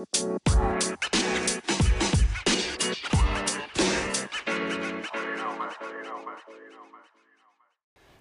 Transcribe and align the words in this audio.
Hey 0.00 0.06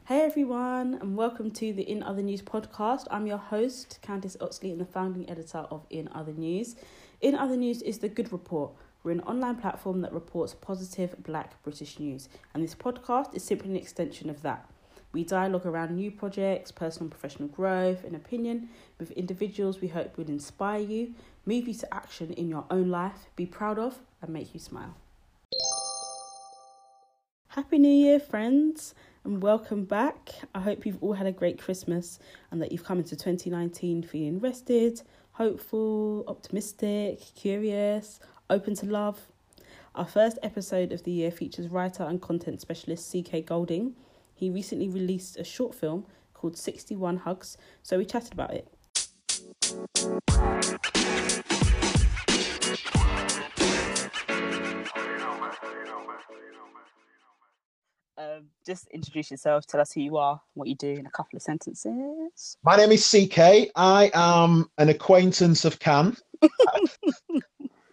everyone, 0.10 0.96
and 0.96 1.16
welcome 1.16 1.52
to 1.52 1.72
the 1.72 1.84
In 1.84 2.04
Other 2.04 2.22
News 2.22 2.42
podcast. 2.42 3.06
I'm 3.10 3.28
your 3.28 3.38
host, 3.38 4.00
Candice 4.02 4.36
Oxley, 4.42 4.72
and 4.72 4.82
the 4.82 4.86
founding 4.86 5.30
editor 5.30 5.60
of 5.72 5.86
In 5.90 6.10
Other 6.12 6.34
News. 6.34 6.76
In 7.22 7.34
Other 7.34 7.56
News 7.56 7.82
is 7.82 8.00
the 8.00 8.10
Good 8.10 8.34
Report. 8.34 8.74
We're 9.04 9.12
an 9.12 9.22
online 9.22 9.56
platform 9.56 10.02
that 10.02 10.12
reports 10.12 10.54
positive 10.56 11.24
black 11.24 11.64
British 11.64 11.98
news, 11.98 12.28
and 12.54 12.62
this 12.62 12.76
podcast 12.76 13.34
is 13.36 13.44
simply 13.46 13.70
an 13.70 13.78
extension 13.78 14.30
of 14.30 14.42
that. 14.42 14.70
We 15.12 15.24
dialogue 15.24 15.66
around 15.66 15.96
new 15.96 16.12
projects, 16.12 16.72
personal 16.72 17.06
and 17.06 17.12
professional 17.12 17.50
growth, 17.50 18.04
and 18.04 18.16
opinion 18.16 18.70
with 19.00 19.10
individuals 19.12 19.82
we 19.82 19.88
hope 19.88 20.18
will 20.18 20.28
inspire 20.28 20.82
you, 20.82 21.16
move 21.50 21.68
you 21.68 21.74
to 21.74 21.92
action 21.92 22.32
in 22.34 22.48
your 22.48 22.64
own 22.70 22.90
life, 22.90 23.26
be 23.36 23.44
proud 23.44 23.80
of, 23.80 23.98
and 24.22 24.32
make 24.32 24.54
you 24.54 24.60
smile. 24.60 24.96
Happy 27.48 27.80
New 27.80 27.90
Year, 27.90 28.20
friends! 28.20 28.94
and 29.24 29.42
welcome 29.42 29.84
back. 29.84 30.30
I 30.54 30.60
hope 30.60 30.86
you've 30.86 31.02
all 31.02 31.14
had 31.14 31.26
a 31.26 31.32
great 31.32 31.58
Christmas 31.58 32.20
and 32.52 32.62
that 32.62 32.72
you've 32.72 32.84
come 32.84 33.00
into 33.00 33.16
2019 33.16 34.04
feeling 34.04 34.40
rested, 34.40 35.02
hopeful, 35.32 36.24
optimistic, 36.28 37.20
curious, 37.34 38.20
open 38.52 38.76
to 38.76 38.86
love. 38.86 39.20
Our 39.96 40.06
first 40.06 40.38
episode 40.44 40.92
of 40.92 41.04
the 41.04 41.12
year 41.12 41.32
features 41.32 41.68
writer 41.68 42.04
and 42.04 42.22
content 42.22 42.62
specialist 42.62 43.12
CK 43.12 43.44
Golding. 43.44 43.96
He 44.36 44.52
recently 44.52 44.88
released 44.88 45.36
a 45.38 45.44
short 45.44 45.74
film 45.74 46.06
called 46.36 46.56
61 46.56 47.18
Hugs, 47.18 47.58
so 47.82 47.98
we 47.98 48.06
chatted 48.06 48.34
about 48.34 48.54
it. 48.54 48.72
Um, 49.72 49.78
just 58.66 58.88
introduce 58.88 59.30
yourself, 59.30 59.68
tell 59.68 59.80
us 59.80 59.92
who 59.92 60.02
you 60.02 60.18
are, 60.18 60.42
what 60.56 60.68
you 60.68 60.76
do 60.76 60.90
in 60.90 61.06
a 61.06 61.12
couple 61.12 61.38
of 61.38 61.44
sentences. 61.44 62.58
My 62.64 62.78
name 62.78 62.92
is 62.92 63.08
CK. 63.08 63.70
I 63.76 64.10
am 64.16 64.72
an 64.80 64.90
acquaintance 64.90 65.66
of 65.66 65.78
Cam. 65.80 66.18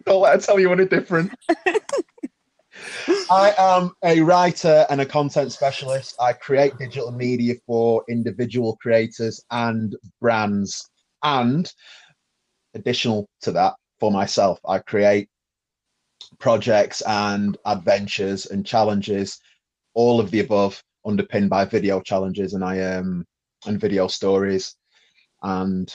Don't 0.05 0.21
let 0.21 0.33
her 0.33 0.41
tell 0.41 0.59
you 0.59 0.71
any 0.71 0.85
different. 0.85 1.31
I 3.29 3.53
am 3.57 3.91
a 4.03 4.21
writer 4.21 4.87
and 4.89 5.01
a 5.01 5.05
content 5.05 5.51
specialist. 5.51 6.15
I 6.19 6.33
create 6.33 6.77
digital 6.79 7.11
media 7.11 7.55
for 7.67 8.03
individual 8.09 8.77
creators 8.77 9.43
and 9.51 9.95
brands. 10.19 10.89
And 11.27 11.73
additional 12.73 13.27
to 13.41 13.51
that, 13.51 13.73
for 13.99 14.11
myself, 14.11 14.59
I 14.65 14.79
create 14.79 15.27
projects 16.39 17.01
and 17.01 17.57
adventures 17.65 18.45
and 18.45 18.65
challenges 18.65 19.39
all 19.93 20.19
of 20.21 20.31
the 20.31 20.39
above 20.39 20.81
underpinned 21.05 21.49
by 21.49 21.65
video 21.65 21.99
challenges 22.01 22.53
and 22.53 22.63
I 22.63 22.81
um 22.81 23.25
and 23.65 23.79
video 23.79 24.07
stories 24.07 24.75
and 25.41 25.93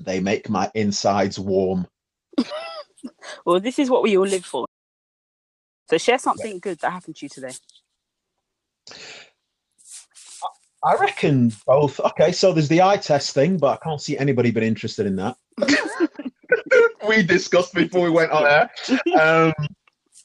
they 0.00 0.20
make 0.20 0.48
my 0.48 0.70
insides 0.74 1.38
warm. 1.38 1.86
well, 3.44 3.60
this 3.60 3.78
is 3.78 3.88
what 3.88 4.02
we 4.02 4.16
all 4.16 4.26
live 4.26 4.44
for. 4.44 4.66
So 5.88 5.98
share 5.98 6.18
something 6.18 6.54
yeah. 6.54 6.58
good 6.60 6.78
that 6.80 6.90
happened 6.90 7.16
to 7.16 7.26
you 7.26 7.28
today. 7.28 7.52
I 10.84 10.96
reckon 10.96 11.50
both. 11.66 11.98
Okay, 11.98 12.30
so 12.32 12.52
there's 12.52 12.68
the 12.68 12.82
eye 12.82 12.98
test 12.98 13.32
thing, 13.32 13.56
but 13.56 13.72
I 13.72 13.76
can't 13.82 14.00
see 14.00 14.18
anybody 14.18 14.50
been 14.50 14.62
interested 14.62 15.06
in 15.06 15.16
that. 15.16 15.36
we 17.08 17.22
discussed 17.22 17.72
before 17.74 18.02
we 18.02 18.10
went 18.10 18.32
on 18.32 18.44
air. 18.46 18.70
Um, 19.18 19.52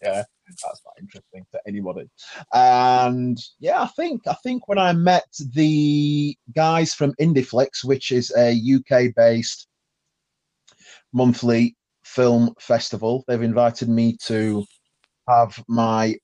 yeah, 0.04 0.24
that's 0.48 0.82
not 0.86 0.94
interesting 1.00 1.46
to 1.54 1.60
anybody. 1.66 2.10
And 2.54 3.38
yeah, 3.60 3.82
I 3.82 3.88
think 3.88 4.28
I 4.28 4.34
think 4.44 4.68
when 4.68 4.78
I 4.78 4.92
met 4.94 5.28
the 5.54 6.36
guys 6.54 6.94
from 6.94 7.14
Indieflix, 7.22 7.84
which 7.84 8.12
is 8.12 8.34
a 8.38 8.52
UK 8.52 9.16
based 9.16 9.68
monthly 11.14 11.78
film 12.04 12.54
festival, 12.60 13.24
they've 13.28 13.42
invited 13.42 13.88
me 13.88 14.18
to 14.24 14.66
have 15.28 15.64
my 15.68 16.16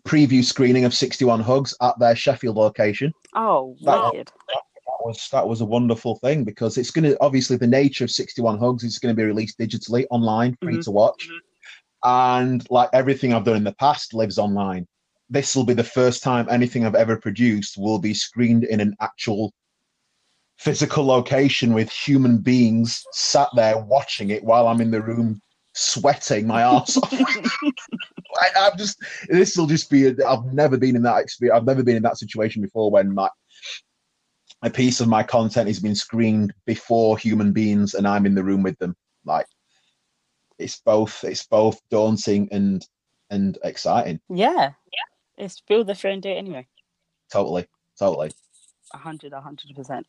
preview 0.00 0.44
screening 0.44 0.84
of 0.84 0.94
61 0.94 1.40
Hugs 1.40 1.74
at 1.80 1.98
their 1.98 2.16
Sheffield 2.16 2.56
location. 2.56 3.12
Oh. 3.34 3.76
That, 3.82 4.12
that, 4.12 4.62
was 5.00 5.28
that 5.32 5.46
was 5.46 5.60
a 5.60 5.66
wonderful 5.66 6.16
thing 6.16 6.44
because 6.44 6.78
it's 6.78 6.90
going 6.90 7.04
to 7.04 7.16
obviously 7.20 7.56
the 7.56 7.66
nature 7.66 8.04
of 8.04 8.10
61 8.10 8.58
Hugs 8.58 8.84
is 8.84 8.98
going 8.98 9.14
to 9.14 9.20
be 9.20 9.26
released 9.26 9.58
digitally 9.58 10.06
online, 10.10 10.56
free 10.62 10.74
mm-hmm. 10.74 10.82
to 10.82 10.90
watch. 10.90 11.28
And 12.04 12.66
like 12.70 12.90
everything 12.92 13.32
I've 13.32 13.44
done 13.44 13.56
in 13.56 13.64
the 13.64 13.74
past 13.74 14.14
lives 14.14 14.38
online. 14.38 14.86
This 15.28 15.56
will 15.56 15.64
be 15.64 15.74
the 15.74 15.82
first 15.82 16.22
time 16.22 16.46
anything 16.48 16.86
I've 16.86 16.94
ever 16.94 17.16
produced 17.16 17.76
will 17.76 17.98
be 17.98 18.14
screened 18.14 18.62
in 18.62 18.80
an 18.80 18.94
actual 19.00 19.52
physical 20.58 21.04
location 21.04 21.74
with 21.74 21.90
human 21.90 22.38
beings 22.38 23.02
sat 23.12 23.48
there 23.56 23.78
watching 23.78 24.30
it 24.30 24.44
while 24.44 24.68
I'm 24.68 24.80
in 24.80 24.90
the 24.90 25.02
room 25.02 25.40
sweating 25.76 26.46
my 26.46 26.62
ass 26.62 26.96
off. 26.96 27.12
I, 27.12 28.68
am 28.68 28.76
just 28.76 28.98
this 29.28 29.56
will 29.56 29.66
just 29.66 29.90
be. 29.90 30.08
i 30.22 30.30
have 30.30 30.52
never 30.52 30.76
been 30.76 30.96
in 30.96 31.02
that 31.02 31.18
experience. 31.18 31.56
I've 31.56 31.66
never 31.66 31.82
been 31.82 31.96
in 31.96 32.02
that 32.02 32.18
situation 32.18 32.62
before 32.62 32.90
when 32.90 33.14
my 33.14 33.28
a 34.62 34.70
piece 34.70 35.00
of 35.00 35.08
my 35.08 35.22
content 35.22 35.68
has 35.68 35.80
been 35.80 35.94
screened 35.94 36.52
before 36.64 37.18
human 37.18 37.52
beings 37.52 37.94
and 37.94 38.08
I'm 38.08 38.26
in 38.26 38.34
the 38.34 38.42
room 38.42 38.62
with 38.62 38.78
them. 38.78 38.96
Like 39.24 39.46
it's 40.58 40.80
both 40.80 41.22
it's 41.24 41.46
both 41.46 41.80
daunting 41.90 42.48
and 42.50 42.84
and 43.30 43.58
exciting. 43.64 44.20
Yeah, 44.28 44.54
yeah. 44.54 45.44
It's 45.44 45.60
feel 45.60 45.84
the 45.84 45.98
and 46.04 46.22
do 46.22 46.30
it 46.30 46.34
anyway. 46.34 46.66
Totally, 47.30 47.66
totally. 47.98 48.30
A 48.94 48.98
hundred, 48.98 49.32
a 49.32 49.40
hundred 49.40 49.74
percent. 49.74 50.06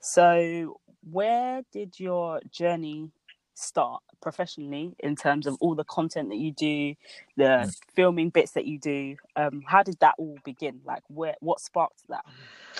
So, 0.00 0.80
where 1.10 1.62
did 1.72 1.98
your 2.00 2.40
journey 2.50 3.10
start 3.54 4.02
professionally 4.20 4.94
in 4.98 5.16
terms 5.16 5.46
of 5.46 5.56
all 5.60 5.74
the 5.74 5.84
content 5.84 6.28
that 6.28 6.38
you 6.38 6.52
do, 6.52 6.94
the 7.36 7.44
mm. 7.44 7.76
filming 7.94 8.30
bits 8.30 8.52
that 8.52 8.66
you 8.66 8.78
do? 8.78 9.16
Um, 9.36 9.62
how 9.66 9.82
did 9.82 9.98
that 10.00 10.14
all 10.18 10.38
begin? 10.44 10.80
Like, 10.84 11.02
where 11.08 11.34
what 11.40 11.60
sparked 11.60 12.02
that? 12.08 12.24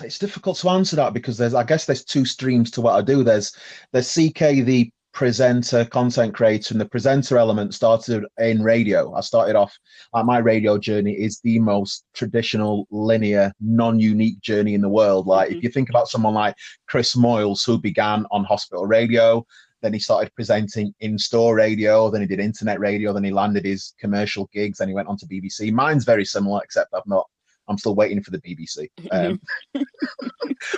It's 0.02 0.18
difficult 0.18 0.58
to 0.58 0.70
answer 0.70 0.96
that 0.96 1.12
because 1.12 1.38
there's, 1.38 1.54
I 1.54 1.64
guess, 1.64 1.86
there's 1.86 2.04
two 2.04 2.24
streams 2.24 2.70
to 2.72 2.80
what 2.80 2.94
I 2.94 3.02
do. 3.02 3.22
There's 3.22 3.56
there's 3.92 4.12
CK, 4.12 4.64
the 4.64 4.90
presenter, 5.14 5.84
content 5.84 6.34
creator, 6.34 6.74
and 6.74 6.80
the 6.80 6.88
presenter 6.88 7.38
element 7.38 7.72
started 7.72 8.24
in 8.38 8.62
radio. 8.62 9.14
I 9.14 9.20
started 9.20 9.54
off 9.54 9.72
like 10.12 10.26
my 10.26 10.38
radio 10.38 10.76
journey 10.76 11.12
is 11.12 11.41
the 11.41 11.60
most 11.60 12.04
traditional, 12.14 12.86
linear, 12.91 13.52
non-unique 13.60 14.41
journey 14.41 14.74
in 14.74 14.80
the 14.80 14.88
world. 14.88 15.26
Like 15.26 15.48
mm-hmm. 15.48 15.58
if 15.58 15.62
you 15.62 15.70
think 15.70 15.88
about 15.88 16.08
someone 16.08 16.34
like 16.34 16.56
Chris 16.88 17.14
Moyles, 17.14 17.64
who 17.64 17.78
began 17.78 18.26
on 18.32 18.44
hospital 18.44 18.86
radio, 18.86 19.46
then 19.84 19.93
he 19.93 19.99
started 19.99 20.34
presenting 20.34 20.95
in-store 21.00 21.55
radio, 21.55 22.09
then 22.09 22.22
he 22.22 22.27
did 22.27 22.41
internet 22.41 22.81
radio, 22.81 23.12
then 23.12 23.22
he 23.22 23.31
landed 23.31 23.67
his 23.67 23.93
commercial 24.00 24.49
gigs, 24.50 24.78
then 24.78 24.89
he 24.89 24.95
went 24.95 25.09
on 25.09 25.19
to 25.19 25.27
BBC. 25.27 25.71
Mine's 25.71 26.06
very 26.06 26.25
similar, 26.25 26.62
except 26.65 26.95
I've 26.95 27.06
not 27.06 27.27
I'm 27.69 27.77
still 27.77 27.95
waiting 27.95 28.22
for 28.22 28.31
the 28.31 28.41
BBC. 28.41 28.89
Um, 29.11 29.41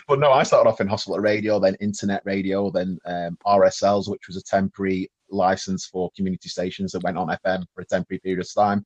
but 0.08 0.18
no, 0.18 0.32
I 0.32 0.42
started 0.42 0.68
off 0.68 0.80
in 0.80 0.88
hospital 0.88 1.20
radio, 1.20 1.60
then 1.60 1.76
internet 1.80 2.22
radio, 2.24 2.70
then 2.70 2.98
um, 3.06 3.38
RSLs, 3.46 4.08
which 4.08 4.26
was 4.26 4.36
a 4.36 4.42
temporary 4.42 5.08
license 5.30 5.86
for 5.86 6.10
community 6.16 6.48
stations 6.48 6.92
that 6.92 7.02
went 7.04 7.16
on 7.16 7.36
FM 7.44 7.64
for 7.74 7.82
a 7.82 7.86
temporary 7.86 8.18
period 8.20 8.40
of 8.40 8.52
time. 8.52 8.84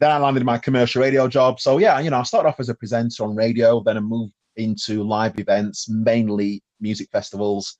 Then 0.00 0.10
I 0.10 0.18
landed 0.18 0.44
my 0.44 0.58
commercial 0.58 1.02
radio 1.02 1.28
job. 1.28 1.60
So 1.60 1.76
yeah, 1.76 2.00
you 2.00 2.08
know, 2.08 2.20
I 2.20 2.22
started 2.22 2.48
off 2.48 2.60
as 2.60 2.70
a 2.70 2.74
presenter 2.74 3.24
on 3.24 3.36
radio, 3.36 3.82
then 3.82 3.98
I 3.98 4.00
moved 4.00 4.32
into 4.56 5.02
live 5.02 5.38
events, 5.38 5.88
mainly 5.90 6.62
music 6.80 7.08
festivals. 7.10 7.78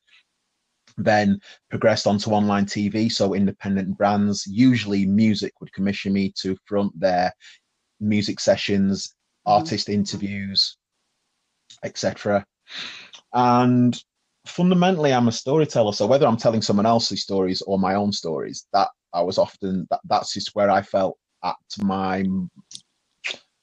Then 0.99 1.41
progressed 1.71 2.07
onto 2.07 2.31
online 2.33 2.67
TV, 2.67 3.09
so 3.09 3.35
independent 3.35 3.97
brands, 3.97 4.47
usually 4.47 5.07
music, 5.07 5.53
would 5.61 5.73
commission 5.73 6.13
me 6.13 6.33
to 6.43 6.57
front 6.67 6.99
their 6.99 7.33
music 8.01 8.41
sessions 8.41 9.15
Mm-hmm. 9.49 9.55
artist 9.55 9.89
interviews, 9.89 10.77
etc. 11.85 12.45
And 13.33 14.01
fundamentally, 14.47 15.13
I'm 15.13 15.29
a 15.29 15.33
storyteller. 15.33 15.93
So 15.93 16.07
whether 16.07 16.27
I'm 16.27 16.37
telling 16.37 16.63
someone 16.63 16.87
else's 16.87 17.23
stories 17.23 17.63
or 17.63 17.79
my 17.79 17.95
own 17.95 18.13
stories, 18.13 18.67
that 18.73 18.89
I 19.15 19.23
was 19.23 19.39
often 19.39 19.87
that 19.91 20.01
that's 20.05 20.35
just 20.35 20.55
where 20.55 20.71
I 20.71 20.83
felt 20.83 21.19
at 21.45 21.57
my 21.83 22.25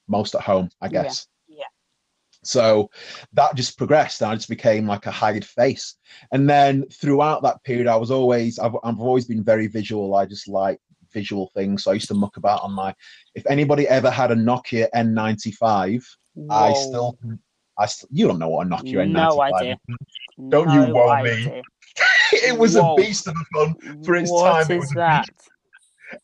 most 0.08 0.36
at 0.36 0.42
home, 0.42 0.70
I 0.82 0.88
guess. 0.90 1.28
So 2.48 2.90
that 3.34 3.56
just 3.56 3.78
progressed. 3.78 4.22
And 4.22 4.32
I 4.32 4.36
just 4.36 4.50
became 4.50 4.88
like 4.88 5.06
a 5.06 5.12
hired 5.12 5.46
face. 5.46 5.96
And 6.32 6.50
then 6.50 6.86
throughout 6.90 7.44
that 7.44 7.64
period, 7.64 7.88
I 7.88 7.96
was 7.96 8.12
always 8.12 8.60
I've, 8.60 8.76
I've 8.84 9.00
always 9.00 9.26
been 9.26 9.44
very 9.44 9.68
visual. 9.68 10.16
I 10.16 10.26
just 10.26 10.48
like 10.48 10.80
visual 11.14 11.52
things. 11.56 11.84
So 11.84 11.92
I 11.92 11.96
used 11.96 12.10
to 12.10 12.14
muck 12.14 12.38
about 12.38 12.62
on 12.62 12.74
my. 12.74 12.94
If 13.36 13.46
anybody 13.48 13.88
ever 13.88 14.10
had 14.10 14.32
a 14.32 14.36
Nokia 14.36 14.88
N95, 14.96 16.04
Whoa. 16.36 16.56
I 16.56 16.74
still 16.74 17.18
I 17.78 17.86
st- 17.86 18.12
you 18.12 18.28
don't 18.28 18.40
know 18.40 18.50
what 18.50 18.68
a 18.68 18.70
Nokia 18.70 19.10
No 19.10 19.30
N95 19.30 19.36
no 19.36 19.42
idea. 19.42 19.78
Don't 20.50 20.70
you 20.72 20.88
No 20.88 20.94
wow 20.94 21.24
me. 21.24 21.62
it 22.34 22.58
was 22.58 22.76
Whoa. 22.76 22.94
a 22.94 22.96
beast 22.96 23.28
of 23.28 23.36
a 23.36 23.46
phone 23.54 24.04
for 24.04 24.16
its 24.16 24.32
What 24.32 24.50
time. 24.50 24.72
It 24.72 24.76
is 24.76 24.80
was 24.82 24.92
a 24.92 24.96
that? 24.96 25.30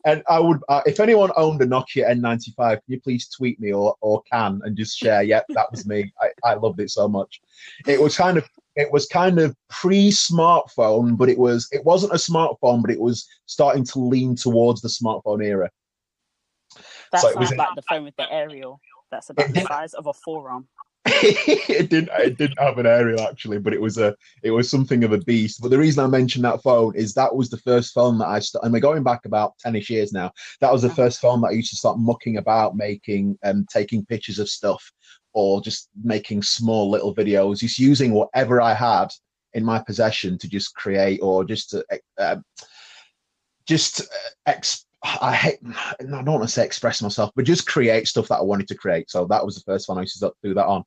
And 0.06 0.24
I 0.30 0.40
would, 0.40 0.60
uh, 0.70 0.82
if 0.86 1.00
anyone 1.00 1.32
owned 1.36 1.62
a 1.62 1.66
Nokia 1.66 2.10
N95, 2.10 2.56
can 2.56 2.82
you 2.88 3.00
please 3.00 3.28
tweet 3.30 3.60
me 3.60 3.72
or 3.74 3.96
or 4.02 4.22
can 4.24 4.62
and 4.64 4.76
just 4.78 4.98
share? 4.98 5.24
Yep, 5.24 5.46
that 5.56 5.72
was 5.72 5.86
me. 5.86 6.12
I, 6.22 6.30
I 6.44 6.54
loved 6.56 6.80
it 6.80 6.90
so 6.90 7.08
much. 7.08 7.42
It 7.88 8.00
was 8.02 8.16
kind 8.18 8.38
of 8.38 8.48
it 8.76 8.92
was 8.92 9.06
kind 9.08 9.40
of 9.40 9.56
pre-smartphone, 9.70 11.18
but 11.18 11.30
it 11.30 11.38
was 11.38 11.68
it 11.72 11.84
wasn't 11.86 12.14
a 12.14 12.18
smartphone, 12.18 12.82
but 12.82 12.92
it 12.92 13.00
was 13.00 13.28
starting 13.46 13.84
to 13.86 14.00
lean 14.00 14.36
towards 14.36 14.82
the 14.82 14.88
smartphone 14.90 15.44
era. 15.44 15.70
That's 17.12 17.24
So 17.24 17.30
it 17.30 17.34
sounds 17.34 17.50
was- 17.50 17.58
like 17.58 17.76
the 17.76 17.82
phone 17.84 18.04
with 18.04 18.16
the 18.16 18.32
aerial. 18.32 18.80
That's 19.12 19.30
about 19.30 19.54
the 19.54 19.62
size 19.68 19.94
of 19.94 20.08
a 20.08 20.14
forearm. 20.14 20.68
It 21.06 21.90
didn't 21.90 22.10
it 22.20 22.38
didn't 22.38 22.60
have 22.60 22.78
an 22.78 22.86
aerial 22.86 23.22
actually, 23.22 23.58
but 23.58 23.74
it 23.74 23.82
was 23.82 23.98
a 23.98 24.16
it 24.44 24.52
was 24.52 24.70
something 24.70 25.04
of 25.04 25.12
a 25.14 25.18
beast. 25.20 25.60
But 25.60 25.72
the 25.72 25.78
reason 25.80 26.04
I 26.04 26.08
mentioned 26.08 26.46
that 26.46 26.62
phone 26.62 26.96
is 26.96 27.14
that 27.16 27.36
was 27.36 27.50
the 27.50 27.58
first 27.58 27.94
phone 27.94 28.20
that 28.20 28.28
I 28.28 28.40
st- 28.40 28.64
and 28.64 28.72
we're 28.72 28.82
going 28.82 29.02
back 29.02 29.26
about 29.26 29.58
ten-ish 29.58 29.90
years 29.90 30.14
now. 30.14 30.32
That 30.60 30.72
was 30.72 30.84
the 30.84 30.90
Uh-huh. 30.90 30.96
first 30.98 31.20
phone 31.20 31.42
that 31.42 31.48
I 31.48 31.52
used 31.54 31.72
to 31.72 31.76
start 31.76 31.98
mucking 31.98 32.38
about, 32.38 32.76
making 32.76 33.38
um 33.44 33.66
taking 33.72 34.06
pictures 34.06 34.38
of 34.38 34.48
stuff 34.48 34.92
or 35.34 35.60
just 35.62 35.90
making 36.04 36.44
small 36.44 36.90
little 36.92 37.16
videos, 37.16 37.60
just 37.60 37.80
using 37.80 38.14
whatever 38.14 38.62
I 38.62 38.74
had 38.76 39.08
in 39.54 39.66
my 39.66 39.80
possession 39.80 40.38
to 40.38 40.48
just 40.48 40.76
create 40.76 41.20
or 41.24 41.44
just 41.44 41.72
to 41.72 41.84
uh, 42.20 42.36
just 43.66 44.02
uh, 44.02 44.06
ex- 44.46 44.86
I 45.04 45.34
hate 45.34 45.60
I 46.00 46.04
don't 46.04 46.26
want 46.26 46.44
to 46.44 46.48
say 46.48 46.64
express 46.64 47.02
myself, 47.02 47.32
but 47.36 47.46
just 47.46 47.68
create 47.68 48.08
stuff 48.08 48.28
that 48.28 48.38
I 48.38 48.44
wanted 48.44 48.68
to 48.68 48.76
create. 48.76 49.10
So 49.10 49.26
that 49.26 49.44
was 49.44 49.56
the 49.56 49.62
first 49.62 49.90
one 49.90 49.98
I 49.98 50.02
used 50.02 50.20
to 50.20 50.32
do 50.44 50.54
that 50.54 50.66
on. 50.68 50.84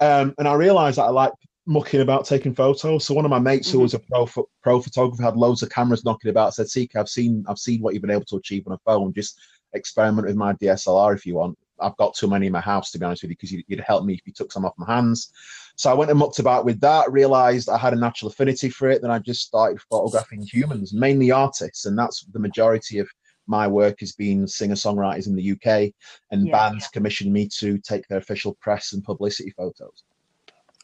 Um, 0.00 0.34
and 0.38 0.46
I 0.46 0.54
realized 0.54 0.98
that 0.98 1.04
I 1.04 1.10
like 1.10 1.32
mucking 1.66 2.00
about 2.00 2.24
taking 2.24 2.54
photos. 2.54 3.04
So 3.04 3.14
one 3.14 3.24
of 3.24 3.30
my 3.30 3.38
mates 3.38 3.70
who 3.70 3.78
Mhm. 3.78 3.82
was 3.82 3.94
a 3.94 3.98
pro 3.98 4.26
pro 4.62 4.80
photographer 4.80 5.22
had 5.22 5.36
loads 5.36 5.62
of 5.62 5.70
cameras 5.70 6.04
knocking 6.04 6.30
about. 6.30 6.54
Said, 6.54 6.68
"CK, 6.70 6.96
I've 6.96 7.08
seen 7.08 7.44
I've 7.48 7.58
seen 7.58 7.82
what 7.82 7.94
you've 7.94 8.02
been 8.02 8.12
able 8.12 8.24
to 8.26 8.36
achieve 8.36 8.64
on 8.66 8.74
a 8.74 8.78
phone. 8.84 9.12
Just 9.12 9.38
experiment 9.74 10.26
with 10.28 10.36
my 10.36 10.52
DSLR 10.54 11.12
if 11.14 11.26
you 11.26 11.34
want. 11.34 11.58
I've 11.80 11.96
got 11.96 12.14
too 12.14 12.26
many 12.26 12.46
in 12.46 12.52
my 12.52 12.60
house 12.60 12.90
to 12.92 12.98
be 12.98 13.04
honest 13.04 13.22
with 13.22 13.30
you 13.30 13.36
because 13.36 13.52
you'd, 13.52 13.64
you'd 13.68 13.80
help 13.80 14.04
me 14.04 14.14
if 14.14 14.20
you 14.24 14.32
took 14.32 14.52
some 14.52 14.64
off 14.64 14.72
my 14.78 14.86
hands." 14.86 15.32
So 15.76 15.90
I 15.90 15.94
went 15.94 16.10
and 16.10 16.18
mucked 16.18 16.38
about 16.38 16.64
with 16.64 16.80
that. 16.80 17.10
Realized 17.12 17.68
I 17.68 17.76
had 17.76 17.92
a 17.92 17.96
natural 17.96 18.30
affinity 18.30 18.70
for 18.70 18.88
it. 18.88 19.02
Then 19.02 19.10
I 19.10 19.18
just 19.18 19.42
started 19.42 19.80
photographing 19.90 20.42
humans, 20.42 20.92
mainly 20.92 21.32
artists, 21.32 21.86
and 21.86 21.98
that's 21.98 22.24
the 22.32 22.38
majority 22.38 22.98
of 22.98 23.08
my 23.48 23.66
work 23.66 24.00
has 24.00 24.12
been 24.12 24.46
singer 24.46 24.74
songwriters 24.74 25.26
in 25.26 25.34
the 25.34 25.52
UK, 25.52 25.92
and 26.30 26.46
Yeah. 26.46 26.52
bands 26.52 26.86
commissioned 26.88 27.32
me 27.32 27.48
to 27.58 27.78
take 27.78 28.06
their 28.08 28.18
official 28.18 28.54
press 28.60 28.92
and 28.92 29.02
publicity 29.02 29.50
photos. 29.50 30.04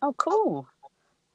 Oh, 0.03 0.15
cool. 0.15 0.67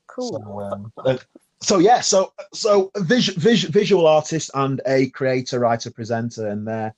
Cool. 0.08 0.32
So, 0.44 0.60
um, 0.62 0.92
uh, 0.98 1.18
so 1.62 1.78
yeah, 1.78 2.02
so 2.02 2.34
so 2.54 2.92
a 2.96 3.02
vis- 3.02 3.28
vis- 3.36 3.64
visual 3.64 4.08
artist 4.08 4.50
and 4.56 4.82
a 4.88 5.10
creator, 5.12 5.60
writer, 5.60 5.92
presenter, 5.92 6.48
and 6.48 6.68
they're 6.68 6.96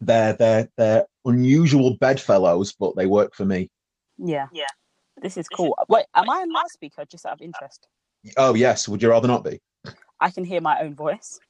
they're 0.00 0.34
they're 0.34 0.68
they're 0.76 1.06
unusual 1.24 1.96
bedfellows, 1.96 2.72
but 2.72 2.94
they 2.96 3.06
work 3.06 3.34
for 3.34 3.44
me. 3.44 3.70
yeah. 4.18 4.46
Yeah. 4.52 4.64
This 5.20 5.36
is 5.36 5.48
cool. 5.48 5.76
Wait, 5.88 6.06
am 6.14 6.30
I 6.30 6.42
a 6.42 6.46
loudspeaker 6.46 7.04
just 7.04 7.26
out 7.26 7.32
of 7.32 7.40
interest? 7.40 7.88
Oh 8.36 8.54
yes, 8.54 8.86
would 8.86 9.02
you 9.02 9.10
rather 9.10 9.26
not 9.26 9.42
be? 9.44 9.60
I 10.20 10.30
can 10.30 10.44
hear 10.44 10.60
my 10.60 10.80
own 10.80 10.94
voice. 10.94 11.40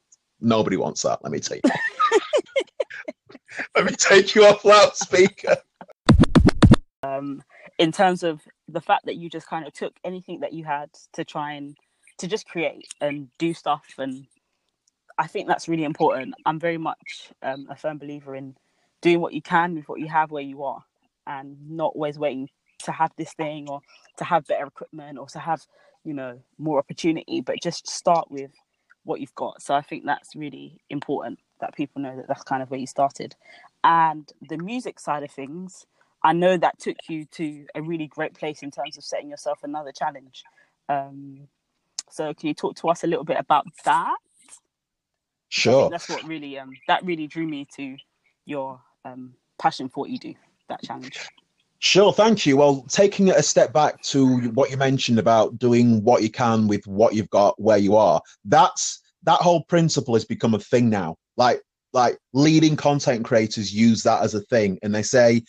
Nobody 0.40 0.76
wants 0.76 1.02
that. 1.02 1.22
Let 1.22 1.32
me 1.32 1.40
take. 1.40 1.62
Let 3.74 3.86
me 3.86 3.92
take 3.92 4.34
you 4.34 4.44
off 4.44 4.64
loudspeaker. 4.64 5.56
um, 7.02 7.42
in 7.78 7.92
terms 7.92 8.22
of 8.22 8.40
the 8.68 8.80
fact 8.80 9.06
that 9.06 9.16
you 9.16 9.30
just 9.30 9.46
kind 9.46 9.66
of 9.66 9.72
took 9.72 9.94
anything 10.04 10.40
that 10.40 10.52
you 10.52 10.64
had 10.64 10.90
to 11.14 11.24
try 11.24 11.52
and 11.52 11.76
to 12.18 12.26
just 12.26 12.48
create 12.48 12.88
and 13.00 13.28
do 13.38 13.54
stuff 13.54 13.84
and 13.98 14.26
i 15.18 15.26
think 15.26 15.46
that's 15.46 15.68
really 15.68 15.84
important 15.84 16.34
i'm 16.46 16.58
very 16.58 16.78
much 16.78 17.30
um, 17.42 17.66
a 17.70 17.76
firm 17.76 17.98
believer 17.98 18.34
in 18.34 18.56
doing 19.00 19.20
what 19.20 19.32
you 19.32 19.40
can 19.40 19.74
with 19.74 19.88
what 19.88 20.00
you 20.00 20.08
have 20.08 20.32
where 20.32 20.42
you 20.42 20.64
are 20.64 20.82
and 21.26 21.56
not 21.70 21.92
always 21.94 22.18
waiting 22.18 22.48
to 22.82 22.90
have 22.90 23.12
this 23.16 23.32
thing 23.34 23.68
or 23.68 23.80
to 24.16 24.24
have 24.24 24.44
better 24.46 24.66
equipment 24.66 25.18
or 25.18 25.26
to 25.26 25.38
have 25.38 25.64
you 26.04 26.12
know 26.12 26.38
more 26.58 26.78
opportunity 26.78 27.40
but 27.40 27.62
just 27.62 27.88
start 27.88 28.28
with 28.30 28.50
what 29.04 29.20
you've 29.20 29.34
got 29.34 29.60
so 29.62 29.74
i 29.74 29.80
think 29.80 30.04
that's 30.04 30.36
really 30.36 30.80
important 30.90 31.38
that 31.60 31.74
people 31.74 32.00
know 32.00 32.16
that 32.16 32.28
that's 32.28 32.42
kind 32.42 32.62
of 32.62 32.70
where 32.70 32.80
you 32.80 32.86
started 32.86 33.34
and 33.84 34.32
the 34.48 34.58
music 34.58 34.98
side 35.00 35.22
of 35.22 35.30
things 35.30 35.86
I 36.22 36.32
know 36.32 36.56
that 36.56 36.78
took 36.78 36.96
you 37.08 37.26
to 37.32 37.66
a 37.74 37.82
really 37.82 38.06
great 38.06 38.34
place 38.34 38.62
in 38.62 38.70
terms 38.70 38.96
of 38.96 39.04
setting 39.04 39.30
yourself 39.30 39.60
another 39.62 39.92
challenge. 39.92 40.42
Um, 40.88 41.48
so 42.10 42.34
can 42.34 42.48
you 42.48 42.54
talk 42.54 42.76
to 42.76 42.88
us 42.88 43.04
a 43.04 43.06
little 43.06 43.24
bit 43.24 43.36
about 43.38 43.66
that? 43.84 44.16
Sure. 45.50 45.88
that's 45.88 46.08
what 46.10 46.24
really 46.24 46.58
um, 46.58 46.72
that 46.88 47.04
really 47.06 47.26
drew 47.26 47.46
me 47.46 47.66
to 47.76 47.96
your 48.44 48.80
um, 49.06 49.32
passion 49.58 49.88
for 49.88 50.00
what 50.00 50.10
you 50.10 50.18
do. 50.18 50.34
That 50.68 50.82
challenge. 50.82 51.26
Sure, 51.80 52.12
thank 52.12 52.44
you. 52.44 52.56
Well, 52.56 52.84
taking 52.88 53.30
a 53.30 53.42
step 53.42 53.72
back 53.72 54.02
to 54.02 54.48
what 54.50 54.70
you 54.70 54.76
mentioned 54.76 55.18
about 55.18 55.58
doing 55.58 56.02
what 56.02 56.22
you 56.22 56.30
can 56.30 56.66
with 56.66 56.84
what 56.86 57.14
you've 57.14 57.30
got 57.30 57.60
where 57.60 57.78
you 57.78 57.94
are, 57.94 58.20
that's 58.44 59.00
that 59.22 59.40
whole 59.40 59.62
principle 59.64 60.14
has 60.14 60.24
become 60.24 60.54
a 60.54 60.58
thing 60.58 60.90
now. 60.90 61.16
Like 61.36 61.62
like 61.92 62.18
leading 62.32 62.76
content 62.76 63.24
creators 63.24 63.72
use 63.72 64.02
that 64.02 64.22
as 64.22 64.34
a 64.34 64.40
thing 64.42 64.78
and 64.82 64.94
they 64.94 65.02
say 65.02 65.42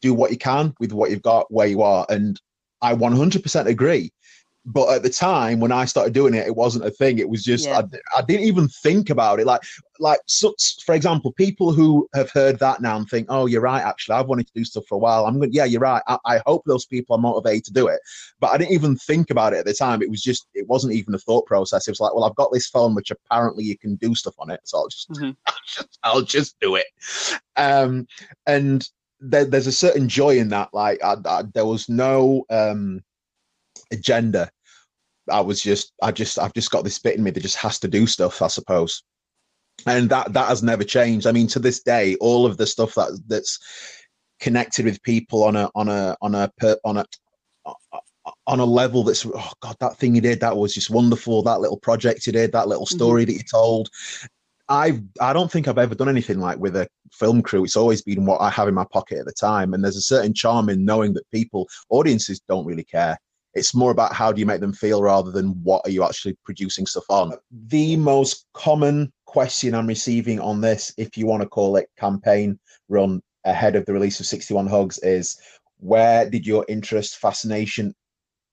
do 0.00 0.14
what 0.14 0.30
you 0.30 0.38
can 0.38 0.72
with 0.80 0.92
what 0.92 1.10
you've 1.10 1.22
got 1.22 1.52
where 1.52 1.66
you 1.66 1.82
are 1.82 2.06
and 2.08 2.40
I 2.80 2.94
100% 2.94 3.66
agree. 3.66 4.12
But 4.66 4.88
at 4.94 5.02
the 5.02 5.10
time 5.10 5.60
when 5.60 5.72
I 5.72 5.84
started 5.84 6.14
doing 6.14 6.32
it, 6.32 6.46
it 6.46 6.56
wasn't 6.56 6.86
a 6.86 6.90
thing. 6.90 7.18
It 7.18 7.28
was 7.28 7.44
just 7.44 7.66
Yeah. 7.66 7.82
I, 8.14 8.18
I 8.18 8.22
didn't 8.22 8.46
even 8.46 8.68
think 8.68 9.10
about 9.10 9.38
it. 9.38 9.46
Like 9.46 9.62
like 10.00 10.20
so, 10.26 10.54
for 10.84 10.94
example, 10.94 11.32
people 11.32 11.72
who 11.72 12.08
have 12.14 12.30
heard 12.30 12.58
that 12.60 12.80
now 12.80 12.96
and 12.96 13.08
think, 13.08 13.26
"Oh, 13.28 13.46
you're 13.46 13.60
right. 13.60 13.82
Actually, 13.82 14.16
I've 14.16 14.26
wanted 14.26 14.46
to 14.46 14.52
do 14.54 14.64
stuff 14.64 14.84
for 14.88 14.94
a 14.94 14.98
while." 14.98 15.26
I'm 15.26 15.38
going, 15.38 15.52
"Yeah, 15.52 15.66
you're 15.66 15.80
right." 15.80 16.02
I, 16.06 16.18
I 16.24 16.40
hope 16.46 16.62
those 16.64 16.86
people 16.86 17.14
are 17.14 17.20
motivated 17.20 17.64
to 17.66 17.72
do 17.72 17.88
it, 17.88 18.00
but 18.40 18.50
I 18.52 18.56
didn't 18.56 18.72
even 18.72 18.96
think 18.96 19.30
about 19.30 19.52
it 19.52 19.58
at 19.58 19.66
the 19.66 19.74
time. 19.74 20.02
It 20.02 20.10
was 20.10 20.22
just, 20.22 20.46
it 20.54 20.66
wasn't 20.66 20.94
even 20.94 21.14
a 21.14 21.18
thought 21.18 21.46
process. 21.46 21.86
It 21.86 21.92
was 21.92 22.00
like, 22.00 22.14
"Well, 22.14 22.24
I've 22.24 22.34
got 22.34 22.52
this 22.52 22.68
phone, 22.68 22.94
which 22.94 23.10
apparently 23.10 23.64
you 23.64 23.76
can 23.76 23.96
do 23.96 24.14
stuff 24.14 24.34
on 24.38 24.50
it, 24.50 24.60
so 24.64 24.78
I'll 24.78 24.88
just, 24.88 25.10
Mhm. 25.10 25.36
I'll 25.46 25.54
just, 25.66 25.98
I'll 26.02 26.22
just 26.22 26.58
do 26.60 26.76
it." 26.76 26.86
Um, 27.56 28.08
and 28.46 28.88
there, 29.20 29.44
there's 29.44 29.66
a 29.66 29.72
certain 29.72 30.08
joy 30.08 30.38
in 30.38 30.48
that. 30.48 30.70
Like, 30.72 31.02
I, 31.04 31.44
there 31.54 31.66
was 31.66 31.88
no 31.88 32.44
um 32.50 33.02
agenda. 33.94 34.50
I 35.30 35.40
was 35.40 35.60
just, 35.60 35.92
I 36.02 36.12
just, 36.12 36.38
I've 36.38 36.52
just 36.52 36.70
got 36.70 36.84
this 36.84 36.98
bit 36.98 37.16
in 37.16 37.22
me 37.22 37.30
that 37.30 37.40
just 37.40 37.56
has 37.56 37.78
to 37.80 37.88
do 37.88 38.06
stuff, 38.06 38.42
I 38.42 38.48
suppose 38.48 39.02
and 39.86 40.08
that 40.10 40.32
that 40.32 40.48
has 40.48 40.62
never 40.62 40.84
changed. 40.84 41.26
I 41.26 41.32
mean, 41.32 41.46
to 41.48 41.58
this 41.58 41.82
day, 41.82 42.16
all 42.16 42.46
of 42.46 42.56
the 42.56 42.66
stuff 42.66 42.94
that 42.94 43.20
that's 43.26 43.58
connected 44.40 44.84
with 44.84 45.02
people 45.02 45.44
on 45.44 45.56
a 45.56 45.70
on 45.74 45.88
a 45.88 46.16
on 46.22 46.34
a 46.34 46.50
per, 46.58 46.76
on 46.84 46.98
a 46.98 47.04
on 48.46 48.60
a 48.60 48.64
level 48.64 49.02
that's 49.02 49.26
oh 49.26 49.52
god, 49.60 49.76
that 49.80 49.96
thing 49.98 50.14
you 50.14 50.20
did 50.20 50.40
that 50.40 50.56
was 50.56 50.74
just 50.74 50.90
wonderful. 50.90 51.42
That 51.42 51.60
little 51.60 51.78
project 51.78 52.26
you 52.26 52.32
did, 52.32 52.52
that 52.52 52.68
little 52.68 52.86
mm-hmm. 52.86 52.96
story 52.96 53.24
that 53.24 53.32
you 53.32 53.42
told. 53.50 53.88
I 54.68 55.02
I 55.20 55.34
don't 55.34 55.52
think 55.52 55.68
I've 55.68 55.78
ever 55.78 55.94
done 55.94 56.08
anything 56.08 56.40
like 56.40 56.58
with 56.58 56.76
a 56.76 56.88
film 57.12 57.42
crew. 57.42 57.64
It's 57.64 57.76
always 57.76 58.00
been 58.00 58.24
what 58.24 58.40
I 58.40 58.48
have 58.50 58.68
in 58.68 58.74
my 58.74 58.86
pocket 58.90 59.18
at 59.18 59.26
the 59.26 59.32
time, 59.32 59.74
and 59.74 59.84
there's 59.84 59.96
a 59.96 60.02
certain 60.02 60.32
charm 60.32 60.70
in 60.70 60.84
knowing 60.84 61.12
that 61.14 61.30
people, 61.30 61.68
audiences, 61.90 62.40
don't 62.48 62.64
really 62.64 62.84
care. 62.84 63.18
It's 63.54 63.74
more 63.74 63.90
about 63.90 64.12
how 64.12 64.32
do 64.32 64.40
you 64.40 64.46
make 64.46 64.60
them 64.60 64.72
feel 64.72 65.02
rather 65.02 65.30
than 65.30 65.50
what 65.62 65.82
are 65.84 65.90
you 65.90 66.04
actually 66.04 66.36
producing 66.44 66.86
stuff 66.86 67.04
on. 67.08 67.32
The 67.68 67.96
most 67.96 68.46
common 68.52 69.12
question 69.26 69.74
I'm 69.74 69.86
receiving 69.86 70.40
on 70.40 70.60
this, 70.60 70.92
if 70.96 71.16
you 71.16 71.26
want 71.26 71.42
to 71.42 71.48
call 71.48 71.76
it 71.76 71.88
campaign 71.98 72.58
run 72.88 73.20
ahead 73.44 73.76
of 73.76 73.84
the 73.86 73.92
release 73.92 74.20
of 74.20 74.26
61 74.26 74.66
Hugs, 74.66 74.98
is 74.98 75.36
where 75.78 76.28
did 76.28 76.46
your 76.46 76.64
interest, 76.68 77.16
fascination, 77.18 77.94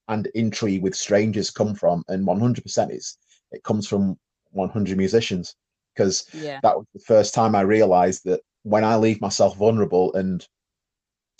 and 0.08 0.28
intrigue 0.34 0.82
with 0.82 0.94
strangers 0.94 1.50
come 1.50 1.74
from? 1.74 2.04
And 2.08 2.26
100% 2.26 2.94
is 2.94 3.16
it 3.52 3.62
comes 3.64 3.86
from 3.86 4.18
100 4.50 4.96
musicians 4.96 5.54
because 5.94 6.26
Yeah. 6.32 6.60
that 6.62 6.76
was 6.76 6.86
the 6.94 7.00
first 7.00 7.34
time 7.34 7.54
I 7.54 7.62
realized 7.62 8.22
that 8.24 8.40
when 8.62 8.84
I 8.84 8.96
leave 8.96 9.20
myself 9.20 9.56
vulnerable 9.56 10.12
and 10.14 10.46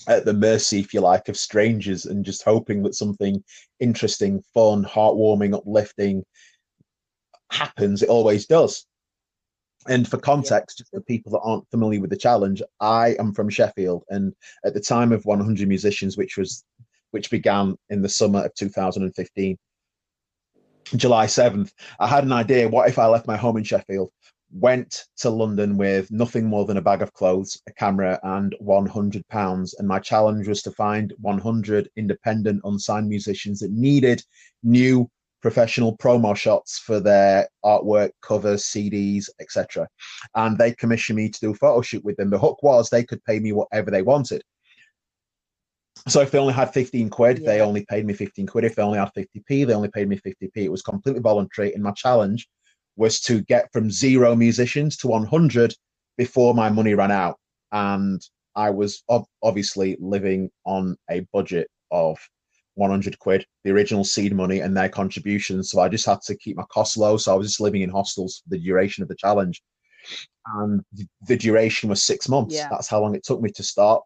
at 0.08 0.24
the 0.24 0.34
mercy, 0.34 0.80
if 0.80 0.92
you 0.92 1.00
like, 1.00 1.28
of 1.28 1.36
strangers 1.36 2.06
and 2.06 2.24
just 2.24 2.42
hoping 2.42 2.82
that 2.82 2.94
something 2.94 3.42
interesting, 3.80 4.42
fun, 4.54 4.84
heartwarming, 4.84 5.54
uplifting 5.54 6.24
happens, 7.50 8.02
it 8.02 8.08
always 8.08 8.46
does. 8.46 8.86
And 9.88 10.06
for 10.06 10.18
context, 10.18 10.78
just 10.78 10.90
for 10.90 11.00
people 11.00 11.32
that 11.32 11.40
aren't 11.40 11.68
familiar 11.70 12.00
with 12.00 12.10
the 12.10 12.16
challenge, 12.16 12.62
I 12.80 13.16
am 13.18 13.32
from 13.32 13.48
Sheffield, 13.48 14.04
and 14.10 14.32
at 14.64 14.74
the 14.74 14.80
time 14.80 15.12
of 15.12 15.24
100 15.24 15.66
Musicians, 15.66 16.16
which 16.16 16.36
was 16.36 16.64
which 17.10 17.30
began 17.30 17.76
in 17.90 18.00
the 18.00 18.08
summer 18.08 18.44
of 18.44 18.54
2015, 18.54 19.58
July 20.96 21.26
7th, 21.26 21.70
I 22.00 22.06
had 22.06 22.24
an 22.24 22.32
idea. 22.32 22.68
What 22.68 22.88
if 22.88 22.98
I 22.98 23.06
left 23.06 23.26
my 23.26 23.36
home 23.36 23.58
in 23.58 23.64
Sheffield? 23.64 24.10
Went 24.52 25.04
to 25.16 25.30
London 25.30 25.76
with 25.76 26.10
nothing 26.10 26.46
more 26.46 26.64
than 26.64 26.76
a 26.76 26.82
bag 26.82 27.02
of 27.02 27.12
clothes, 27.12 27.60
a 27.68 27.72
camera, 27.72 28.18
and 28.22 28.54
100 28.60 29.26
pounds. 29.28 29.74
And 29.74 29.88
my 29.88 29.98
challenge 29.98 30.46
was 30.48 30.62
to 30.62 30.70
find 30.72 31.12
100 31.20 31.88
independent, 31.96 32.60
unsigned 32.64 33.08
musicians 33.08 33.60
that 33.60 33.72
needed 33.72 34.22
new 34.62 35.10
professional 35.40 35.96
promo 35.96 36.36
shots 36.36 36.78
for 36.78 37.00
their 37.00 37.48
artwork, 37.64 38.10
covers, 38.22 38.64
CDs, 38.64 39.28
etc. 39.40 39.88
And 40.36 40.56
they 40.56 40.72
commissioned 40.72 41.16
me 41.16 41.28
to 41.28 41.40
do 41.40 41.50
a 41.50 41.54
photo 41.54 41.82
shoot 41.82 42.04
with 42.04 42.16
them. 42.16 42.30
The 42.30 42.38
hook 42.38 42.62
was 42.62 42.88
they 42.88 43.04
could 43.04 43.24
pay 43.24 43.40
me 43.40 43.52
whatever 43.52 43.90
they 43.90 44.02
wanted. 44.02 44.42
So 46.08 46.20
if 46.20 46.30
they 46.30 46.38
only 46.38 46.54
had 46.54 46.72
15 46.72 47.10
quid, 47.10 47.38
yeah. 47.38 47.46
they 47.46 47.60
only 47.60 47.84
paid 47.84 48.06
me 48.06 48.14
15 48.14 48.46
quid. 48.46 48.64
If 48.64 48.76
they 48.76 48.82
only 48.82 48.98
had 48.98 49.12
50p, 49.14 49.66
they 49.66 49.74
only 49.74 49.90
paid 49.90 50.08
me 50.08 50.18
50p. 50.18 50.50
It 50.56 50.70
was 50.70 50.82
completely 50.82 51.20
voluntary. 51.20 51.74
And 51.74 51.82
my 51.82 51.92
challenge 51.92 52.48
was 52.96 53.20
to 53.20 53.42
get 53.42 53.72
from 53.72 53.90
zero 53.90 54.34
musicians 54.36 54.96
to 54.98 55.08
100 55.08 55.74
before 56.18 56.54
my 56.54 56.68
money 56.68 56.94
ran 56.94 57.10
out. 57.10 57.38
And 57.72 58.20
I 58.54 58.70
was 58.70 59.02
ob- 59.08 59.26
obviously 59.42 59.96
living 60.00 60.50
on 60.66 60.96
a 61.10 61.20
budget 61.32 61.68
of 61.90 62.18
100 62.74 63.18
quid, 63.18 63.46
the 63.64 63.70
original 63.70 64.04
seed 64.04 64.34
money 64.34 64.60
and 64.60 64.76
their 64.76 64.88
contributions. 64.88 65.70
So 65.70 65.80
I 65.80 65.88
just 65.88 66.06
had 66.06 66.20
to 66.22 66.36
keep 66.36 66.56
my 66.56 66.64
costs 66.70 66.96
low. 66.96 67.16
So 67.16 67.32
I 67.32 67.36
was 67.36 67.48
just 67.48 67.60
living 67.60 67.82
in 67.82 67.90
hostels 67.90 68.42
for 68.42 68.50
the 68.50 68.62
duration 68.62 69.02
of 69.02 69.08
the 69.08 69.16
challenge. 69.16 69.62
And 70.54 70.82
the 71.26 71.36
duration 71.36 71.88
was 71.88 72.02
six 72.02 72.28
months. 72.28 72.54
Yeah. 72.54 72.68
That's 72.70 72.88
how 72.88 73.00
long 73.00 73.14
it 73.14 73.24
took 73.24 73.40
me 73.40 73.50
to 73.52 73.62
start 73.62 74.02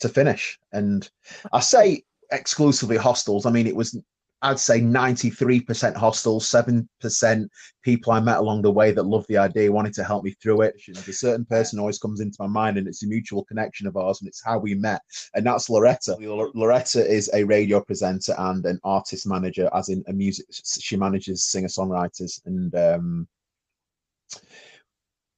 to 0.00 0.08
finish. 0.08 0.58
And 0.72 1.08
I 1.52 1.60
say 1.60 2.04
exclusively 2.30 2.96
hostels. 2.96 3.46
I 3.46 3.50
mean, 3.50 3.66
it 3.66 3.76
was 3.76 3.98
I'd 4.42 4.58
say 4.58 4.80
93% 4.80 5.96
hostile, 5.96 6.40
7% 6.40 7.48
people 7.82 8.12
I 8.12 8.20
met 8.20 8.38
along 8.38 8.62
the 8.62 8.72
way 8.72 8.90
that 8.90 9.04
loved 9.04 9.28
the 9.28 9.38
idea, 9.38 9.70
wanted 9.70 9.94
to 9.94 10.04
help 10.04 10.24
me 10.24 10.32
through 10.42 10.62
it. 10.62 10.74
A 10.88 11.12
certain 11.12 11.44
person 11.44 11.78
always 11.78 12.00
comes 12.00 12.20
into 12.20 12.36
my 12.40 12.48
mind, 12.48 12.76
and 12.76 12.88
it's 12.88 13.04
a 13.04 13.06
mutual 13.06 13.44
connection 13.44 13.86
of 13.86 13.96
ours, 13.96 14.20
and 14.20 14.28
it's 14.28 14.42
how 14.44 14.58
we 14.58 14.74
met. 14.74 15.00
And 15.34 15.46
that's 15.46 15.70
Loretta. 15.70 16.16
Loretta 16.54 17.06
is 17.06 17.30
a 17.32 17.44
radio 17.44 17.80
presenter 17.82 18.34
and 18.36 18.66
an 18.66 18.80
artist 18.82 19.28
manager, 19.28 19.70
as 19.74 19.90
in 19.90 20.02
a 20.08 20.12
music, 20.12 20.46
she 20.50 20.96
manages 20.96 21.44
singer 21.44 21.68
songwriters. 21.68 22.40
And 22.44 22.74
um, 22.74 23.28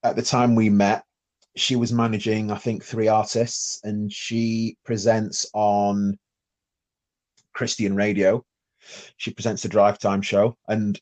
at 0.03 0.17
the 0.17 0.23
time 0.23 0.55
we 0.55 0.71
met, 0.71 1.05
she 1.57 1.77
was 1.77 1.93
managing, 1.93 2.51
I 2.51 2.57
think, 2.57 2.83
three 2.83 3.09
artists, 3.09 3.81
and 3.85 4.11
she 4.11 4.79
presents 4.83 5.47
on 5.53 6.19
Christian 7.53 7.95
radio 7.95 8.43
she 9.17 9.33
presents 9.33 9.63
the 9.63 9.69
Drive 9.69 9.99
Time 9.99 10.23
show, 10.23 10.57
and 10.69 11.01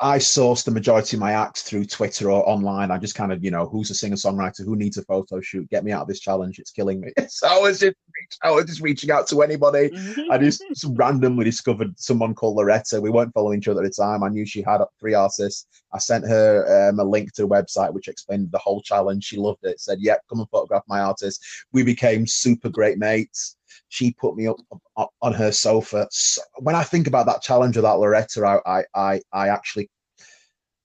I 0.00 0.18
source 0.18 0.62
the 0.62 0.70
majority 0.70 1.16
of 1.16 1.20
my 1.20 1.32
acts 1.32 1.62
through 1.62 1.84
Twitter 1.84 2.30
or 2.30 2.48
online. 2.48 2.90
I 2.90 2.98
just 2.98 3.14
kind 3.14 3.32
of, 3.32 3.44
you 3.44 3.50
know, 3.50 3.66
who's 3.66 3.90
a 3.90 3.94
singer 3.94 4.16
songwriter, 4.16 4.64
who 4.64 4.76
needs 4.76 4.96
a 4.96 5.04
photo 5.04 5.40
shoot, 5.40 5.68
get 5.68 5.84
me 5.84 5.92
out 5.92 6.02
of 6.02 6.08
this 6.08 6.20
challenge. 6.20 6.58
It's 6.58 6.70
killing 6.70 7.00
me. 7.00 7.12
So 7.28 7.48
I 7.48 7.58
was 7.58 7.80
just, 7.80 7.96
I 8.42 8.50
was 8.50 8.64
just 8.64 8.80
reaching 8.80 9.10
out 9.10 9.26
to 9.28 9.42
anybody. 9.42 9.90
I 10.30 10.38
just, 10.38 10.64
just 10.68 10.86
randomly 10.96 11.44
discovered 11.44 11.98
someone 11.98 12.34
called 12.34 12.56
Loretta. 12.56 13.00
We 13.00 13.10
weren't 13.10 13.34
following 13.34 13.58
each 13.58 13.68
other 13.68 13.82
at 13.82 13.90
the 13.90 14.02
time. 14.02 14.22
I 14.22 14.28
knew 14.28 14.46
she 14.46 14.62
had 14.62 14.80
three 15.00 15.14
artists. 15.14 15.66
I 15.92 15.98
sent 15.98 16.26
her 16.26 16.88
um, 16.88 16.98
a 16.98 17.04
link 17.04 17.32
to 17.34 17.44
a 17.44 17.48
website 17.48 17.92
which 17.92 18.08
explained 18.08 18.52
the 18.52 18.58
whole 18.58 18.80
challenge. 18.80 19.24
She 19.24 19.36
loved 19.36 19.64
it. 19.64 19.80
Said, 19.80 19.98
"Yep, 20.00 20.22
come 20.28 20.40
and 20.40 20.48
photograph 20.50 20.82
my 20.88 21.00
artist." 21.00 21.44
We 21.72 21.82
became 21.82 22.26
super 22.26 22.68
great 22.68 22.98
mates 22.98 23.56
she 23.94 24.12
put 24.12 24.34
me 24.36 24.48
up, 24.48 24.56
up 24.96 25.10
on 25.22 25.32
her 25.32 25.52
sofa. 25.52 26.08
So 26.10 26.42
when 26.58 26.74
I 26.74 26.82
think 26.82 27.06
about 27.06 27.26
that 27.26 27.42
challenge 27.42 27.76
of 27.76 27.84
that 27.84 27.92
Loretta, 27.92 28.60
I, 28.66 28.84
I, 28.92 29.20
I 29.32 29.48
actually 29.50 29.88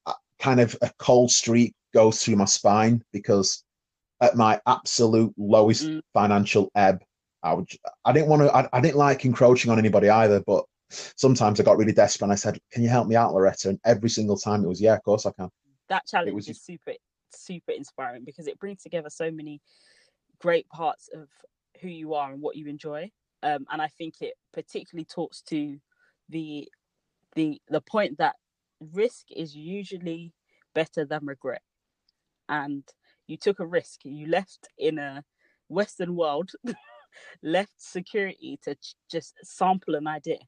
uh, 0.05 0.13
kind 0.39 0.59
of 0.59 0.77
a 0.83 0.91
cold 0.99 1.31
streak 1.31 1.73
goes 1.91 2.23
through 2.23 2.35
my 2.35 2.45
spine 2.45 3.03
because 3.11 3.63
at 4.21 4.35
my 4.35 4.61
absolute 4.67 5.33
lowest 5.37 5.87
mm. 5.87 6.01
financial 6.13 6.69
ebb, 6.75 6.99
I 7.41 7.53
would, 7.53 7.67
I 8.05 8.11
didn't 8.11 8.27
want 8.27 8.43
to, 8.43 8.55
I, 8.55 8.69
I 8.71 8.79
didn't 8.79 8.97
like 8.97 9.25
encroaching 9.25 9.71
on 9.71 9.79
anybody 9.79 10.09
either, 10.09 10.43
but 10.45 10.65
sometimes 10.91 11.59
I 11.59 11.63
got 11.63 11.77
really 11.77 11.93
desperate 11.93 12.25
and 12.25 12.33
I 12.33 12.35
said, 12.35 12.59
Can 12.71 12.83
you 12.83 12.89
help 12.89 13.07
me 13.07 13.15
out, 13.15 13.33
Loretta? 13.33 13.69
And 13.69 13.79
every 13.85 14.09
single 14.09 14.37
time 14.37 14.63
it 14.63 14.67
was, 14.67 14.79
Yeah, 14.79 14.93
of 14.93 15.01
course 15.03 15.25
I 15.25 15.31
can. 15.31 15.49
That 15.87 16.05
challenge 16.05 16.35
was, 16.35 16.47
is 16.47 16.61
super, 16.61 16.93
super 17.31 17.71
inspiring 17.71 18.23
because 18.23 18.45
it 18.45 18.59
brings 18.59 18.83
together 18.83 19.09
so 19.09 19.31
many 19.31 19.61
great 20.39 20.69
parts 20.69 21.09
of 21.11 21.27
who 21.81 21.87
you 21.87 22.13
are 22.13 22.31
and 22.31 22.41
what 22.41 22.55
you 22.55 22.67
enjoy. 22.67 23.11
Um, 23.43 23.65
and 23.71 23.81
I 23.81 23.87
think 23.87 24.15
it 24.21 24.33
particularly 24.53 25.05
talks 25.05 25.41
to 25.43 25.77
the 26.29 26.67
the 27.35 27.61
the 27.69 27.81
point 27.81 28.17
that 28.17 28.35
risk 28.93 29.27
is 29.35 29.55
usually 29.55 30.33
better 30.73 31.05
than 31.05 31.25
regret. 31.25 31.61
And 32.47 32.83
you 33.27 33.37
took 33.37 33.59
a 33.59 33.65
risk. 33.65 34.01
You 34.03 34.27
left 34.27 34.67
in 34.77 34.97
a 34.97 35.23
Western 35.67 36.15
world, 36.15 36.51
left 37.43 37.73
security 37.77 38.59
to 38.63 38.75
ch- 38.75 38.95
just 39.09 39.35
sample 39.43 39.95
an 39.95 40.07
idea. 40.07 40.39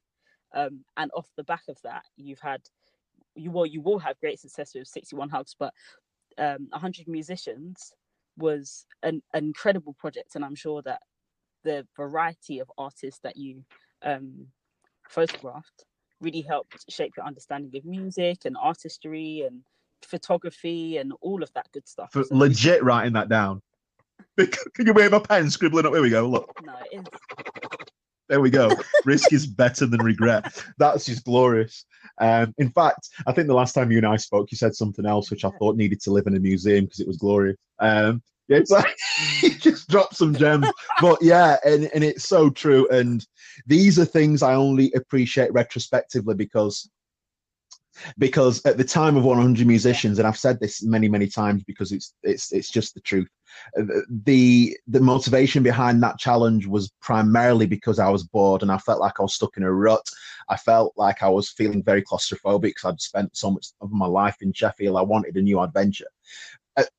Um, 0.54 0.84
and 0.98 1.12
off 1.16 1.30
the 1.38 1.44
back 1.44 1.64
of 1.70 1.78
that, 1.84 2.04
you've 2.18 2.42
had 2.42 2.62
you 3.36 3.52
will 3.52 3.66
you 3.66 3.82
will 3.82 4.00
have 4.00 4.20
great 4.20 4.40
success 4.40 4.74
with 4.76 4.88
61 4.88 5.30
hugs, 5.30 5.56
but 5.58 5.74
um, 6.38 6.68
100 6.72 7.08
musicians 7.08 7.94
was 8.38 8.86
an, 9.04 9.22
an 9.34 9.46
incredible 9.46 9.94
project, 9.94 10.36
and 10.36 10.44
I'm 10.44 10.56
sure 10.56 10.82
that 10.84 11.02
the 11.64 11.86
variety 11.96 12.60
of 12.60 12.72
artists 12.78 13.20
that 13.24 13.38
you 13.38 13.64
um, 14.04 14.48
photographed 15.10 15.86
really 16.22 16.42
helped 16.42 16.86
shape 16.90 17.14
your 17.18 17.26
understanding 17.26 17.76
of 17.76 17.86
music 17.86 18.46
and 18.46 18.56
artistry 18.62 19.44
and 19.46 19.62
photography 20.04 20.98
and 20.98 21.14
all 21.22 21.44
of 21.44 21.52
that 21.54 21.68
good 21.72 21.88
stuff. 21.88 22.12
So 22.14 22.24
legit 22.32 22.84
writing 22.84 23.14
that 23.14 23.30
down. 23.30 23.62
Can 24.38 24.86
you 24.86 24.94
wave 24.94 25.14
a 25.14 25.20
pen 25.20 25.50
scribbling 25.50 25.86
up? 25.86 25.94
Here 25.94 26.02
we 26.02 26.10
go. 26.10 26.28
Look. 26.28 26.52
No, 26.64 26.74
it 26.92 27.00
is. 27.00 27.06
There 28.30 28.40
we 28.40 28.50
go. 28.50 28.72
Risk 29.04 29.34
is 29.34 29.46
better 29.46 29.86
than 29.86 30.02
regret. 30.02 30.64
That's 30.78 31.06
just 31.06 31.26
glorious. 31.26 31.86
Um, 32.18 32.54
in 32.58 32.70
fact, 32.70 33.10
I 33.28 33.34
think 33.34 33.48
the 33.48 33.54
last 33.54 33.74
time 33.74 33.92
you 33.92 33.98
and 33.98 34.08
I 34.08 34.16
spoke, 34.16 34.52
you 34.52 34.58
said 34.58 34.74
something 34.74 35.06
else 35.06 35.30
which 35.30 35.44
I 35.44 35.50
thought 35.60 35.76
needed 35.76 36.00
to 36.04 36.12
live 36.12 36.28
in 36.28 36.38
a 36.38 36.40
museum 36.40 36.86
because 36.86 37.02
it 37.02 37.08
was 37.08 37.18
glorious. 37.18 37.58
Um, 37.80 38.24
it's 38.52 38.72
like 38.72 38.86
he 39.40 39.50
just 39.50 39.90
dropped 39.90 40.16
some 40.16 40.36
gems. 40.36 40.68
but 41.02 41.22
yeah, 41.22 41.58
and, 41.66 41.90
and 41.94 42.04
it's 42.04 42.28
so 42.28 42.50
true. 42.50 42.88
And 42.90 43.26
these 43.66 44.00
are 44.00 44.06
things 44.06 44.44
I 44.44 44.56
only 44.56 44.92
appreciate 44.94 45.54
retrospectively 45.54 46.36
because 46.36 46.90
because 48.18 48.64
at 48.66 48.78
the 48.78 48.84
time 48.84 49.18
of 49.18 49.26
100 49.26 49.68
musicians 49.68 50.18
and 50.18 50.28
i've 50.28 50.38
said 50.38 50.60
this 50.60 50.84
many 50.84 51.08
many 51.08 51.28
times 51.28 51.64
because 51.64 51.92
it's 51.92 52.14
it's 52.24 52.52
it's 52.52 52.70
just 52.70 52.94
the 52.94 53.02
truth 53.02 53.28
uh, 53.78 53.84
the 54.24 54.76
the 54.88 55.00
motivation 55.00 55.62
behind 55.62 56.02
that 56.02 56.18
challenge 56.18 56.66
was 56.66 56.92
primarily 57.02 57.66
because 57.66 58.00
i 58.00 58.10
was 58.10 58.24
bored 58.24 58.62
and 58.62 58.72
i 58.72 58.78
felt 58.78 59.00
like 59.00 59.20
i 59.20 59.24
was 59.24 59.34
stuck 59.34 59.58
in 59.58 59.64
a 59.64 59.72
rut 59.72 60.06
i 60.50 60.56
felt 60.56 60.94
like 60.96 61.22
i 61.22 61.30
was 61.30 61.50
feeling 61.50 61.84
very 61.84 62.02
claustrophobic 62.02 62.62
because 62.62 62.86
i'd 62.86 63.02
spent 63.02 63.36
so 63.36 63.52
much 63.52 63.68
of 63.82 63.92
my 63.92 64.08
life 64.08 64.38
in 64.42 64.54
sheffield 64.54 64.98
i 64.98 65.02
wanted 65.02 65.36
a 65.36 65.42
new 65.42 65.60
adventure 65.60 66.08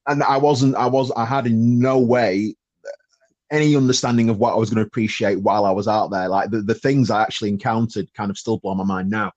and 0.06 0.22
I 0.22 0.36
wasn't, 0.36 0.76
I 0.76 0.86
was, 0.86 1.10
I 1.12 1.24
had 1.24 1.46
in 1.46 1.78
no 1.78 1.98
way 1.98 2.54
any 3.50 3.76
understanding 3.76 4.30
of 4.30 4.38
what 4.38 4.54
I 4.54 4.56
was 4.56 4.70
going 4.70 4.82
to 4.82 4.86
appreciate 4.86 5.36
while 5.36 5.66
I 5.66 5.70
was 5.70 5.86
out 5.86 6.10
there. 6.10 6.28
Like 6.28 6.50
the, 6.50 6.62
the 6.62 6.74
things 6.74 7.10
I 7.10 7.22
actually 7.22 7.50
encountered 7.50 8.12
kind 8.14 8.30
of 8.30 8.38
still 8.38 8.58
blow 8.58 8.74
my 8.74 8.84
mind 8.84 9.10
now. 9.10 9.32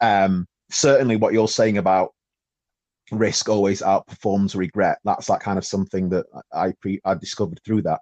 Um, 0.00 0.46
certainly 0.70 1.16
what 1.16 1.32
you're 1.32 1.48
saying 1.48 1.78
about 1.78 2.12
risk 3.10 3.48
always 3.48 3.82
outperforms 3.82 4.54
regret. 4.54 4.98
That's 5.04 5.26
that 5.28 5.40
kind 5.40 5.58
of 5.58 5.64
something 5.64 6.10
that 6.10 6.26
I 6.52 6.72
pre 6.80 7.00
I 7.04 7.14
discovered 7.14 7.60
through 7.64 7.82
that. 7.82 8.00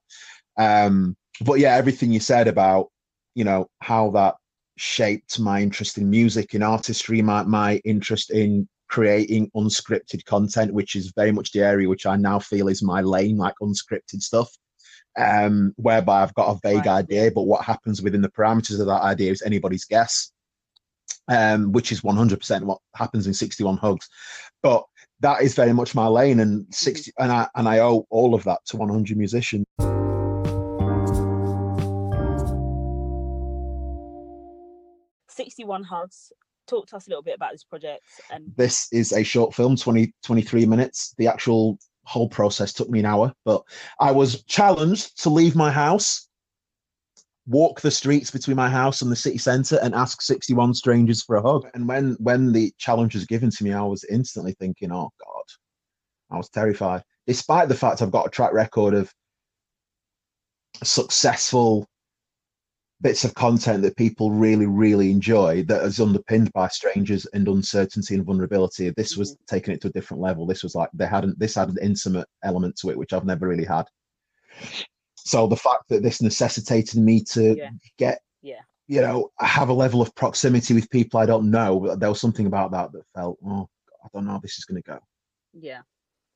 Um, 0.57 1.17
but 1.41 1.61
yeah, 1.61 1.77
everything 1.77 2.13
you 2.13 2.21
said 2.21 2.49
about, 2.49 2.89
you 3.35 3.45
know, 3.45 3.69
how 3.81 4.11
that 4.11 4.35
shaped 4.77 5.39
my 5.39 5.63
interest 5.63 5.99
in 5.99 6.11
music, 6.11 6.55
in 6.55 6.63
artistry, 6.63 7.23
my, 7.23 7.45
my 7.45 7.77
interest 7.85 8.31
in 8.31 8.69
creating 8.89 9.51
unscripted 9.57 10.25
content, 10.25 10.73
which 10.73 10.97
is 10.97 11.13
very 11.17 11.33
much 11.33 11.53
the 11.53 11.61
area 11.61 11.89
which 11.89 12.07
I 12.07 12.17
now 12.17 12.39
feel 12.39 12.69
is 12.69 12.83
my 12.83 13.01
lane, 13.01 13.37
like 13.37 13.55
unscripted 13.63 14.21
stuff. 14.21 14.51
Um, 15.17 15.73
whereby 15.77 16.23
I've 16.23 16.35
got 16.35 16.51
a 16.51 16.59
vague 16.63 16.87
right. 16.87 16.99
idea, 16.99 17.31
but 17.31 17.43
what 17.43 17.65
happens 17.65 18.03
within 18.03 18.21
the 18.21 18.31
parameters 18.31 18.81
of 18.81 18.87
that 18.87 19.03
idea 19.03 19.31
is 19.31 19.43
anybody's 19.43 19.85
guess. 19.85 20.33
Um, 21.29 21.73
which 21.73 21.91
is 21.91 22.03
100% 22.03 22.63
what 22.65 22.79
happens 22.95 23.27
in 23.27 23.33
61 23.33 23.79
hugs. 23.79 24.09
But 24.63 24.85
that 25.21 25.41
is 25.43 25.55
very 25.55 25.73
much 25.73 25.95
my 25.95 26.07
lane, 26.07 26.41
and 26.41 26.67
60, 26.71 27.13
and 27.19 27.33
I 27.33 27.49
and 27.55 27.69
I 27.69 27.79
owe 27.79 28.07
all 28.11 28.35
of 28.35 28.45
that 28.45 28.61
to 28.67 28.77
100 28.77 29.17
musicians. 29.17 29.65
61 35.29 35.85
hugs 35.85 36.33
talk 36.67 36.87
to 36.89 36.97
us 36.97 37.07
a 37.07 37.11
little 37.11 37.23
bit 37.23 37.37
about 37.37 37.53
this 37.53 37.65
project 37.65 38.03
and 38.31 38.51
this 38.57 38.89
is 38.93 39.13
a 39.13 39.23
short 39.23 39.55
film 39.55 39.77
20 39.77 40.13
23 40.23 40.67
minutes. 40.67 41.15
The 41.19 41.27
actual 41.27 41.79
whole 42.05 42.29
process 42.29 42.73
took 42.73 42.91
me 42.91 43.01
an 43.01 43.07
hour 43.07 43.33
but 43.47 43.63
i 43.99 44.11
was 44.11 44.45
challenged 44.45 45.23
to 45.23 45.31
leave 45.31 45.57
my 45.57 45.71
house 45.71 46.29
walk 47.47 47.81
the 47.81 47.91
streets 47.91 48.31
between 48.31 48.57
my 48.57 48.69
house 48.69 49.01
and 49.01 49.11
the 49.11 49.17
city 49.17 49.39
centre 49.39 49.79
and 49.83 49.95
ask 49.95 50.21
61 50.21 50.75
strangers 50.75 51.23
for 51.23 51.37
a 51.37 51.43
hug. 51.43 51.67
And 51.75 51.87
when 51.89 52.17
when 52.19 52.53
the 52.53 52.73
challenge 52.79 53.15
was 53.15 53.27
given 53.27 53.51
to 53.51 53.65
me 53.65 53.73
i 53.73 53.83
was 53.83 54.05
instantly 54.05 54.55
thinking 54.59 54.93
oh 54.93 55.11
god. 55.19 55.45
I 56.31 56.37
was 56.37 56.49
terrified, 56.49 57.03
despite 57.27 57.69
the 57.69 57.75
fact 57.75 58.03
I've 58.03 58.11
got 58.11 58.27
a 58.27 58.31
track 58.31 58.53
record 58.53 58.95
of 58.95 59.13
successful 60.83 61.87
bits 63.05 63.23
of 63.23 63.35
content 63.35 63.83
that 63.83 63.97
people 63.99 64.31
really, 64.31 64.65
really 64.65 65.11
enjoy 65.11 65.63
that 65.65 65.83
is 65.83 66.01
underpinned 66.01 66.51
by 66.55 66.67
strangers 66.69 67.27
and 67.35 67.47
uncertainty 67.47 68.15
and 68.15 68.25
vulnerability. 68.25 68.89
This 68.89 69.15
was 69.15 69.37
Mhm. 69.37 69.47
taking 69.47 69.75
it 69.75 69.83
to 69.83 69.89
a 69.89 69.93
different 69.93 70.23
level. 70.23 70.47
This 70.47 70.63
was 70.63 70.75
like 70.75 70.89
they 70.95 71.07
hadn't 71.07 71.39
this 71.39 71.55
had 71.55 71.69
an 71.69 71.77
intimate 71.83 72.27
element 72.43 72.77
to 72.77 72.89
it, 72.89 72.97
which 72.97 73.13
I've 73.13 73.27
never 73.27 73.47
really 73.47 73.67
had. 73.67 73.87
So 75.17 75.47
the 75.47 75.57
fact 75.57 75.91
that 75.91 76.03
this 76.03 76.23
necessitated 76.23 76.99
me 76.99 77.23
to 77.25 77.55
Yeah. 77.55 77.71
get 77.99 78.23
Yeah. 78.41 78.63
you 78.87 79.01
know, 79.03 79.31
have 79.39 79.69
a 79.69 79.75
level 79.75 80.01
of 80.03 80.15
proximity 80.15 80.73
with 80.75 80.89
people 80.91 81.21
I 81.21 81.27
don't 81.27 81.51
know, 81.51 81.97
there 81.97 82.09
was 82.09 82.21
something 82.21 82.47
about 82.47 82.71
that 82.73 82.93
that 82.93 83.05
felt, 83.15 83.39
oh, 83.45 83.69
I 84.03 84.09
don't 84.13 84.25
know 84.25 84.33
how 84.33 84.39
this 84.39 84.59
is 84.59 84.65
going 84.65 84.83
to 84.83 84.91
go. 84.91 85.01
Yeah. 85.53 85.83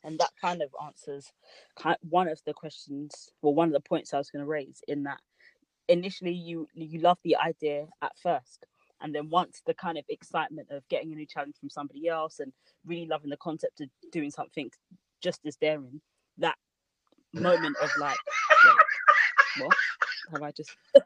And 0.05 0.19
that 0.19 0.33
kind 0.41 0.63
of 0.63 0.71
answers 0.83 1.33
one 2.03 2.29
of 2.29 2.41
the 2.45 2.53
questions, 2.53 3.31
well, 3.41 3.55
one 3.55 3.69
of 3.69 3.75
the 3.75 3.89
points 3.89 4.13
I 4.13 4.19
was 4.19 4.31
going 4.31 4.45
to 4.45 4.51
raise 4.51 4.83
in 4.87 5.03
that 5.05 5.21
initially 5.89 6.33
you 6.33 6.69
you 6.75 7.01
love 7.01 7.19
the 7.25 7.37
idea 7.37 7.87
at 8.03 8.13
first, 8.23 8.67
and 9.01 9.15
then 9.15 9.29
once 9.31 9.63
the 9.67 9.75
kind 9.75 9.99
of 9.99 10.05
excitement 10.09 10.69
of 10.71 10.87
getting 10.89 11.13
a 11.13 11.17
new 11.17 11.27
challenge 11.27 11.57
from 11.59 11.71
somebody 11.71 12.09
else 12.09 12.41
and 12.41 12.53
really 12.87 13.07
loving 13.07 13.31
the 13.31 13.37
concept 13.39 13.81
of 13.81 13.89
doing 14.13 14.31
something 14.31 14.71
just 15.23 15.41
as 15.47 15.57
daring, 15.57 16.01
that 16.39 16.57
moment 17.33 17.77
of 17.83 17.91
like, 17.99 18.17
wait, 18.65 19.65
what 19.65 19.77
have 20.33 20.43
I 20.43 20.53
just? 20.53 20.71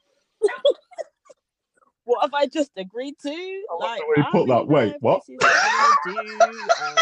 What 2.05 2.23
have 2.23 2.35
I 2.35 2.47
just 2.47 2.73
agreed 2.77 3.15
to? 3.23 3.65
Like, 3.79 4.01
the 4.01 4.07
way 4.07 4.15
you 4.17 4.25
I 4.25 4.31
put 4.33 4.49
that. 4.49 4.67
Wait, 4.67 4.97
what? 4.99 5.23
what 5.25 5.55
I 5.55 5.97
wanna 6.05 6.17
do. 6.19 6.61
Uh, 6.83 7.01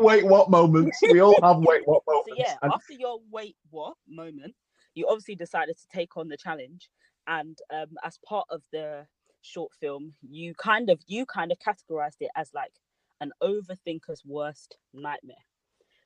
Wait, 0.00 0.24
what 0.26 0.50
moments? 0.50 0.98
We 1.02 1.20
all 1.20 1.40
have 1.42 1.58
wait, 1.58 1.82
what 1.84 2.02
moments? 2.06 2.28
so 2.28 2.34
yeah, 2.36 2.56
And 2.62 2.72
after 2.72 2.94
your 2.94 3.18
wait 3.30 3.56
what 3.70 3.94
moment, 4.08 4.54
you 4.94 5.06
obviously 5.08 5.34
decided 5.34 5.76
to 5.78 5.88
take 5.88 6.16
on 6.16 6.28
the 6.28 6.36
challenge, 6.36 6.90
and 7.26 7.58
um, 7.72 7.96
as 8.04 8.18
part 8.26 8.46
of 8.50 8.62
the 8.72 9.06
short 9.42 9.72
film, 9.80 10.14
you 10.22 10.54
kind 10.54 10.90
of 10.90 11.00
you 11.06 11.26
kind 11.26 11.52
of 11.52 11.58
categorized 11.58 12.20
it 12.20 12.30
as 12.36 12.50
like 12.54 12.72
an 13.20 13.32
overthinker's 13.42 14.22
worst 14.24 14.76
nightmare. 14.92 15.36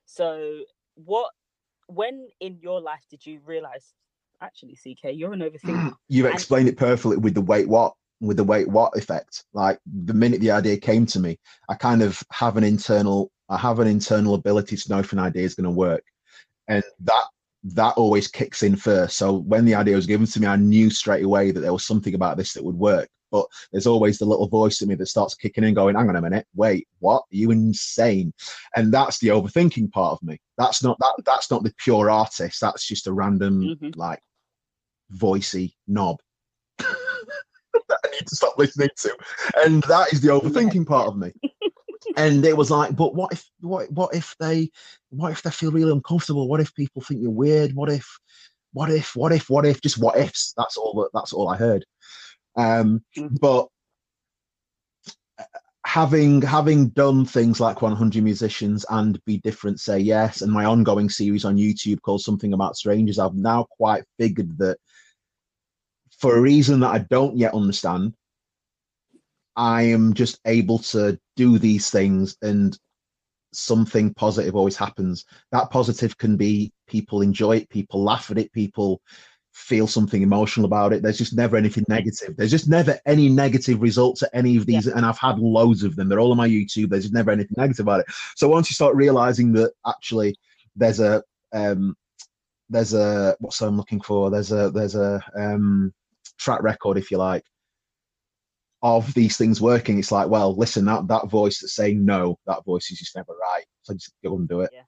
So 0.06 0.60
what 0.94 1.30
when 1.86 2.28
in 2.40 2.58
your 2.60 2.80
life 2.80 3.04
did 3.10 3.24
you 3.24 3.40
realize 3.44 3.94
actually 4.40 4.76
CK 4.76 5.12
you're 5.12 5.32
an 5.32 5.40
overthinker? 5.40 5.92
And- 6.26 6.34
explained 6.34 6.68
it 6.68 6.76
perfectly 6.76 7.16
with 7.16 7.34
the 7.34 7.40
wait 7.40 7.68
what 7.68 7.94
with 8.20 8.36
the 8.36 8.44
wait 8.44 8.68
what 8.68 8.96
effect. 8.96 9.44
Like 9.52 9.78
the 9.86 10.14
minute 10.14 10.40
the 10.40 10.50
idea 10.50 10.76
came 10.76 11.06
to 11.06 11.20
me, 11.20 11.38
I 11.68 11.74
kind 11.74 12.02
of 12.02 12.22
have 12.32 12.56
an 12.56 12.64
internal 12.64 13.30
I 13.48 13.56
have 13.56 13.78
an 13.78 13.88
internal 13.88 14.34
ability 14.34 14.76
to 14.76 14.88
know 14.90 14.98
if 14.98 15.12
an 15.12 15.18
idea 15.18 15.44
is 15.44 15.54
going 15.54 15.64
to 15.64 15.70
work, 15.70 16.04
and 16.66 16.82
that 17.00 17.24
that 17.64 17.94
always 17.96 18.28
kicks 18.28 18.62
in 18.62 18.76
first. 18.76 19.16
So 19.16 19.38
when 19.38 19.64
the 19.64 19.74
idea 19.74 19.96
was 19.96 20.06
given 20.06 20.26
to 20.26 20.40
me, 20.40 20.46
I 20.46 20.56
knew 20.56 20.90
straight 20.90 21.24
away 21.24 21.50
that 21.50 21.60
there 21.60 21.72
was 21.72 21.84
something 21.84 22.14
about 22.14 22.36
this 22.36 22.52
that 22.52 22.64
would 22.64 22.76
work. 22.76 23.08
But 23.30 23.46
there's 23.72 23.86
always 23.86 24.16
the 24.16 24.24
little 24.24 24.48
voice 24.48 24.80
in 24.80 24.88
me 24.88 24.94
that 24.94 25.06
starts 25.06 25.34
kicking 25.34 25.62
in, 25.64 25.74
going, 25.74 25.96
"Hang 25.96 26.08
on 26.08 26.16
a 26.16 26.22
minute, 26.22 26.46
wait, 26.54 26.88
what? 27.00 27.18
Are 27.18 27.36
you 27.36 27.50
insane?" 27.50 28.32
And 28.74 28.92
that's 28.92 29.18
the 29.18 29.28
overthinking 29.28 29.92
part 29.92 30.12
of 30.12 30.22
me. 30.22 30.38
That's 30.56 30.82
not 30.82 30.98
that. 31.00 31.14
That's 31.26 31.50
not 31.50 31.62
the 31.62 31.74
pure 31.76 32.08
artist. 32.10 32.58
That's 32.60 32.86
just 32.86 33.06
a 33.06 33.12
random 33.12 33.76
Mhm. 33.80 33.96
like 33.96 34.20
voicey 35.14 35.74
knob 35.86 36.18
that 36.78 37.98
I 38.04 38.08
need 38.10 38.26
to 38.26 38.36
stop 38.36 38.56
listening 38.58 38.90
to. 38.96 39.16
And 39.64 39.82
that 39.84 40.12
is 40.12 40.20
the 40.20 40.28
overthinking 40.28 40.86
part 40.86 41.08
of 41.08 41.16
me. 41.18 41.32
And 42.18 42.44
it 42.44 42.56
was 42.56 42.68
like, 42.70 42.96
but 42.96 43.14
what 43.14 43.32
if 43.32 43.44
what 43.60 43.90
what 43.92 44.12
if 44.12 44.34
they 44.40 44.70
what 45.10 45.30
if 45.30 45.40
they 45.42 45.50
feel 45.50 45.70
really 45.70 45.92
uncomfortable? 45.92 46.48
What 46.48 46.60
if 46.60 46.74
people 46.74 47.00
think 47.00 47.22
you're 47.22 47.30
weird? 47.30 47.74
What 47.74 47.90
if 47.90 48.06
what 48.72 48.90
if 48.90 49.14
what 49.14 49.32
if 49.32 49.48
what 49.48 49.64
if 49.64 49.80
just 49.80 49.98
what 49.98 50.18
ifs? 50.18 50.52
That's 50.56 50.76
all 50.76 50.94
that 50.94 51.10
that's 51.14 51.32
all 51.32 51.48
I 51.48 51.56
heard. 51.56 51.84
Um 52.56 53.04
Mhm. 53.16 53.38
but 53.40 53.68
having 55.86 56.42
having 56.42 56.88
done 56.88 57.24
things 57.24 57.60
like 57.60 57.80
100 57.80 58.22
musicians 58.22 58.84
and 58.90 59.24
be 59.24 59.38
different 59.38 59.80
say 59.80 59.98
yes 59.98 60.42
and 60.42 60.52
my 60.52 60.66
ongoing 60.66 61.08
series 61.08 61.46
on 61.46 61.56
youtube 61.56 62.02
called 62.02 62.20
something 62.20 62.52
about 62.52 62.76
strangers 62.76 63.18
i've 63.18 63.34
now 63.34 63.64
quite 63.70 64.02
figured 64.18 64.58
that 64.58 64.76
for 66.18 66.36
a 66.36 66.40
reason 66.40 66.80
that 66.80 66.90
i 66.90 66.98
don't 66.98 67.38
yet 67.38 67.54
understand 67.54 68.12
i 69.58 69.82
am 69.82 70.14
just 70.14 70.40
able 70.46 70.78
to 70.78 71.18
do 71.36 71.58
these 71.58 71.90
things 71.90 72.36
and 72.40 72.78
something 73.52 74.12
positive 74.14 74.56
always 74.56 74.76
happens 74.76 75.26
that 75.52 75.70
positive 75.70 76.16
can 76.16 76.36
be 76.36 76.72
people 76.86 77.20
enjoy 77.20 77.56
it 77.56 77.68
people 77.68 78.02
laugh 78.02 78.30
at 78.30 78.38
it 78.38 78.50
people 78.52 79.02
feel 79.58 79.88
something 79.88 80.22
emotional 80.22 80.66
about 80.66 80.92
it. 80.92 81.02
There's 81.02 81.18
just 81.18 81.34
never 81.34 81.56
anything 81.56 81.84
negative. 81.88 82.36
There's 82.36 82.50
just 82.50 82.68
never 82.68 82.98
any 83.06 83.28
negative 83.28 83.82
results 83.82 84.22
at 84.22 84.30
any 84.32 84.56
of 84.56 84.66
these, 84.66 84.86
and 84.86 85.04
I've 85.04 85.18
had 85.18 85.38
loads 85.38 85.82
of 85.82 85.96
them. 85.96 86.08
They're 86.08 86.20
all 86.20 86.30
on 86.30 86.36
my 86.36 86.48
YouTube. 86.48 86.90
There's 86.90 87.04
just 87.04 87.14
never 87.14 87.30
anything 87.30 87.56
negative 87.56 87.84
about 87.84 88.00
it. 88.00 88.06
So 88.36 88.48
once 88.48 88.70
you 88.70 88.74
start 88.74 88.94
realizing 88.94 89.52
that 89.54 89.72
actually 89.86 90.36
there's 90.76 91.00
a 91.00 91.22
um, 91.52 91.96
there's 92.70 92.94
a 92.94 93.36
what's 93.40 93.60
I'm 93.60 93.76
looking 93.76 94.00
for? 94.00 94.30
There's 94.30 94.52
a 94.52 94.70
there's 94.70 94.94
a 94.94 95.20
um, 95.36 95.92
track 96.38 96.62
record, 96.62 96.96
if 96.96 97.10
you 97.10 97.18
like, 97.18 97.44
of 98.82 99.12
these 99.14 99.36
things 99.36 99.60
working. 99.60 99.98
It's 99.98 100.12
like, 100.12 100.28
well, 100.28 100.54
listen, 100.56 100.84
that 100.86 101.08
that 101.08 101.28
voice 101.28 101.60
that's 101.60 101.74
saying 101.74 102.04
no, 102.04 102.38
that 102.46 102.64
voice 102.64 102.90
is 102.90 102.98
just 102.98 103.16
never 103.16 103.32
right. 103.32 103.64
So 103.82 103.94
just 103.94 104.14
go 104.24 104.36
and 104.36 104.48
do 104.48 104.60
it. 104.60 104.70
Yeah, 104.72 104.82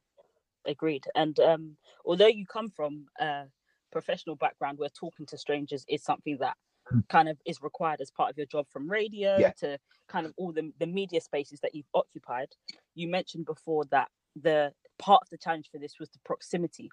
agreed 0.67 1.05
and 1.15 1.41
um 1.41 1.77
although 2.05 2.27
you 2.27 2.45
come 2.47 2.69
from 2.69 3.07
a 3.19 3.45
professional 3.91 4.37
background 4.37 4.79
where 4.79 4.91
talking 4.91 5.27
to 5.27 5.39
strangers 5.39 5.85
is 5.89 6.05
something 6.05 6.37
that 6.39 6.57
Mm. 6.93 7.09
kind 7.09 7.29
of 7.29 7.39
is 7.47 7.63
required 7.63 8.01
as 8.01 8.11
part 8.11 8.31
of 8.31 8.37
your 8.37 8.47
job 8.47 8.67
from 8.69 8.91
radio 8.91 9.39
Yeah. 9.39 9.53
to 9.59 9.79
kind 10.09 10.27
of 10.27 10.33
all 10.37 10.51
the, 10.53 10.73
the 10.81 10.87
media 10.89 11.21
spaces 11.21 11.61
that 11.61 11.73
you've 11.73 11.87
occupied 11.95 12.49
you 12.95 13.07
mentioned 13.09 13.45
before 13.47 13.85
that 13.93 14.09
the 14.35 14.73
part 14.99 15.21
of 15.23 15.29
the 15.31 15.39
challenge 15.39 15.69
for 15.71 15.79
this 15.79 16.01
was 16.01 16.09
the 16.11 16.19
proximity 16.25 16.91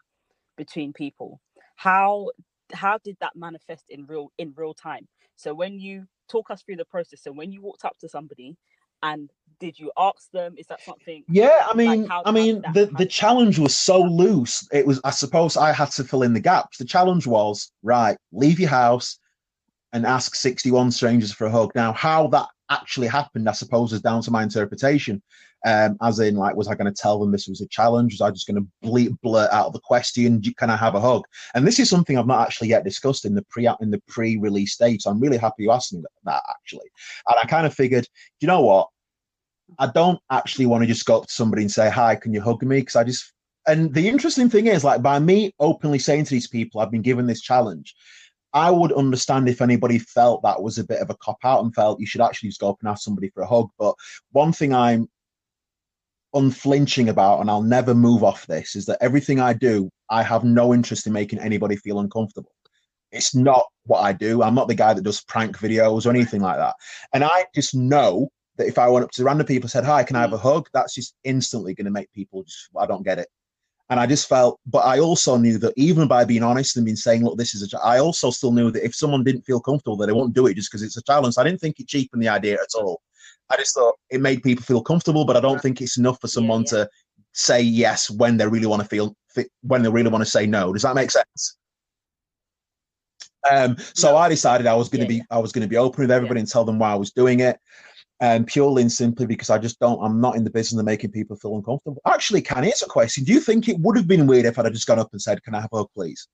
between 0.56 0.94
people 0.94 1.42
how 1.78 2.30
how 2.74 3.00
did 3.04 3.18
that 3.22 3.36
manifest 3.36 3.86
in 3.90 4.06
real 4.06 4.32
in 4.38 4.54
real 4.56 4.74
time 4.74 5.08
so 5.36 5.54
when 5.54 5.80
you 5.80 6.06
talk 6.28 6.50
us 6.52 6.62
through 6.62 6.76
the 6.76 6.86
process 6.86 7.26
and 7.26 7.38
when 7.38 7.52
you 7.52 7.62
walked 7.62 7.86
up 7.86 7.98
to 8.00 8.08
somebody 8.10 8.56
and 9.04 9.30
did 9.60 9.78
you 9.80 9.92
ask 9.98 10.30
them 10.32 10.56
is 10.58 10.68
that 10.68 10.82
something 10.82 11.24
Yeah, 11.28 11.66
I 11.70 11.76
mean, 11.76 12.06
how- 12.08 12.24
I 12.26 12.32
mean, 12.32 12.62
the 12.74 12.90
how 12.92 12.98
the 12.98 13.06
challenge 13.06 13.60
was 13.60 13.76
so 13.78 14.02
loose. 14.02 14.68
It 14.72 14.86
was, 14.86 15.00
I 15.04 15.10
suppose, 15.12 15.58
I 15.58 15.72
had 15.72 15.92
to 15.92 16.04
fill 16.04 16.24
in 16.24 16.34
the 16.34 16.40
gaps. 16.40 16.78
The 16.78 16.86
challenge 16.86 17.26
was 17.28 17.72
right, 17.84 18.18
leave 18.32 18.60
your 18.60 18.70
house 18.70 19.20
and 19.94 20.06
ask 20.06 20.36
sixty-one 20.36 20.92
strangers 20.92 21.32
for 21.32 21.46
a 21.48 21.52
hug. 21.52 21.72
Now, 21.76 21.94
how 21.94 22.28
that 22.28 22.48
actually 22.70 23.08
happened, 23.08 23.48
I 23.50 23.54
suppose, 23.54 23.94
is 23.94 24.02
down 24.02 24.22
to 24.24 24.32
my 24.32 24.44
interpretation. 24.44 25.22
Um, 25.66 25.98
as 26.02 26.20
in, 26.20 26.36
like, 26.36 26.56
was 26.56 26.68
I 26.68 26.76
going 26.76 26.94
to 26.94 27.02
tell 27.02 27.20
them 27.20 27.32
this 27.32 27.48
was 27.48 27.62
a 27.62 27.68
challenge? 27.68 28.14
Was 28.14 28.22
I 28.22 28.32
just 28.32 28.48
going 28.48 28.64
to 28.64 28.68
ble- 28.82 29.18
blurt 29.24 29.52
out 29.52 29.74
the 29.74 29.80
question? 29.80 30.42
Can 30.58 30.70
I 30.70 30.78
have 30.78 30.96
a 30.96 31.02
hug? 31.02 31.24
And 31.56 31.66
this 31.66 31.80
is 31.80 31.90
something 31.90 32.18
I've 32.18 32.28
not 32.28 32.46
actually 32.46 32.70
yet 32.70 32.84
discussed 32.84 33.26
in 33.26 33.34
the 33.34 33.44
pre 33.50 33.68
in 33.82 33.92
the 33.92 34.02
pre-release 34.08 34.74
stage. 34.74 35.02
So 35.02 35.10
I'm 35.10 35.20
really 35.20 35.38
happy 35.38 35.64
you 35.64 35.72
asked 35.72 35.94
me 35.94 36.02
that, 36.02 36.10
that 36.26 36.44
actually. 36.50 36.90
And 37.28 37.38
I 37.42 37.46
kind 37.48 37.66
of 37.66 37.74
figured, 37.74 38.08
you 38.40 38.48
know 38.48 38.62
what? 38.62 38.88
I 39.80 39.88
don't 39.88 40.20
actually 40.32 40.66
want 40.66 40.84
to 40.84 40.88
just 40.88 41.06
go 41.06 41.18
up 41.18 41.28
to 41.28 41.34
somebody 41.34 41.64
and 41.64 41.72
say, 41.72 41.90
Hi, 41.90 42.16
can 42.16 42.34
you 42.34 42.42
hug 42.42 42.64
me? 42.64 42.80
Because 42.80 42.96
I 42.96 43.04
just, 43.04 43.34
and 43.68 43.94
the 43.94 44.08
interesting 44.08 44.50
thing 44.50 44.68
is, 44.68 44.84
like, 44.84 45.02
by 45.02 45.20
me 45.20 45.54
openly 45.60 46.00
saying 46.00 46.26
to 46.26 46.32
these 46.32 46.48
people, 46.48 46.80
I've 46.80 46.92
been 46.92 47.02
given 47.02 47.28
this 47.28 47.42
challenge, 47.42 47.96
I 48.54 48.72
would 48.72 48.94
understand 48.94 49.50
if 49.50 49.62
anybody 49.62 50.00
felt 50.00 50.42
that 50.44 50.62
was 50.62 50.78
a 50.78 50.84
bit 50.84 51.02
of 51.02 51.10
a 51.10 51.18
cop 51.18 51.38
out 51.44 51.64
and 51.64 51.76
felt 51.76 52.00
you 52.00 52.06
should 52.06 52.22
actually 52.22 52.50
just 52.50 52.62
go 52.62 52.70
up 52.70 52.78
and 52.80 52.90
ask 52.90 53.04
somebody 53.04 53.30
for 53.30 53.44
a 53.44 53.48
hug. 53.48 53.70
But 53.78 53.96
one 54.32 54.54
thing 54.54 54.74
I'm 54.74 55.10
unflinching 56.38 57.10
about, 57.10 57.42
and 57.42 57.50
I'll 57.50 57.62
never 57.62 57.94
move 57.94 58.24
off 58.24 58.48
this, 58.48 58.76
is 58.76 58.86
that 58.86 58.98
everything 59.02 59.40
I 59.40 59.54
do, 59.54 59.90
I 60.10 60.24
have 60.24 60.44
no 60.44 60.74
interest 60.74 61.08
in 61.08 61.14
making 61.14 61.40
anybody 61.40 61.76
feel 61.76 62.00
uncomfortable. 62.00 62.52
It's 63.12 63.36
not 63.36 63.64
what 63.86 64.02
I 64.02 64.14
do. 64.14 64.44
I'm 64.44 64.56
not 64.56 64.68
the 64.68 64.76
guy 64.76 64.94
that 64.94 65.04
does 65.04 65.22
prank 65.22 65.58
videos 65.58 66.06
or 66.06 66.10
anything 66.10 66.42
like 66.42 66.58
that. 66.58 66.76
And 67.14 67.24
I 67.24 67.46
just 67.56 67.74
know 67.74 68.30
that 68.58 68.68
if 68.68 68.78
I 68.78 68.90
went 68.90 69.06
up 69.06 69.12
to 69.12 69.24
random 69.24 69.48
people 69.48 69.66
and 69.66 69.72
said, 69.72 69.86
Hi, 69.86 70.04
can 70.04 70.16
I 70.16 70.22
have 70.22 70.32
mm. 70.32 70.36
a 70.36 70.38
hug? 70.38 70.68
That's 70.74 70.94
just 70.94 71.16
instantly 71.24 71.74
going 71.74 71.86
to 71.86 71.92
make 71.92 72.12
people 72.12 72.44
just, 72.44 72.70
I 72.78 72.86
don't 72.86 73.04
get 73.04 73.20
it. 73.20 73.28
And 73.90 74.00
I 74.00 74.06
just 74.06 74.28
felt, 74.28 74.60
but 74.66 74.80
I 74.80 75.00
also 75.00 75.38
knew 75.38 75.58
that 75.60 75.74
even 75.78 76.08
by 76.10 76.26
being 76.26 76.44
honest 76.44 76.76
and 76.76 76.86
being 76.86 76.98
saying, 76.98 77.24
look, 77.24 77.38
this 77.38 77.56
is 77.56 77.74
a, 77.74 77.80
I 77.80 78.00
also 78.00 78.32
still 78.32 78.52
knew 78.52 78.70
that 78.72 78.84
if 78.84 78.94
someone 78.94 79.24
didn't 79.24 79.46
feel 79.46 79.62
comfortable, 79.62 79.96
that 79.98 80.08
they 80.08 80.14
won't 80.14 80.34
do 80.34 80.48
it 80.48 80.56
just 80.56 80.70
because 80.70 80.84
it's 80.84 80.98
a 80.98 81.04
challenge. 81.04 81.36
So 81.36 81.42
I 81.42 81.46
didn't 81.46 81.62
think 81.62 81.80
it 81.80 81.88
cheapened 81.88 82.22
the 82.22 82.28
idea 82.28 82.56
at 82.56 82.76
all. 82.76 83.02
I 83.50 83.56
just 83.56 83.74
thought 83.74 83.96
it 84.10 84.20
made 84.20 84.44
people 84.44 84.64
feel 84.64 84.82
comfortable, 84.82 85.24
but 85.24 85.38
I 85.38 85.40
don't 85.40 85.62
think 85.62 85.80
it's 85.82 85.98
enough 85.98 86.20
for 86.20 86.28
someone 86.28 86.64
yeah. 86.64 86.84
to 86.84 86.90
say 87.32 87.62
yes 87.62 88.10
when 88.10 88.36
they 88.36 88.48
really 88.48 88.66
want 88.66 88.82
to 88.82 88.88
feel, 88.90 89.16
when 89.62 89.84
they 89.84 89.90
really 89.90 90.10
want 90.10 90.24
to 90.24 90.30
say 90.30 90.46
no. 90.46 90.74
Does 90.74 90.82
that 90.82 90.96
make 90.96 91.12
sense? 91.12 91.58
Um, 93.50 93.78
so 93.94 94.12
No. 94.12 94.18
I 94.18 94.28
decided 94.28 94.68
I 94.68 94.76
was 94.76 94.90
going 94.90 95.08
to 95.08 95.14
Yeah, 95.14 95.20
be, 95.22 95.26
I 95.32 95.38
was 95.38 95.54
going 95.54 95.62
to 95.62 95.70
be 95.70 95.78
open 95.78 96.02
with 96.02 96.12
everybody 96.12 96.42
and 96.42 96.50
tell 96.50 96.66
them 96.66 96.80
why 96.80 96.92
I 96.92 96.96
was 96.96 97.12
doing 97.12 97.40
it. 97.40 97.58
Um, 98.20 98.46
purely 98.46 98.82
and 98.82 98.92
simply 98.92 99.26
because 99.26 99.50
I 99.50 99.58
just 99.58 99.80
don't. 99.80 100.02
I'm 100.04 100.20
not 100.20 100.36
in 100.36 100.44
the 100.44 100.50
business 100.50 100.80
of 100.80 100.86
making 100.86 101.12
people 101.12 101.36
feel 101.36 101.56
uncomfortable. 101.56 102.02
Actually, 102.06 102.42
can 102.42 102.64
here's 102.64 102.82
a 102.82 102.88
question: 102.88 103.24
Do 103.24 103.34
you 103.34 103.40
think 103.40 103.68
it 103.68 103.80
would 103.80 103.96
have 103.98 104.08
been 104.08 104.28
weird 104.28 104.46
if 104.46 104.58
I'd 104.58 104.66
have 104.66 104.74
just 104.74 104.88
gone 104.88 105.00
up 105.00 105.10
and 105.12 105.22
said, 105.22 105.44
"Can 105.44 105.56
I 105.56 105.62
have 105.62 105.70
a 105.72 105.78
hug, 105.78 105.90
please"? 105.94 106.28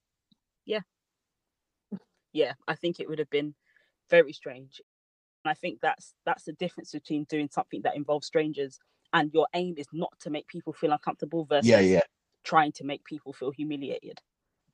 Yeah, 0.66 0.80
yeah. 2.32 2.54
I 2.68 2.76
think 2.76 3.00
it 3.00 3.10
would 3.10 3.20
have 3.20 3.30
been 3.30 3.54
very 4.10 4.34
strange. 4.34 4.82
And 5.44 5.52
I 5.52 5.56
think 5.56 5.80
that's 5.82 6.14
that's 6.26 6.44
the 6.44 6.54
difference 6.54 6.92
between 6.92 7.26
doing 7.26 7.50
something 7.52 7.82
that 7.82 7.96
involves 7.96 8.28
strangers 8.28 8.80
and 9.14 9.32
your 9.34 9.48
aim 9.54 9.76
is 9.78 9.88
not 9.94 10.12
to 10.22 10.30
make 10.30 10.48
people 10.48 10.74
feel 10.74 10.92
uncomfortable 10.92 11.46
versus 11.46 11.70
Yeah, 11.70 11.80
yeah. 11.80 12.02
trying 12.44 12.72
to 12.74 12.84
make 12.84 13.06
people 13.06 13.32
feel 13.32 13.52
humiliated. 13.52 14.20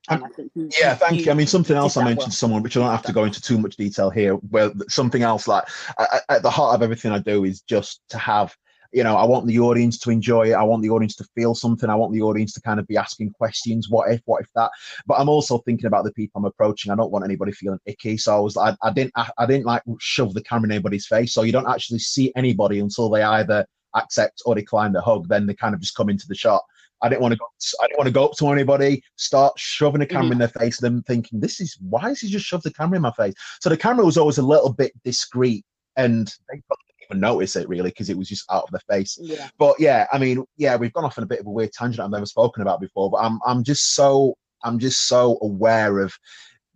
And 0.09 0.23
I 0.23 0.27
think 0.29 0.51
Yeah, 0.79 0.95
thank 0.95 1.25
you. 1.25 1.31
I 1.31 1.35
mean, 1.35 1.47
something 1.47 1.75
else 1.75 1.97
I 1.97 2.03
mentioned 2.03 2.19
well. 2.19 2.27
to 2.27 2.35
someone, 2.35 2.63
which 2.63 2.75
I 2.75 2.81
don't 2.81 2.91
have 2.91 3.03
to 3.03 3.13
go 3.13 3.25
into 3.25 3.41
too 3.41 3.59
much 3.59 3.75
detail 3.77 4.09
here. 4.09 4.33
Where 4.35 4.71
something 4.87 5.21
else, 5.21 5.47
like 5.47 5.65
I- 5.97 6.21
at 6.29 6.43
the 6.43 6.49
heart 6.49 6.75
of 6.75 6.81
everything 6.81 7.11
I 7.11 7.19
do, 7.19 7.43
is 7.43 7.61
just 7.61 8.01
to 8.09 8.17
have. 8.17 8.55
You 8.91 9.03
know, 9.03 9.15
I 9.15 9.23
want 9.23 9.45
the 9.45 9.59
audience 9.59 9.99
to 9.99 10.09
enjoy 10.09 10.49
it. 10.49 10.53
I 10.53 10.63
want 10.63 10.81
the 10.81 10.89
audience 10.89 11.15
to 11.17 11.27
feel 11.35 11.53
something. 11.53 11.91
I 11.91 11.95
want 11.95 12.11
the 12.11 12.23
audience 12.23 12.53
to 12.53 12.61
kind 12.61 12.79
of 12.79 12.87
be 12.87 12.97
asking 12.97 13.29
questions. 13.33 13.87
What 13.87 14.11
if? 14.11 14.19
What 14.25 14.41
if 14.41 14.47
that? 14.55 14.71
But 15.05 15.19
I'm 15.19 15.29
also 15.29 15.59
thinking 15.59 15.85
about 15.85 16.05
the 16.05 16.11
people 16.13 16.39
I'm 16.39 16.45
approaching. 16.45 16.91
I 16.91 16.95
don't 16.95 17.11
want 17.11 17.23
anybody 17.23 17.51
feeling 17.51 17.77
icky. 17.85 18.17
So 18.17 18.35
I 18.35 18.39
was, 18.39 18.57
I, 18.57 18.75
I 18.81 18.91
didn't, 18.91 19.11
I, 19.15 19.29
I 19.37 19.45
didn't 19.45 19.67
like 19.67 19.83
shove 19.99 20.33
the 20.33 20.41
camera 20.41 20.65
in 20.65 20.71
anybody's 20.71 21.05
face. 21.05 21.33
So 21.33 21.43
you 21.43 21.51
don't 21.51 21.69
actually 21.69 21.99
see 21.99 22.33
anybody 22.35 22.79
until 22.79 23.11
they 23.11 23.21
either 23.21 23.63
accept 23.93 24.41
or 24.47 24.55
decline 24.55 24.91
the 24.91 25.01
hug. 25.01 25.27
Then 25.27 25.45
they 25.45 25.53
kind 25.53 25.75
of 25.75 25.81
just 25.81 25.93
come 25.93 26.09
into 26.09 26.27
the 26.27 26.33
shot. 26.33 26.63
I 27.01 27.09
didn't 27.09 27.21
want 27.21 27.33
to 27.33 27.37
go. 27.37 27.45
I 27.81 27.87
didn't 27.87 27.97
want 27.97 28.07
to 28.07 28.13
go 28.13 28.25
up 28.25 28.33
to 28.37 28.49
anybody, 28.49 29.03
start 29.15 29.53
shoving 29.57 30.01
a 30.01 30.05
camera 30.05 30.31
in 30.31 30.37
their 30.37 30.47
face, 30.49 30.79
them 30.79 31.03
thinking, 31.03 31.39
"This 31.39 31.59
is 31.61 31.77
why 31.81 32.09
is 32.09 32.19
he 32.21 32.29
just 32.29 32.45
shoved 32.45 32.63
the 32.63 32.73
camera 32.73 32.97
in 32.97 33.01
my 33.01 33.11
face?" 33.11 33.33
So 33.61 33.69
the 33.69 33.77
camera 33.77 34.05
was 34.05 34.17
always 34.17 34.37
a 34.37 34.43
little 34.43 34.73
bit 34.73 34.91
discreet, 35.03 35.65
and 35.95 36.27
they 36.27 36.61
probably 36.67 36.85
didn't 36.87 37.09
even 37.09 37.19
notice 37.21 37.55
it 37.55 37.69
really 37.69 37.89
because 37.89 38.09
it 38.09 38.17
was 38.17 38.27
just 38.27 38.51
out 38.51 38.63
of 38.63 38.71
their 38.71 38.97
face. 38.97 39.17
Yeah, 39.21 39.47
But 39.57 39.79
yeah, 39.79 40.07
I 40.11 40.17
mean, 40.17 40.43
yeah, 40.57 40.75
we've 40.75 40.93
gone 40.93 41.05
off 41.05 41.17
on 41.17 41.23
a 41.23 41.27
bit 41.27 41.39
of 41.39 41.47
a 41.47 41.51
weird 41.51 41.71
tangent 41.71 42.03
I've 42.03 42.11
never 42.11 42.25
spoken 42.25 42.61
about 42.61 42.81
before. 42.81 43.09
But 43.09 43.17
I'm 43.17 43.39
I'm 43.45 43.63
just 43.63 43.93
so 43.95 44.35
I'm 44.63 44.79
just 44.79 45.07
so 45.07 45.37
aware 45.41 45.99
of 45.99 46.13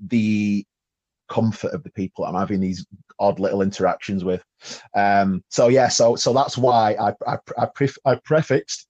the 0.07 0.65
comfort 1.29 1.73
of 1.73 1.83
the 1.83 1.91
people 1.91 2.25
I'm 2.25 2.35
having 2.35 2.59
these 2.59 2.85
odd 3.19 3.39
little 3.39 3.61
interactions 3.61 4.23
with. 4.23 4.43
Um, 4.95 5.43
so 5.49 5.67
yeah, 5.67 5.87
so 5.89 6.15
so 6.15 6.33
that's 6.33 6.57
why 6.57 6.93
I 6.93 7.11
I 7.27 7.37
I, 7.57 7.65
pref- 7.73 7.97
I 8.05 8.15
prefixed 8.23 8.87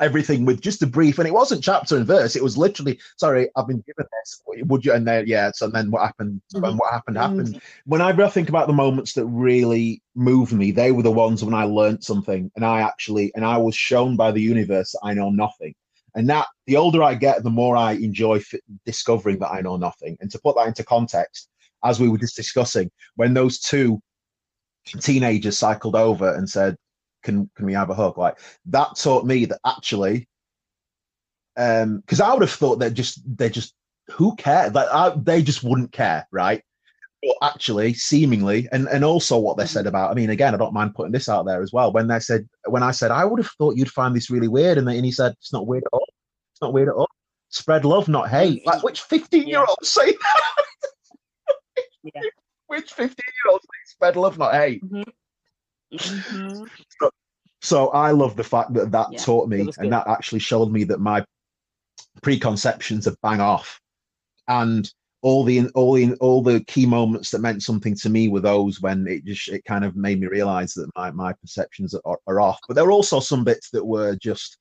everything 0.00 0.44
with 0.44 0.60
just 0.60 0.82
a 0.82 0.86
brief, 0.86 1.18
and 1.18 1.28
it 1.28 1.34
wasn't 1.34 1.62
chapter 1.62 1.96
and 1.96 2.06
verse. 2.06 2.36
It 2.36 2.42
was 2.42 2.56
literally, 2.56 2.98
sorry, 3.18 3.48
I've 3.56 3.66
been 3.66 3.84
given 3.86 4.06
this. 4.20 4.42
Would 4.46 4.84
you? 4.84 4.92
And 4.92 5.06
then 5.06 5.26
yeah, 5.26 5.50
so 5.54 5.68
then 5.68 5.90
what 5.90 6.02
happened? 6.02 6.40
And 6.54 6.62
mm-hmm. 6.62 6.76
what 6.76 6.92
happened 6.92 7.16
mm-hmm. 7.16 7.38
happened. 7.38 7.62
Whenever 7.84 8.24
I 8.24 8.28
think 8.28 8.48
about 8.48 8.66
the 8.66 8.72
moments 8.72 9.12
that 9.14 9.26
really 9.26 10.02
moved 10.14 10.52
me, 10.52 10.70
they 10.70 10.92
were 10.92 11.02
the 11.02 11.10
ones 11.10 11.44
when 11.44 11.54
I 11.54 11.64
learned 11.64 12.02
something, 12.02 12.50
and 12.56 12.64
I 12.64 12.80
actually 12.80 13.32
and 13.34 13.44
I 13.44 13.58
was 13.58 13.74
shown 13.74 14.16
by 14.16 14.30
the 14.30 14.42
universe 14.42 14.92
that 14.92 15.00
I 15.04 15.14
know 15.14 15.30
nothing. 15.30 15.74
And 16.14 16.28
that 16.28 16.46
the 16.66 16.76
older 16.76 17.02
I 17.02 17.14
get, 17.14 17.42
the 17.42 17.50
more 17.50 17.74
I 17.74 17.92
enjoy 17.92 18.36
f- 18.36 18.60
discovering 18.84 19.38
that 19.38 19.50
I 19.50 19.62
know 19.62 19.76
nothing. 19.76 20.18
And 20.20 20.30
to 20.30 20.38
put 20.38 20.56
that 20.56 20.68
into 20.68 20.84
context, 20.84 21.48
as 21.84 21.98
we 21.98 22.08
were 22.08 22.18
just 22.18 22.36
discussing, 22.36 22.90
when 23.16 23.32
those 23.32 23.58
two 23.58 24.00
teenagers 25.00 25.58
cycled 25.58 25.96
over 25.96 26.34
and 26.34 26.48
said, 26.48 26.76
"Can 27.22 27.50
can 27.56 27.66
we 27.66 27.74
have 27.74 27.90
a 27.90 27.94
hug?" 27.94 28.18
Like 28.18 28.38
that 28.66 28.96
taught 28.96 29.26
me 29.26 29.44
that 29.46 29.60
actually, 29.66 30.28
um, 31.56 31.98
because 31.98 32.20
I 32.20 32.32
would 32.32 32.42
have 32.42 32.50
thought 32.50 32.78
that 32.80 32.94
just 32.94 33.20
they 33.36 33.50
just 33.50 33.74
who 34.10 34.34
cared? 34.36 34.74
Like 34.74 34.88
I, 34.92 35.10
they 35.16 35.42
just 35.42 35.62
wouldn't 35.62 35.92
care, 35.92 36.26
right? 36.30 36.62
But 37.22 37.36
actually, 37.42 37.94
seemingly, 37.94 38.68
and 38.72 38.88
and 38.88 39.04
also 39.04 39.38
what 39.38 39.56
they 39.56 39.66
said 39.66 39.86
about. 39.86 40.10
I 40.10 40.14
mean, 40.14 40.30
again, 40.30 40.54
I 40.54 40.58
don't 40.58 40.74
mind 40.74 40.94
putting 40.94 41.12
this 41.12 41.28
out 41.28 41.46
there 41.46 41.62
as 41.62 41.72
well. 41.72 41.92
When 41.92 42.08
they 42.08 42.18
said, 42.18 42.48
when 42.66 42.82
I 42.82 42.90
said, 42.90 43.12
I 43.12 43.24
would 43.24 43.38
have 43.38 43.50
thought 43.58 43.76
you'd 43.76 43.90
find 43.90 44.14
this 44.14 44.30
really 44.30 44.48
weird, 44.48 44.76
and, 44.78 44.88
they, 44.88 44.96
and 44.96 45.04
he 45.04 45.12
said, 45.12 45.32
it's 45.32 45.52
not 45.52 45.66
weird 45.66 45.84
at 45.84 45.92
all. 45.92 46.08
It's 46.52 46.60
not 46.60 46.72
weird 46.72 46.88
at 46.88 46.94
all. 46.94 47.08
Spread 47.50 47.84
love, 47.84 48.08
not 48.08 48.28
hate. 48.28 48.66
Like 48.66 48.82
which 48.82 49.02
fifteen 49.02 49.46
year 49.46 49.60
old 49.60 49.78
say 49.82 50.12
that? 50.12 50.64
Yeah. 52.02 52.22
Which 52.66 52.90
fifteen 52.90 53.32
year 53.44 53.52
old 53.52 53.60
say 53.60 53.68
spread 53.84 54.16
love, 54.16 54.38
not 54.38 54.54
hate? 54.54 54.82
Mhm. 55.92 56.68
So 57.60 57.88
I 57.88 58.10
love 58.10 58.36
the 58.36 58.44
fact 58.44 58.74
that 58.74 58.90
that 58.90 59.08
Yeah, 59.12 59.18
taught 59.18 59.48
me, 59.48 59.70
and 59.78 59.92
that 59.92 60.08
actually 60.08 60.40
showed 60.40 60.72
me 60.72 60.84
that 60.84 61.00
my 61.00 61.24
preconceptions 62.22 63.06
are 63.06 63.16
bang 63.22 63.40
off, 63.40 63.80
and 64.48 64.92
all 65.22 65.44
the 65.44 65.68
all 65.70 65.94
the 65.94 66.14
all 66.14 66.42
the 66.42 66.64
key 66.64 66.84
moments 66.86 67.30
that 67.30 67.40
meant 67.40 67.62
something 67.62 67.94
to 67.94 68.10
me 68.10 68.28
were 68.28 68.40
those 68.40 68.80
when 68.80 69.06
it 69.06 69.24
just 69.24 69.48
it 69.48 69.64
kind 69.64 69.84
of 69.84 69.94
made 69.94 70.20
me 70.20 70.26
realize 70.26 70.74
that 70.74 70.90
my 70.96 71.10
my 71.12 71.32
perceptions 71.34 71.94
are, 71.94 72.18
are 72.26 72.40
off. 72.40 72.58
But 72.66 72.74
there 72.74 72.84
were 72.84 72.92
also 72.92 73.20
some 73.20 73.44
bits 73.44 73.70
that 73.70 73.84
were 73.84 74.16
just 74.16 74.58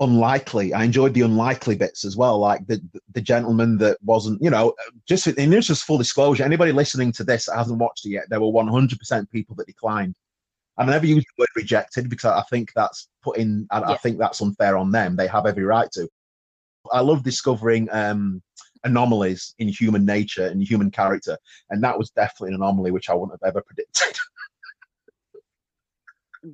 unlikely. 0.00 0.72
I 0.72 0.84
enjoyed 0.84 1.14
the 1.14 1.20
unlikely 1.20 1.76
bits 1.76 2.04
as 2.04 2.16
well, 2.16 2.38
like 2.38 2.66
the 2.66 2.80
the 3.12 3.20
gentleman 3.20 3.76
that 3.78 3.98
wasn't, 4.02 4.42
you 4.42 4.50
know, 4.50 4.74
just 5.06 5.26
and 5.26 5.52
this 5.52 5.68
is 5.68 5.82
full 5.82 5.98
disclosure. 5.98 6.44
Anybody 6.44 6.72
listening 6.72 7.12
to 7.12 7.24
this 7.24 7.46
that 7.46 7.56
hasn't 7.56 7.78
watched 7.78 8.06
it 8.06 8.10
yet, 8.10 8.24
there 8.30 8.40
were 8.40 8.46
100% 8.48 9.30
people 9.30 9.54
that 9.56 9.66
declined. 9.66 10.14
I 10.76 10.84
never 10.84 11.06
use 11.06 11.24
the 11.24 11.42
word 11.42 11.48
rejected 11.56 12.10
because 12.10 12.32
I 12.32 12.42
think 12.50 12.72
that's 12.74 13.08
putting. 13.22 13.66
I, 13.70 13.80
I 13.80 13.96
think 13.96 14.18
that's 14.18 14.42
unfair 14.42 14.76
on 14.76 14.90
them. 14.90 15.16
They 15.16 15.28
have 15.28 15.46
every 15.46 15.64
right 15.64 15.90
to. 15.92 16.08
I 16.92 17.00
love 17.00 17.22
discovering 17.22 17.88
um, 17.92 18.42
anomalies 18.82 19.54
in 19.58 19.68
human 19.68 20.04
nature 20.04 20.46
and 20.46 20.62
human 20.62 20.90
character, 20.90 21.38
and 21.70 21.82
that 21.84 21.96
was 21.96 22.10
definitely 22.10 22.54
an 22.54 22.62
anomaly 22.62 22.90
which 22.90 23.08
I 23.08 23.14
wouldn't 23.14 23.38
have 23.40 23.48
ever 23.48 23.62
predicted. 23.62 24.16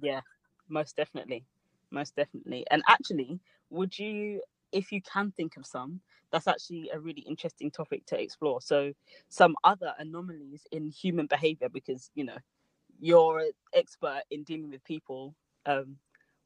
Yeah, 0.02 0.20
most 0.68 0.96
definitely. 0.96 1.44
Most 1.90 2.14
definitely. 2.14 2.64
And 2.70 2.83
actually, 2.88 3.40
would 3.70 3.98
you, 3.98 4.40
if 4.72 4.92
you 4.92 5.02
can 5.02 5.33
think 5.33 5.56
of 5.56 5.66
some, 5.66 6.00
that's 6.30 6.46
actually 6.46 6.90
a 6.94 7.00
really 7.00 7.22
interesting 7.22 7.70
topic 7.70 8.06
to 8.06 8.20
explore. 8.20 8.61
So, 8.61 8.92
some 9.28 9.56
other 9.64 9.92
anomalies 9.98 10.66
in 10.70 10.88
human 10.88 11.26
behavior, 11.26 11.68
because, 11.68 12.11
you 12.14 12.24
know, 12.24 12.37
you're 13.00 13.38
an 13.40 13.52
expert 13.74 14.22
in 14.30 14.44
dealing 14.44 14.70
with 14.70 14.84
people. 14.84 15.34
Um, 15.66 15.96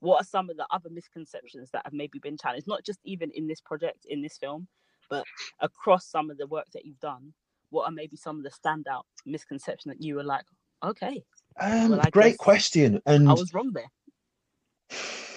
what 0.01 0.21
are 0.21 0.25
some 0.25 0.51
of 0.51 0.57
the 0.57 0.67
other 0.71 0.91
misconceptions 0.91 1.71
that 1.73 1.83
have 1.85 1.93
maybe 1.93 2.19
been 2.19 2.37
challenged, 2.37 2.67
not 2.67 2.85
just 2.85 3.01
even 3.05 3.31
in 3.31 3.47
this 3.47 3.61
project, 3.61 4.05
in 4.07 4.23
this 4.23 4.37
film, 4.37 4.69
but 5.09 5.25
across 5.61 6.07
some 6.07 6.31
of 6.31 6.39
the 6.39 6.47
work 6.47 6.67
that 6.73 6.85
you've 6.85 7.01
done? 7.01 7.33
What 7.71 7.85
are 7.85 7.93
maybe 7.93 8.17
some 8.17 8.37
of 8.37 8.45
the 8.45 8.51
standout 8.51 9.03
misconceptions 9.27 9.95
that 9.95 10.03
you 10.03 10.17
were 10.17 10.23
like, 10.23 10.45
okay, 10.83 11.25
Um, 11.61 11.91
Well, 11.91 12.03
great 12.11 12.39
question, 12.39 13.01
and 13.07 13.29
I 13.29 13.33
was 13.33 13.55
wrong 13.55 13.73
there? 13.73 13.91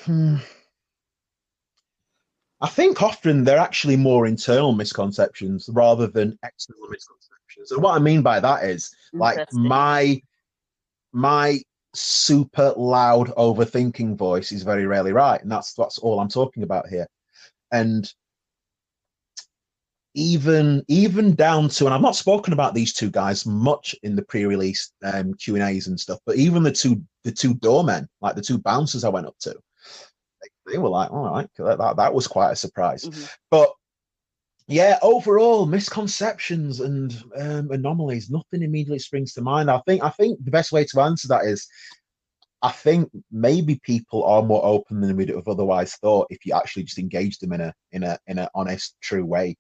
Hmm. 0.06 0.38
I 2.60 2.68
think 2.68 3.04
often 3.04 3.44
they're 3.44 3.58
actually 3.60 3.96
more 3.96 4.26
internal 4.26 4.74
misconceptions 4.74 5.70
rather 5.72 6.08
than 6.08 6.38
external 6.44 6.88
misconceptions. 6.90 7.72
And 7.72 7.84
what 7.84 7.96
I 7.96 8.00
mean 8.00 8.24
by 8.24 8.40
that 8.40 8.64
is 8.64 8.96
like 9.14 9.40
my 9.54 10.20
my 11.14 11.62
super 11.94 12.74
loud 12.78 13.30
overthinking 13.36 14.16
voice 14.18 14.52
is 14.52 14.64
very 14.64 14.86
rarely 14.86 15.14
right, 15.14 15.42
and 15.42 15.52
that's 15.52 15.74
that's 15.74 15.98
all 15.98 16.20
I'm 16.20 16.30
talking 16.30 16.64
about 16.64 16.88
here. 16.88 17.08
And 17.72 18.12
even 20.14 20.84
even 20.88 21.36
down 21.36 21.70
to, 21.70 21.86
and 21.86 21.94
I've 21.94 22.02
not 22.02 22.16
spoken 22.16 22.52
about 22.54 22.74
these 22.74 22.94
two 22.94 23.12
guys 23.12 23.46
much 23.46 23.96
in 24.02 24.16
the 24.16 24.24
pre-release 24.24 24.92
um, 25.04 25.34
Q 25.36 25.56
and 25.56 25.64
A's 25.64 25.88
and 25.88 26.00
stuff, 26.00 26.20
but 26.26 26.38
even 26.38 26.64
the 26.64 26.72
two 26.72 27.02
the 27.24 27.32
two 27.32 27.54
doormen, 27.56 28.08
like 28.22 28.36
the 28.36 28.42
two 28.42 28.58
bouncers 28.58 29.04
I 29.04 29.10
went 29.10 29.28
up 29.28 29.38
to, 29.42 29.56
they, 30.42 30.74
they 30.74 30.78
were 30.80 30.90
like, 30.90 31.12
"All 31.12 31.24
right, 31.24 31.48
that, 31.58 31.78
that 31.78 31.98
that 31.98 32.14
was 32.14 32.28
quite 32.28 32.52
a 32.52 32.56
surprise." 32.56 33.06
Mhm. 33.06 33.30
But 33.52 33.72
yeah, 34.68 35.00
overall 35.02 35.66
misconceptions 35.66 36.82
and 36.82 37.16
um, 37.38 37.72
anomalies, 37.72 38.30
nothing 38.30 38.64
immediately 38.64 39.00
springs 39.00 39.34
to 39.34 39.42
mind. 39.42 39.72
I 39.72 39.80
think 39.88 40.04
I 40.04 40.10
think 40.10 40.44
the 40.44 40.52
best 40.52 40.72
way 40.74 40.84
to 40.86 41.02
answer 41.02 41.30
that 41.30 41.46
is, 41.46 41.68
I 42.62 42.72
think 42.72 43.10
maybe 43.32 43.80
people 43.84 44.26
are 44.26 44.44
more 44.44 44.66
open 44.66 45.00
than 45.00 45.16
we'd 45.16 45.30
have 45.30 45.48
otherwise 45.48 45.96
thought 45.96 46.28
if 46.30 46.46
you 46.46 46.54
actually 46.54 46.84
just 46.84 47.00
engage 47.00 47.38
them 47.40 47.54
in 47.54 47.62
a 47.62 47.74
in 47.94 48.04
a 48.04 48.18
in 48.28 48.40
an 48.40 48.48
honest, 48.56 48.96
true 49.02 49.24
way. 49.26 49.56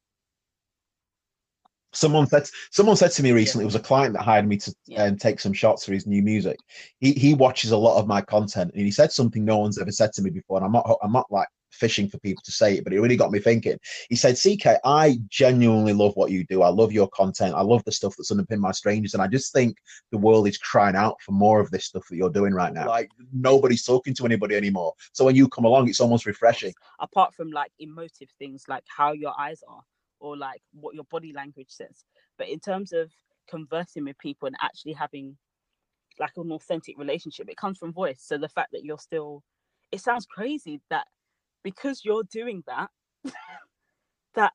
Someone 1.93 2.27
said 2.27 2.49
someone 2.71 2.97
said 2.97 3.11
to 3.11 3.23
me 3.23 3.31
recently, 3.31 3.63
it 3.63 3.65
was 3.65 3.75
a 3.75 3.79
client 3.79 4.13
that 4.13 4.23
hired 4.23 4.47
me 4.47 4.57
to 4.57 4.75
Yeah. 4.87 5.03
um, 5.05 5.17
take 5.17 5.39
some 5.39 5.53
shots 5.53 5.85
for 5.85 5.93
his 5.93 6.05
new 6.05 6.21
music. 6.21 6.57
He 6.99 7.13
he 7.13 7.33
watches 7.33 7.71
a 7.71 7.77
lot 7.77 7.97
of 7.97 8.07
my 8.07 8.21
content, 8.21 8.71
and 8.73 8.83
he 8.83 8.91
said 8.91 9.13
something 9.13 9.45
no 9.45 9.57
one's 9.59 9.79
ever 9.79 9.91
said 9.91 10.11
to 10.13 10.21
me 10.21 10.31
before. 10.31 10.57
And 10.57 10.65
I'm 10.65 10.73
not 10.73 10.97
I'm 11.01 11.13
not 11.13 11.31
like 11.31 11.47
fishing 11.77 12.09
for 12.09 12.19
people 12.19 12.43
to 12.45 12.51
say 12.51 12.75
it, 12.75 12.83
but 12.83 12.93
it 12.93 13.01
really 13.01 13.15
got 13.15 13.31
me 13.31 13.39
thinking. 13.39 13.77
He 14.09 14.15
said, 14.15 14.37
"CK, 14.37 14.79
I 14.83 15.19
genuinely 15.29 15.93
love 15.93 16.13
what 16.15 16.31
you 16.31 16.45
do. 16.45 16.61
I 16.61 16.69
love 16.69 16.91
your 16.91 17.07
content. 17.09 17.55
I 17.55 17.61
love 17.61 17.83
the 17.85 17.91
stuff 17.91 18.15
that's 18.17 18.31
underpinned 18.31 18.61
my 18.61 18.71
strangers, 18.71 19.13
and 19.13 19.23
I 19.23 19.27
just 19.27 19.53
think 19.53 19.77
the 20.11 20.17
world 20.17 20.47
is 20.47 20.57
crying 20.57 20.95
out 20.95 21.21
for 21.21 21.31
more 21.31 21.59
of 21.59 21.71
this 21.71 21.85
stuff 21.85 22.05
that 22.09 22.15
you're 22.17 22.29
doing 22.29 22.53
right 22.53 22.73
now. 22.73 22.87
Like 22.87 23.09
nobody's 23.31 23.83
talking 23.83 24.13
to 24.15 24.25
anybody 24.25 24.55
anymore. 24.55 24.93
So 25.13 25.25
when 25.25 25.35
you 25.35 25.47
come 25.47 25.65
along, 25.65 25.89
it's 25.89 25.99
almost 25.99 26.25
refreshing. 26.25 26.73
apart 26.99 27.33
from 27.33 27.51
like 27.51 27.71
emotive 27.79 28.29
things 28.39 28.63
like 28.67 28.83
how 28.87 29.11
your 29.11 29.33
eyes 29.39 29.61
are 29.67 29.83
or 30.19 30.35
like 30.35 30.61
what 30.73 30.95
your 30.95 31.03
body 31.05 31.31
language 31.31 31.69
says 31.69 32.05
but 32.37 32.49
in 32.49 32.59
terms 32.59 32.91
of 32.91 33.11
conversing 33.47 34.05
with 34.05 34.17
people 34.17 34.47
and 34.47 34.55
actually 34.61 34.93
having 34.93 35.37
like 36.19 36.31
an 36.37 36.51
authentic 36.51 36.97
relationship. 36.97 37.49
It 37.49 37.57
comes 37.57 37.77
from 37.77 37.93
voice. 37.93 38.21
So 38.21 38.37
the 38.37 38.49
fact 38.49 38.71
that 38.73 38.83
you're 38.83 38.99
still, 38.99 39.43
it 39.91 40.01
sounds 40.01 40.25
crazy 40.25 40.81
that 40.89 41.07
because 41.63 42.01
you're 42.03 42.23
doing 42.23 42.63
that, 42.67 42.89
that 44.35 44.53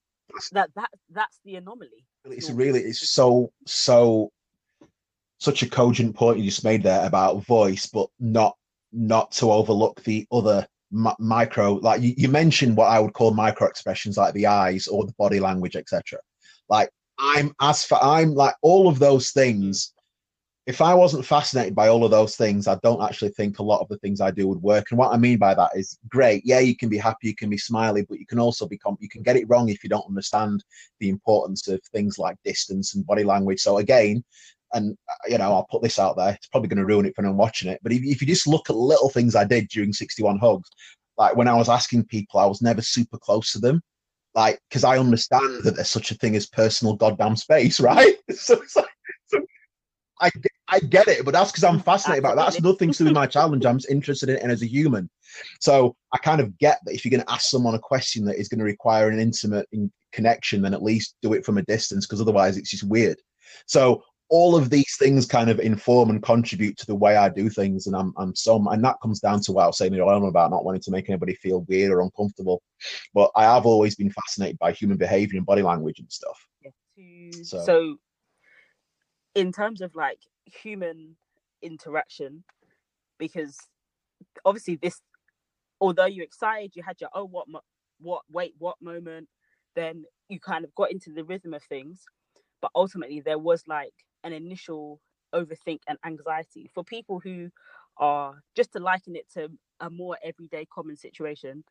that 0.53 0.71
that 0.75 0.91
that's 1.11 1.41
the 1.45 1.57
anomaly. 1.57 2.07
It's 2.25 2.51
really, 2.51 2.81
it's 2.81 3.11
so 3.11 3.53
so 3.67 4.31
such 5.39 5.63
a 5.63 5.69
cogent 5.69 6.15
point 6.15 6.39
you 6.39 6.45
just 6.45 6.65
made 6.65 6.83
there 6.83 7.05
about 7.05 7.45
voice, 7.45 7.87
but 7.87 8.09
not 8.21 8.57
not 8.93 9.33
to 9.33 9.51
overlook 9.51 10.03
the 10.05 10.27
other 10.31 10.67
m- 10.93 11.15
micro. 11.19 11.75
Like 11.75 12.01
you, 12.01 12.15
you 12.17 12.29
mentioned, 12.29 12.77
what 12.77 12.87
I 12.87 13.01
would 13.01 13.15
call 13.15 13.33
micro 13.33 13.67
expressions, 13.67 14.17
like 14.17 14.35
the 14.35 14.47
eyes 14.47 14.87
or 14.87 15.05
the 15.05 15.15
body 15.19 15.41
language, 15.41 15.77
etc. 15.77 16.21
Like 16.69 16.91
I'm 17.19 17.53
as 17.61 17.85
for 17.85 17.99
I'm 18.03 18.35
like 18.35 18.55
all 18.63 18.89
of 18.89 18.99
those 18.99 19.33
things 19.33 19.92
if 20.67 20.81
I 20.81 20.95
wasn't 20.95 21.27
fascinated 21.27 21.75
by 21.75 21.89
all 21.89 22.05
of 22.05 22.13
those 22.13 22.37
things, 22.37 22.69
I 22.69 22.77
don't 22.83 23.03
actually 23.03 23.31
think 23.31 23.59
a 23.59 23.65
lot 23.65 23.81
of 23.81 23.89
the 23.89 23.97
things 23.99 24.21
I 24.21 24.31
do 24.31 24.47
would 24.47 24.63
work. 24.63 24.87
And 24.91 24.99
what 24.99 25.13
I 25.13 25.17
mean 25.17 25.39
by 25.39 25.55
that 25.55 25.73
is 25.75 25.99
great. 26.09 26.43
Yeah, 26.45 26.61
you 26.61 26.77
can 26.77 26.89
be 26.89 26.99
happy, 26.99 27.29
you 27.29 27.35
can 27.35 27.51
be 27.51 27.59
smiley, 27.59 28.07
but 28.09 28.21
you 28.21 28.27
can 28.27 28.39
also 28.39 28.69
become, 28.69 28.97
you 29.01 29.09
can 29.09 29.23
get 29.23 29.37
it 29.37 29.49
wrong 29.49 29.69
if 29.69 29.83
you 29.83 29.91
don't 29.91 30.07
understand 30.07 30.65
the 31.01 31.09
importance 31.09 31.67
of 31.67 31.81
things 31.93 32.17
like 32.17 32.37
distance 32.45 32.95
and 32.95 33.07
body 33.07 33.25
language. 33.25 33.61
So 33.61 33.79
again, 33.79 34.23
and 34.73 34.97
uh, 35.11 35.29
you 35.29 35.37
know, 35.37 35.53
I'll 35.53 35.67
put 35.69 35.83
this 35.83 35.99
out 35.99 36.17
there. 36.17 36.31
It's 36.31 36.47
probably 36.47 36.69
going 36.69 36.79
to 36.79 36.87
ruin 36.87 37.07
it 37.07 37.15
for 37.17 37.23
anyone 37.23 37.39
watching 37.39 37.71
it. 37.71 37.81
But 37.83 37.93
if, 37.93 38.03
if 38.05 38.21
you 38.21 38.29
just 38.29 38.47
look 38.47 38.71
at 38.71 38.77
little 38.77 39.11
things 39.11 39.35
I 39.35 39.45
did 39.45 39.69
during 39.69 39.93
61 39.93 40.39
hugs, 40.39 40.71
like 41.19 41.35
when 41.35 41.49
I 41.49 41.55
was 41.55 41.69
asking 41.69 42.05
people, 42.05 42.39
I 42.39 42.47
was 42.47 42.63
never 42.63 42.83
super 42.83 43.19
close 43.19 43.53
to 43.53 43.59
them 43.59 43.83
like 44.35 44.59
because 44.69 44.85
I 44.85 44.99
understand 44.99 45.65
that 45.65 45.75
there's 45.75 45.91
such 45.91 46.11
a 46.11 46.15
thing 46.15 46.37
as 46.37 46.47
personal 46.47 46.95
goddamn 46.95 47.37
space, 47.37 47.81
right? 47.81 48.15
So 48.33 48.55
it's 48.63 48.77
like 48.77 48.87
I 50.23 50.31
I 50.69 50.79
get 50.81 51.09
it, 51.09 51.25
but 51.25 51.33
that's 51.33 51.51
because 51.51 51.65
I'm 51.65 51.81
fascinated 51.81 52.25
Absolutely. 52.25 52.33
about 52.33 52.33
it. 52.33 52.53
That's 52.53 52.63
nothing 52.63 52.93
to 52.93 52.99
do 52.99 53.05
with 53.05 53.15
my 53.15 53.27
challenge. 53.37 53.67
I'm 53.67 53.79
interested 53.91 54.31
in 54.31 54.37
it 54.37 54.43
as 54.43 54.63
a 54.63 54.67
human. 54.67 55.11
So 55.61 55.95
I 56.13 56.19
kind 56.19 56.41
of 56.41 56.57
get 56.59 56.79
that 56.85 56.95
if 56.95 57.05
you're 57.05 57.11
going 57.11 57.27
to 57.27 57.33
ask 57.33 57.51
someone 57.51 57.75
a 57.75 57.79
question 57.79 58.25
that 58.27 58.39
is 58.39 58.49
going 58.49 58.61
to 58.61 58.65
require 58.65 59.09
an 59.09 59.19
intimate 59.19 59.69
connection, 60.13 60.63
then 60.63 60.73
at 60.73 60.83
least 60.83 61.17
do 61.21 61.35
it 61.35 61.45
from 61.45 61.59
a 61.59 61.63
distance 61.63 62.07
because 62.07 62.21
otherwise 62.21 62.57
it's 62.57 62.71
just 62.71 62.85
weird. 62.85 63.19
So 63.67 64.03
all 64.31 64.57
of 64.57 64.71
these 64.71 64.97
things 64.99 65.27
kind 65.27 65.51
of 65.51 65.61
inform 65.61 66.09
and 66.09 66.23
contribute 66.23 66.79
to 66.79 66.87
the 66.87 66.95
way 66.95 67.17
I 67.17 67.29
do 67.29 67.51
things, 67.51 67.87
and 67.87 67.95
I'm 67.95 68.15
I'm 68.17 68.35
so 68.35 68.57
and 68.71 68.83
that 68.83 68.97
comes 69.03 69.21
down 69.21 69.41
to 69.43 69.53
what 69.53 69.65
I 69.65 69.67
was 69.67 69.77
saying 69.77 69.95
earlier 69.95 70.27
about 70.27 70.51
not 70.51 70.65
wanting 70.65 70.81
to 70.83 70.91
make 70.91 71.11
anybody 71.11 71.35
feel 71.35 71.67
weird 71.69 71.93
or 71.93 72.01
uncomfortable. 72.01 72.63
But 73.13 73.31
I 73.37 73.45
have 73.45 73.67
always 73.67 73.95
been 73.95 74.11
fascinated 74.11 74.59
by 74.59 74.73
human 74.73 74.97
behavior 74.97 75.37
and 75.37 75.45
body 75.45 75.61
language 75.61 75.99
and 75.99 76.11
stuff. 76.11 76.39
Yeah. 76.63 77.31
So, 77.43 77.65
so 77.65 77.97
in 79.35 79.53
terms 79.53 79.81
of 79.81 79.95
like 79.95 80.21
human 80.47 81.17
interaction 81.63 82.45
because 83.19 83.57
obviously 84.45 84.77
this 84.77 85.01
although 85.81 86.07
you're 86.07 86.25
excited 86.25 86.73
you 86.75 86.83
had 86.83 87.01
your 87.01 87.11
oh 87.15 87.25
what 87.25 87.47
what 88.01 88.23
wait 88.31 88.55
what 88.59 88.77
moment 88.83 89.29
then 89.75 90.05
you 90.29 90.41
kind 90.41 90.65
of 90.65 90.75
got 90.75 90.91
into 90.91 91.11
the 91.13 91.25
rhythm 91.25 91.55
of 91.55 91.63
things. 91.63 92.03
But 92.61 92.71
ultimately 92.75 93.21
there 93.21 93.39
was 93.39 93.65
like 93.67 93.95
an 94.25 94.33
initial 94.33 95.01
overthink 95.35 95.81
and 95.89 95.99
anxiety 96.05 96.71
for 96.75 96.85
people 96.85 97.21
who 97.23 97.51
are 97.99 98.43
just 98.57 98.73
to 98.73 98.81
liken 98.81 99.17
it 99.17 99.27
to 99.35 99.49
a 99.81 99.91
more 99.91 100.17
everyday 100.25 100.67
common 100.67 100.97
situation. 100.97 101.65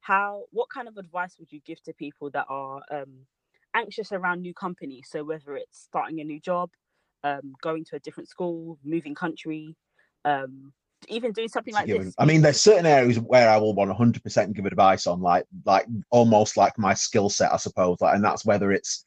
How 0.00 0.44
what 0.50 0.68
kind 0.70 0.88
of 0.88 0.96
advice 0.96 1.36
would 1.38 1.52
you 1.52 1.60
give 1.64 1.82
to 1.84 1.94
people 1.94 2.30
that 2.30 2.46
are 2.48 2.82
um, 2.90 3.26
anxious 3.74 4.12
around 4.12 4.42
new 4.42 4.54
companies? 4.54 5.08
So 5.10 5.24
whether 5.24 5.56
it's 5.56 5.80
starting 5.80 6.20
a 6.20 6.24
new 6.24 6.40
job 6.40 6.70
um, 7.24 7.54
going 7.62 7.84
to 7.86 7.96
a 7.96 8.00
different 8.00 8.28
school, 8.28 8.78
moving 8.84 9.14
country, 9.14 9.76
um, 10.24 10.72
even 11.08 11.32
doing 11.32 11.48
something 11.48 11.74
like 11.74 11.86
this. 11.86 12.14
I 12.18 12.24
mean, 12.24 12.42
there's 12.42 12.60
certain 12.60 12.86
areas 12.86 13.18
where 13.18 13.48
I 13.48 13.56
will 13.56 13.74
100% 13.74 14.52
give 14.54 14.66
advice 14.66 15.06
on, 15.06 15.20
like 15.20 15.44
like 15.64 15.86
almost 16.10 16.56
like 16.56 16.78
my 16.78 16.94
skill 16.94 17.28
set, 17.28 17.52
I 17.52 17.56
suppose. 17.56 18.00
Like, 18.00 18.14
and 18.14 18.24
that's 18.24 18.44
whether 18.44 18.72
it's 18.72 19.04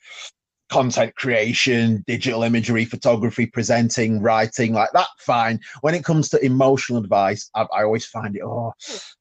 content 0.69 1.15
creation, 1.15 2.04
digital 2.08 2.43
imagery, 2.43 2.86
photography, 2.86 3.45
presenting, 3.45 4.21
writing, 4.21 4.73
like 4.73 4.91
that. 4.93 5.08
Fine. 5.19 5.60
When 5.82 5.95
it 5.95 6.04
comes 6.04 6.30
to 6.30 6.43
emotional 6.43 6.99
advice, 6.99 7.49
I, 7.56 7.63
I 7.73 7.84
always 7.84 8.06
find 8.06 8.36
it. 8.36 8.41
Oh, 8.43 8.73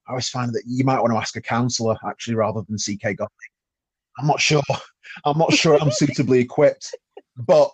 I 0.07 0.11
always 0.11 0.29
find 0.29 0.53
that 0.55 0.63
you 0.67 0.85
might 0.85 1.01
want 1.01 1.13
to 1.13 1.19
ask 1.19 1.37
a 1.37 1.43
counsellor 1.43 1.97
actually 2.09 2.37
rather 2.37 2.63
than 2.69 2.77
CK 2.77 3.17
Golding. 3.17 3.29
I'm 4.19 4.27
not 4.27 4.41
sure. 4.41 4.63
I'm 5.25 5.39
not 5.39 5.53
sure 5.53 5.77
I'm 5.81 5.91
suitably 5.91 6.41
equipped, 6.41 6.95
but 7.37 7.71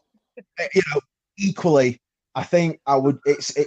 eh, 0.59 0.69
you 0.75 0.83
know, 0.93 1.01
equally, 1.41 2.01
I 2.35 2.45
think 2.45 2.81
I 2.87 2.97
would. 2.97 3.19
It's 3.25 3.57
it, 3.57 3.67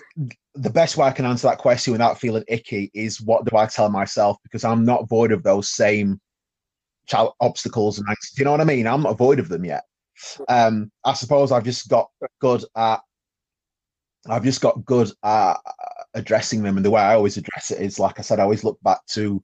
the 0.55 0.69
best 0.69 0.97
way 0.97 1.07
I 1.07 1.11
can 1.11 1.25
answer 1.25 1.47
that 1.47 1.57
question 1.57 1.91
without 1.91 2.19
feeling 2.19 2.43
icky 2.47 2.91
is 2.93 3.19
what 3.19 3.45
do 3.45 3.57
I 3.57 3.65
tell 3.65 3.89
myself 3.89 4.37
because 4.43 4.63
I'm 4.63 4.85
not 4.85 5.09
void 5.09 5.31
of 5.31 5.43
those 5.43 5.69
same 5.69 6.21
child 7.07 7.33
obstacles 7.41 7.97
and 7.97 8.07
do 8.07 8.13
you 8.37 8.45
know 8.45 8.51
what 8.51 8.61
I 8.61 8.65
mean? 8.65 8.87
I'm 8.87 9.01
not 9.01 9.17
void 9.17 9.39
of 9.39 9.49
them 9.49 9.65
yet. 9.65 9.83
Um, 10.47 10.91
I 11.03 11.13
suppose 11.13 11.51
I've 11.51 11.65
just 11.65 11.89
got 11.89 12.07
good 12.39 12.63
at. 12.75 13.01
I've 14.29 14.43
just 14.43 14.61
got 14.61 14.85
good 14.85 15.11
at 15.23 15.55
addressing 16.13 16.63
them, 16.63 16.77
and 16.77 16.85
the 16.85 16.91
way 16.91 17.01
I 17.01 17.15
always 17.15 17.35
address 17.35 17.71
it 17.71 17.81
is, 17.81 17.99
like 17.99 18.19
I 18.19 18.21
said, 18.21 18.39
I 18.39 18.43
always 18.43 18.63
look 18.63 18.79
back 18.81 19.05
to 19.07 19.43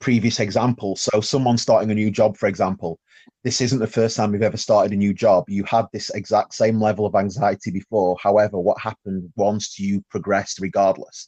previous 0.00 0.40
examples. 0.40 1.02
So, 1.02 1.20
someone 1.20 1.58
starting 1.58 1.90
a 1.90 1.94
new 1.94 2.10
job, 2.10 2.36
for 2.36 2.48
example, 2.48 2.98
this 3.42 3.60
isn't 3.60 3.78
the 3.78 3.86
first 3.86 4.16
time 4.16 4.32
you've 4.32 4.42
ever 4.42 4.56
started 4.56 4.92
a 4.92 4.96
new 4.96 5.14
job. 5.14 5.44
You 5.48 5.64
had 5.64 5.86
this 5.92 6.10
exact 6.10 6.54
same 6.54 6.80
level 6.80 7.06
of 7.06 7.14
anxiety 7.14 7.70
before. 7.70 8.16
However, 8.22 8.58
what 8.58 8.80
happened 8.80 9.32
once 9.36 9.78
you 9.78 10.04
progressed 10.10 10.58
regardless? 10.60 11.26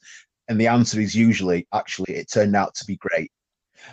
And 0.48 0.60
the 0.60 0.66
answer 0.66 1.00
is 1.00 1.14
usually, 1.14 1.66
actually, 1.72 2.14
it 2.14 2.30
turned 2.30 2.56
out 2.56 2.74
to 2.74 2.84
be 2.84 2.96
great. 2.96 3.30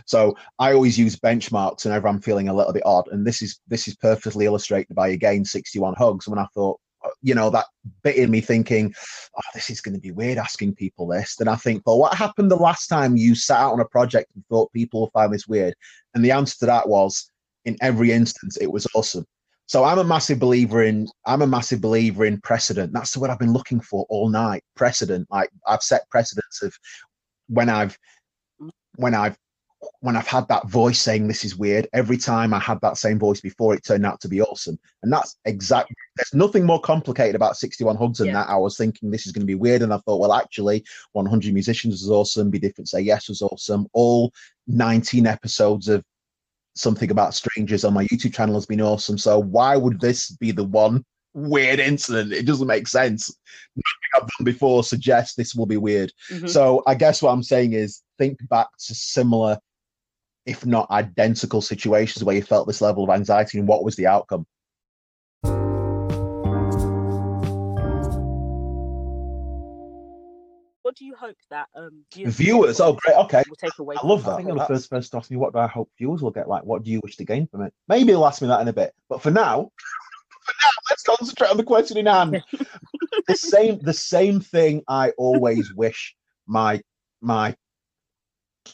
So 0.05 0.35
I 0.59 0.73
always 0.73 0.97
use 0.97 1.15
benchmarks 1.15 1.85
whenever 1.85 2.07
I'm 2.07 2.21
feeling 2.21 2.49
a 2.49 2.53
little 2.53 2.73
bit 2.73 2.85
odd. 2.85 3.07
And 3.11 3.25
this 3.25 3.41
is 3.41 3.59
this 3.67 3.87
is 3.87 3.95
perfectly 3.95 4.45
illustrated 4.45 4.93
by 4.95 5.09
again 5.09 5.45
61 5.45 5.95
hugs. 5.95 6.27
When 6.27 6.39
I 6.39 6.45
thought, 6.53 6.79
uh, 7.03 7.09
you 7.21 7.33
know, 7.33 7.49
that 7.49 7.65
bit 8.03 8.17
in 8.17 8.29
me 8.29 8.41
thinking, 8.41 8.93
oh, 9.37 9.49
this 9.53 9.69
is 9.69 9.81
going 9.81 9.95
to 9.95 10.01
be 10.01 10.11
weird 10.11 10.37
asking 10.37 10.75
people 10.75 11.07
this. 11.07 11.35
Then 11.35 11.47
I 11.47 11.55
think, 11.55 11.83
well, 11.85 11.97
what 11.97 12.13
happened 12.13 12.51
the 12.51 12.55
last 12.55 12.87
time 12.87 13.17
you 13.17 13.35
sat 13.35 13.59
out 13.59 13.73
on 13.73 13.79
a 13.79 13.85
project 13.85 14.31
and 14.35 14.45
thought 14.47 14.71
people 14.73 15.01
will 15.01 15.11
find 15.11 15.33
this 15.33 15.47
weird? 15.47 15.75
And 16.13 16.23
the 16.23 16.31
answer 16.31 16.57
to 16.59 16.65
that 16.67 16.87
was, 16.87 17.31
in 17.65 17.77
every 17.81 18.11
instance, 18.11 18.57
it 18.57 18.71
was 18.71 18.87
awesome. 18.95 19.25
So 19.67 19.83
I'm 19.83 19.99
a 19.99 20.03
massive 20.03 20.39
believer 20.39 20.83
in 20.83 21.07
I'm 21.27 21.43
a 21.43 21.47
massive 21.47 21.79
believer 21.79 22.25
in 22.25 22.41
precedent. 22.41 22.91
That's 22.91 23.15
what 23.15 23.29
I've 23.29 23.37
been 23.37 23.53
looking 23.53 23.79
for 23.79 24.05
all 24.09 24.29
night. 24.29 24.63
Precedent. 24.75 25.27
Like 25.29 25.49
I've 25.67 25.83
set 25.83 26.09
precedents 26.09 26.63
of 26.63 26.75
when 27.47 27.69
I've 27.69 27.97
when 28.95 29.13
I've 29.13 29.37
when 30.01 30.15
I've 30.15 30.27
had 30.27 30.47
that 30.47 30.67
voice 30.67 31.01
saying 31.01 31.27
this 31.27 31.45
is 31.45 31.55
weird, 31.55 31.87
every 31.93 32.17
time 32.17 32.53
I 32.53 32.59
had 32.59 32.81
that 32.81 32.97
same 32.97 33.19
voice 33.19 33.41
before, 33.41 33.73
it 33.73 33.83
turned 33.83 34.05
out 34.05 34.19
to 34.21 34.27
be 34.27 34.41
awesome. 34.41 34.77
And 35.03 35.11
that's 35.11 35.37
exactly, 35.45 35.95
there's 36.15 36.33
nothing 36.33 36.65
more 36.65 36.81
complicated 36.81 37.35
about 37.35 37.57
61 37.57 37.95
Hugs 37.95 38.17
than 38.17 38.27
yeah. 38.27 38.33
that. 38.33 38.49
I 38.49 38.57
was 38.57 38.77
thinking 38.77 39.09
this 39.09 39.25
is 39.25 39.31
going 39.31 39.41
to 39.41 39.47
be 39.47 39.55
weird. 39.55 39.81
And 39.81 39.93
I 39.93 39.97
thought, 39.99 40.19
well, 40.19 40.33
actually, 40.33 40.83
100 41.13 41.53
Musicians 41.53 42.01
was 42.01 42.09
awesome. 42.09 42.49
Be 42.49 42.59
Different 42.59 42.89
Say 42.89 43.01
Yes 43.01 43.29
was 43.29 43.41
awesome. 43.41 43.87
All 43.93 44.33
19 44.67 45.27
episodes 45.27 45.87
of 45.87 46.03
Something 46.75 47.11
About 47.11 47.33
Strangers 47.33 47.83
on 47.83 47.93
my 47.93 48.05
YouTube 48.05 48.33
channel 48.33 48.55
has 48.55 48.65
been 48.65 48.81
awesome. 48.81 49.17
So 49.17 49.39
why 49.39 49.75
would 49.75 49.99
this 49.99 50.31
be 50.31 50.51
the 50.51 50.63
one 50.63 51.03
weird 51.33 51.79
incident? 51.79 52.33
It 52.33 52.45
doesn't 52.45 52.67
make 52.67 52.87
sense. 52.87 53.35
Nothing 53.75 54.09
I've 54.15 54.29
done 54.37 54.45
before 54.45 54.83
suggests 54.83 55.35
this 55.35 55.55
will 55.55 55.65
be 55.65 55.77
weird. 55.77 56.11
Mm-hmm. 56.31 56.47
So 56.47 56.83
I 56.87 56.95
guess 56.95 57.21
what 57.21 57.31
I'm 57.31 57.43
saying 57.43 57.73
is 57.73 58.01
think 58.17 58.37
back 58.49 58.67
to 58.85 58.95
similar 58.95 59.59
if 60.45 60.65
not 60.65 60.89
identical 60.89 61.61
situations 61.61 62.23
where 62.23 62.35
you 62.35 62.41
felt 62.41 62.65
this 62.65 62.81
level 62.81 63.03
of 63.03 63.09
anxiety 63.11 63.59
and 63.59 63.67
what 63.67 63.83
was 63.83 63.95
the 63.95 64.07
outcome? 64.07 64.45
Do 70.99 71.05
you 71.05 71.15
hope 71.15 71.37
that 71.49 71.67
um, 71.75 72.03
viewers, 72.13 72.35
viewers 72.35 72.79
oh 72.81 72.93
great 72.93 73.15
okay 73.15 73.41
will 73.47 73.55
take 73.55 73.79
away 73.79 73.95
I 74.01 74.05
love 74.05 74.25
that. 74.25 74.31
I 74.31 74.35
think 74.35 74.49
you're 74.49 74.57
the 74.57 74.65
first 74.65 74.89
person 74.89 75.09
to 75.11 75.17
ask 75.17 75.31
me 75.31 75.37
what 75.37 75.53
do 75.53 75.59
I 75.59 75.67
hope 75.67 75.89
viewers 75.97 76.21
will 76.21 76.31
get 76.31 76.49
like 76.49 76.63
what 76.63 76.83
do 76.83 76.91
you 76.91 76.99
wish 77.01 77.15
to 77.17 77.25
gain 77.25 77.47
from 77.47 77.61
it? 77.61 77.73
Maybe 77.87 78.11
they'll 78.11 78.25
ask 78.25 78.41
me 78.41 78.49
that 78.49 78.61
in 78.61 78.67
a 78.67 78.73
bit, 78.73 78.93
but 79.07 79.21
for 79.21 79.31
now, 79.31 79.71
for 80.43 80.53
now 80.61 80.69
let's 80.89 81.03
concentrate 81.03 81.49
on 81.49 81.57
the 81.57 81.63
question 81.63 81.97
in 81.97 82.05
hand. 82.05 82.43
the 83.27 83.35
same 83.35 83.79
the 83.79 83.93
same 83.93 84.41
thing 84.41 84.83
I 84.87 85.11
always 85.11 85.73
wish 85.75 86.15
my 86.47 86.81
my 87.21 87.55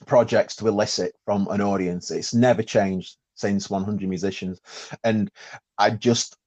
projects 0.08 0.56
to 0.58 0.68
elicit 0.68 1.14
from 1.26 1.48
an 1.52 1.62
audience. 1.62 2.10
It's 2.10 2.34
never 2.34 2.64
changed 2.64 3.18
since 3.36 3.70
100 3.70 4.10
musicians, 4.10 4.60
and 5.04 5.30
I 5.78 5.92
just 5.92 6.38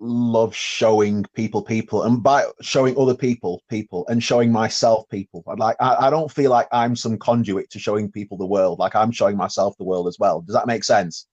love 0.00 0.54
showing 0.54 1.24
people 1.34 1.60
people 1.62 2.04
and 2.04 2.22
by 2.22 2.46
showing 2.62 2.96
other 2.98 3.14
people 3.14 3.62
people 3.68 4.06
and 4.08 4.22
showing 4.24 4.50
myself 4.50 5.06
people. 5.10 5.44
I'd 5.46 5.58
like 5.58 5.76
I, 5.78 6.06
I 6.06 6.10
don't 6.10 6.30
feel 6.30 6.50
like 6.50 6.68
i'm 6.72 6.96
some 6.96 7.18
conduit 7.18 7.68
to 7.70 7.78
showing 7.78 8.10
people 8.10 8.38
the 8.38 8.46
world 8.46 8.78
like 8.78 8.96
i'm 8.96 9.12
showing 9.12 9.36
myself 9.36 9.76
the 9.76 9.84
world 9.84 10.08
as 10.08 10.18
well. 10.18 10.40
Does 10.40 10.54
that 10.54 10.66
make 10.66 10.84
sense? 10.84 11.26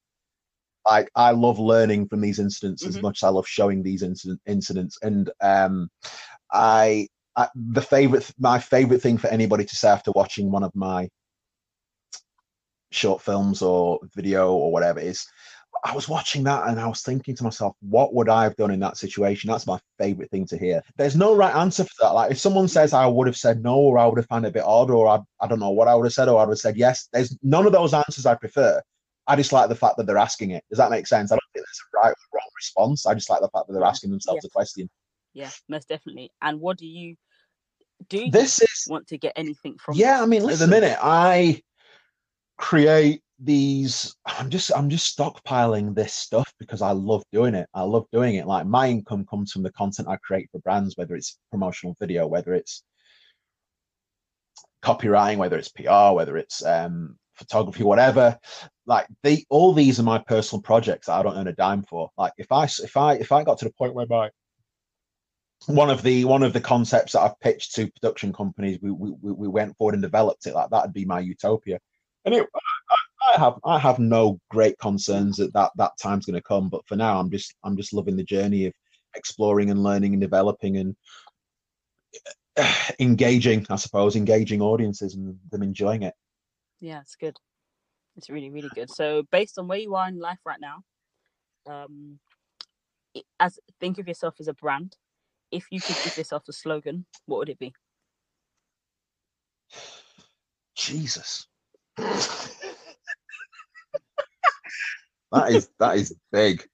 Like 0.86 1.10
i 1.16 1.32
love 1.32 1.60
learning 1.60 2.08
from 2.10 2.20
these 2.20 2.40
incidents 2.40 2.84
mm-hmm. 2.84 2.98
as 2.98 3.02
much 3.02 3.20
as 3.20 3.24
i 3.24 3.30
love 3.30 3.48
showing 3.48 3.84
these 3.84 4.04
incident, 4.04 4.42
incidents 4.46 4.98
and 5.02 5.30
um 5.42 5.90
I, 6.52 7.08
I 7.38 7.48
the 7.56 7.82
favorite 7.82 8.30
my 8.38 8.60
favorite 8.60 9.02
thing 9.02 9.18
for 9.18 9.28
anybody 9.28 9.64
to 9.64 9.76
say 9.76 9.88
after 9.88 10.12
watching 10.12 10.52
one 10.52 10.64
of 10.64 10.76
my 10.76 11.10
short 12.92 13.22
films 13.22 13.62
or 13.62 14.00
video 14.16 14.54
or 14.54 14.72
whatever 14.72 15.00
it 15.00 15.08
is 15.08 15.28
I 15.84 15.94
was 15.94 16.10
watching 16.10 16.44
that 16.44 16.68
and 16.68 16.80
I 16.80 16.88
was 16.88 17.02
thinking 17.02 17.36
to 17.36 17.44
myself, 17.44 17.76
what 17.82 18.14
would 18.14 18.30
I 18.30 18.44
have 18.44 18.56
done 18.56 18.72
in 18.72 18.80
that 18.80 18.98
situation? 18.98 19.50
That's 19.50 19.68
my 19.68 19.80
favorite 20.00 20.32
thing 20.32 20.46
to 20.48 20.58
hear. 20.58 20.82
There's 20.98 21.16
no 21.16 21.36
right 21.36 21.56
answer 21.56 21.84
for 21.84 21.94
that. 22.02 22.14
Like 22.14 22.32
if 22.32 22.40
someone 22.40 22.68
says 22.68 22.94
I 22.94 23.06
would 23.06 23.28
have 23.28 23.38
said 23.38 23.62
no, 23.64 23.76
or 23.76 23.98
I 23.98 24.06
would 24.06 24.18
have 24.18 24.28
found 24.28 24.46
it 24.46 24.50
a 24.50 24.54
bit 24.54 24.64
odd, 24.64 24.90
or 24.90 25.08
I, 25.08 25.20
I 25.40 25.48
don't 25.48 25.60
know 25.60 25.70
what 25.70 25.88
I 25.88 25.96
would 25.96 26.06
have 26.06 26.14
said, 26.14 26.30
or 26.30 26.40
I 26.40 26.44
would 26.46 26.54
have 26.54 26.60
said 26.60 26.78
yes. 26.78 27.08
There's 27.14 27.38
none 27.44 27.66
of 27.66 27.74
those 27.74 27.94
answers 27.94 28.26
I 28.26 28.36
prefer. 28.36 28.82
I 29.28 29.36
just 29.36 29.52
like 29.52 29.70
the 29.70 29.76
fact 29.76 29.98
that 29.98 30.08
they're 30.08 30.18
asking 30.18 30.52
it. 30.52 30.64
Does 30.70 30.78
that 30.78 30.90
make 30.90 31.06
sense? 31.06 31.32
I 31.32 31.36
don't 31.36 31.42
think 31.54 31.66
there's 31.66 31.82
a 31.94 31.98
right 32.08 32.12
or 32.12 32.38
wrong 32.38 32.50
response. 32.56 33.06
I 33.06 33.14
just 33.14 33.30
like 33.30 33.42
the 33.42 33.50
fact 33.50 33.68
that 33.68 33.74
they're 33.74 33.84
asking 33.84 34.10
themselves 34.12 34.42
Yeah. 34.44 34.48
a 34.48 34.52
question. 34.52 34.90
Yeah, 35.34 35.50
most 35.70 35.88
definitely. 35.88 36.32
And 36.42 36.60
what 36.60 36.78
do 36.78 36.88
you 36.88 37.16
do? 38.10 38.26
You 38.26 38.32
This 38.32 38.62
is 38.62 38.88
want 38.90 39.08
to 39.08 39.18
get 39.18 39.34
anything 39.36 39.78
from? 39.78 39.96
yeah. 39.96 40.22
I 40.22 40.26
mean, 40.26 40.50
at 40.50 40.60
the 40.60 40.68
minute, 40.68 40.98
I 41.02 41.62
create 42.58 43.22
these. 43.40 44.16
I'm 44.26 44.50
just 44.50 44.72
I'm 44.76 44.90
just 44.90 45.18
stockpiling 45.18 45.96
this 45.96 46.14
stuff 46.14 46.52
because 46.60 46.82
I 46.82 46.92
love 46.92 47.24
doing 47.32 47.56
it. 47.56 47.68
I 47.74 47.84
love 47.84 48.06
doing 48.12 48.36
it. 48.36 48.48
Like 48.48 48.66
my 48.66 48.90
income 48.90 49.26
comes 49.26 49.52
from 49.52 49.64
the 49.64 49.72
content 49.72 50.08
I 50.08 50.18
create 50.18 50.50
for 50.52 50.60
brands, 50.60 50.98
whether 50.98 51.16
it's 51.16 51.40
promotional 51.52 51.96
video, 52.00 52.28
whether 52.28 52.54
it's 52.54 52.84
copywriting, 54.84 55.38
whether 55.38 55.58
it's 55.58 55.70
PR, 55.70 56.14
whether 56.14 56.38
it's 56.38 56.66
um, 56.66 57.18
photography, 57.36 57.84
whatever. 57.84 58.38
Like 58.86 59.08
they, 59.24 59.46
all 59.50 59.74
these 59.74 60.00
are 60.00 60.04
my 60.04 60.20
personal 60.20 60.62
projects 60.62 61.08
that 61.08 61.14
I 61.14 61.24
don't 61.24 61.38
earn 61.38 61.48
a 61.48 61.54
dime 61.54 61.84
for. 61.84 62.10
Like 62.18 62.34
if 62.38 62.52
I 62.52 62.66
if 62.66 62.98
I 62.98 63.14
if 63.16 63.32
I 63.32 63.44
got 63.44 63.60
to 63.60 63.66
the 63.66 63.74
point 63.74 63.94
whereby 63.94 64.30
one 65.66 65.90
of 65.90 66.04
the 66.04 66.26
one 66.26 66.44
of 66.44 66.54
the 66.54 66.62
concepts 66.62 67.14
that 67.14 67.22
I've 67.22 67.40
pitched 67.40 67.76
to 67.76 67.92
production 67.92 68.32
companies, 68.34 68.80
we 68.82 68.92
we, 68.92 69.12
we 69.22 69.32
we 69.32 69.48
went 69.48 69.76
forward 69.78 69.96
and 69.96 70.02
developed 70.02 70.46
it. 70.48 70.54
Like 70.54 70.70
that'd 70.70 70.94
be 70.94 71.06
my 71.06 71.20
utopia. 71.20 71.80
And 72.26 72.36
it, 72.36 72.48
I, 72.56 72.96
I 73.28 73.40
have 73.40 73.56
I 73.66 73.80
have 73.80 74.00
no 74.00 74.40
great 74.50 74.78
concerns 74.80 75.38
that 75.38 75.54
that 75.54 75.72
that 75.76 75.92
time's 76.02 76.26
going 76.26 76.36
to 76.36 76.42
come. 76.42 76.70
But 76.70 76.88
for 76.88 76.96
now, 76.96 77.20
I'm 77.20 77.30
just 77.30 77.56
I'm 77.64 77.76
just 77.76 77.94
loving 77.94 78.16
the 78.16 78.24
journey 78.24 78.66
of 78.66 78.74
exploring 79.16 79.70
and 79.70 79.84
learning 79.84 80.14
and 80.14 80.22
developing 80.22 80.78
and 80.78 80.96
engaging. 83.00 83.66
I 83.70 83.76
suppose 83.76 84.16
engaging 84.16 84.62
audiences 84.62 85.16
and 85.16 85.38
them 85.52 85.64
enjoying 85.64 86.04
it. 86.04 86.14
Yeah, 86.80 87.02
it's 87.02 87.16
good. 87.16 87.38
It's 88.16 88.30
really, 88.30 88.50
really 88.50 88.70
good. 88.74 88.90
So, 88.90 89.24
based 89.32 89.60
on 89.60 89.68
where 89.68 89.78
you 89.78 89.96
are 89.96 90.08
in 90.08 90.20
life 90.20 90.40
right 90.46 90.60
now, 90.60 90.84
um, 91.68 92.20
as 93.40 93.60
think 93.80 94.00
of 94.00 94.08
yourself 94.08 94.36
as 94.40 94.48
a 94.48 94.54
brand. 94.54 94.96
If 95.52 95.66
you 95.72 95.80
could 95.80 95.96
give 96.04 96.18
yourself 96.18 96.44
a 96.50 96.54
slogan, 96.54 97.06
what 97.26 97.38
would 97.38 97.50
it 97.50 97.60
be? 97.60 97.74
Jesus. 100.76 101.48
that 105.32 105.52
is 105.52 105.70
that 105.80 105.98
is 105.98 106.16
big. 106.32 106.66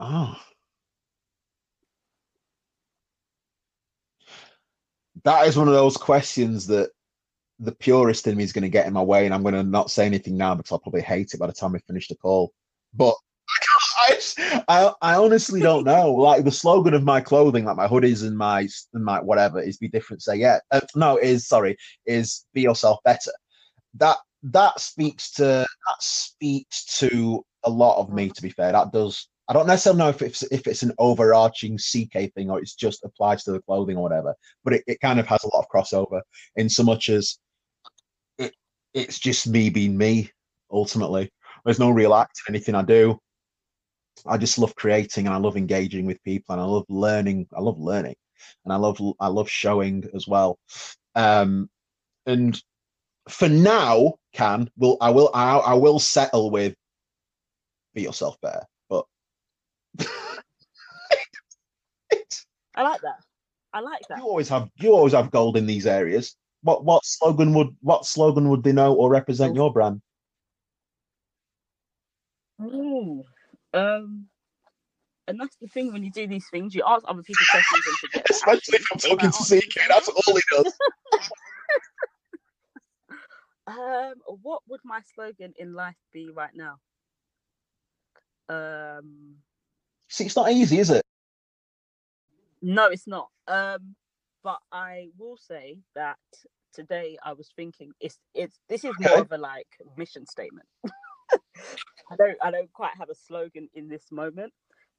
Oh. 0.00 0.36
That 5.24 5.46
is 5.48 5.56
one 5.56 5.66
of 5.66 5.74
those 5.74 5.96
questions 5.96 6.66
that 6.68 6.90
the 7.58 7.72
purist 7.72 8.26
in 8.28 8.36
me 8.36 8.44
is 8.44 8.52
going 8.52 8.62
to 8.62 8.68
get 8.68 8.86
in 8.86 8.92
my 8.92 9.02
way, 9.02 9.24
and 9.24 9.34
I'm 9.34 9.42
going 9.42 9.54
to 9.54 9.64
not 9.64 9.90
say 9.90 10.06
anything 10.06 10.36
now 10.36 10.54
because 10.54 10.70
I'll 10.70 10.78
probably 10.78 11.02
hate 11.02 11.34
it 11.34 11.40
by 11.40 11.48
the 11.48 11.52
time 11.52 11.72
we 11.72 11.80
finish 11.80 12.06
the 12.06 12.14
call. 12.14 12.52
But 12.94 13.14
I, 14.68 14.92
I, 15.02 15.14
honestly 15.16 15.60
don't 15.60 15.84
know. 15.84 16.12
Like 16.12 16.44
the 16.44 16.52
slogan 16.52 16.94
of 16.94 17.02
my 17.02 17.20
clothing, 17.20 17.64
like 17.64 17.76
my 17.76 17.88
hoodies 17.88 18.26
and 18.26 18.36
my 18.36 18.68
and 18.94 19.04
my 19.04 19.20
whatever, 19.20 19.60
is 19.60 19.76
"Be 19.78 19.88
different, 19.88 20.22
say 20.22 20.36
yeah." 20.36 20.60
Uh, 20.70 20.80
no, 20.94 21.16
is 21.16 21.48
sorry, 21.48 21.76
is 22.06 22.46
"Be 22.54 22.62
yourself 22.62 23.00
better." 23.04 23.32
That 23.94 24.18
that 24.42 24.78
speaks 24.80 25.32
to 25.32 25.42
that 25.44 26.00
speaks 26.00 26.84
to 26.98 27.44
a 27.64 27.70
lot 27.70 28.00
of 28.00 28.12
me. 28.12 28.30
To 28.30 28.42
be 28.42 28.50
fair, 28.50 28.72
that 28.72 28.92
does. 28.92 29.28
I 29.48 29.54
don't 29.54 29.66
necessarily 29.66 29.98
know 29.98 30.08
if 30.08 30.22
it's 30.22 30.42
if 30.44 30.66
it's 30.66 30.82
an 30.82 30.92
overarching 30.98 31.78
CK 31.78 32.32
thing 32.34 32.50
or 32.50 32.58
it's 32.58 32.74
just 32.74 33.04
applies 33.04 33.44
to 33.44 33.52
the 33.52 33.62
clothing 33.62 33.96
or 33.96 34.02
whatever, 34.02 34.34
but 34.64 34.74
it, 34.74 34.84
it 34.86 35.00
kind 35.00 35.18
of 35.18 35.26
has 35.26 35.42
a 35.44 35.48
lot 35.54 35.64
of 35.64 35.68
crossover 35.68 36.20
in 36.56 36.68
so 36.68 36.82
much 36.82 37.08
as 37.08 37.38
it 38.36 38.54
it's 38.94 39.18
just 39.18 39.48
me 39.48 39.70
being 39.70 39.96
me 39.96 40.30
ultimately. 40.70 41.30
There's 41.64 41.78
no 41.78 41.90
real 41.90 42.14
act 42.14 42.40
in 42.46 42.54
anything 42.54 42.74
I 42.74 42.82
do. 42.82 43.18
I 44.26 44.36
just 44.36 44.58
love 44.58 44.74
creating 44.74 45.26
and 45.26 45.34
I 45.34 45.38
love 45.38 45.56
engaging 45.56 46.04
with 46.04 46.22
people 46.22 46.52
and 46.52 46.60
I 46.60 46.64
love 46.64 46.84
learning. 46.88 47.46
I 47.56 47.60
love 47.60 47.78
learning 47.78 48.16
and 48.64 48.72
I 48.72 48.76
love 48.76 49.00
I 49.20 49.28
love 49.28 49.48
showing 49.48 50.04
as 50.14 50.26
well. 50.28 50.58
Um, 51.14 51.68
and 52.26 52.60
for 53.28 53.48
now, 53.48 54.14
can 54.32 54.70
will 54.76 54.96
I 55.00 55.10
will 55.10 55.30
I, 55.34 55.56
I 55.58 55.74
will 55.74 55.98
settle 55.98 56.50
with 56.50 56.74
be 57.94 58.02
yourself 58.02 58.40
better, 58.40 58.64
but 58.88 59.04
I 62.74 62.82
like 62.82 63.00
that. 63.00 63.16
I 63.72 63.80
like 63.80 64.00
that. 64.08 64.18
you 64.18 64.24
always 64.24 64.48
have 64.48 64.68
you 64.76 64.92
always 64.92 65.12
have 65.12 65.30
gold 65.30 65.56
in 65.56 65.66
these 65.66 65.86
areas. 65.86 66.36
What 66.62 66.84
what 66.84 67.04
slogan 67.04 67.54
would 67.54 67.76
what 67.80 68.06
slogan 68.06 68.48
would 68.48 68.62
denote 68.62 68.98
or 68.98 69.10
represent 69.10 69.54
your 69.54 69.72
brand? 69.72 70.00
Ooh, 72.60 73.22
um, 73.72 74.26
and 75.28 75.38
that's 75.38 75.56
the 75.60 75.68
thing 75.68 75.92
when 75.92 76.02
you 76.02 76.10
do 76.10 76.26
these 76.26 76.46
things, 76.50 76.74
you 76.74 76.82
ask 76.86 77.04
other 77.06 77.22
people 77.22 77.44
questions 77.50 77.84
and 77.86 77.96
to 77.96 78.08
get 78.08 78.24
the 78.26 78.30
Especially 78.34 78.78
if 78.78 78.86
I'm 78.90 78.96
answers. 78.96 79.10
talking 79.10 79.30
to 79.30 79.60
CK, 79.60 79.88
that's 79.88 80.08
all 80.08 80.34
he 80.34 80.42
does. 80.50 80.72
Um, 83.68 84.14
what 84.42 84.62
would 84.68 84.80
my 84.84 85.02
slogan 85.14 85.54
in 85.58 85.74
life 85.74 85.96
be 86.12 86.32
right 86.34 86.54
now? 86.56 86.78
Um, 88.48 89.36
See, 90.10 90.26
it's 90.26 90.36
not 90.36 90.52
easy, 90.52 90.78
is 90.80 90.90
it? 90.90 91.02
no, 92.62 92.86
it's 92.88 93.06
not. 93.06 93.30
Um, 93.48 93.96
but 94.44 94.58
I 94.72 95.08
will 95.18 95.36
say 95.36 95.78
that 95.94 96.18
today 96.74 97.18
I 97.24 97.34
was 97.34 97.50
thinking 97.56 97.92
it's 98.00 98.18
it's 98.34 98.60
this 98.68 98.84
is 98.84 98.98
more 98.98 99.20
Okay. 99.20 99.22
of 99.22 99.32
a 99.32 99.38
like 99.38 99.68
mission 99.96 100.26
statement. 100.26 100.68
I 102.10 102.16
don't 102.16 102.38
I 102.42 102.50
don't 102.52 102.72
quite 102.72 102.96
have 102.98 103.10
a 103.10 103.16
slogan 103.16 103.68
in 103.74 103.88
this 103.88 104.12
moment, 104.12 104.52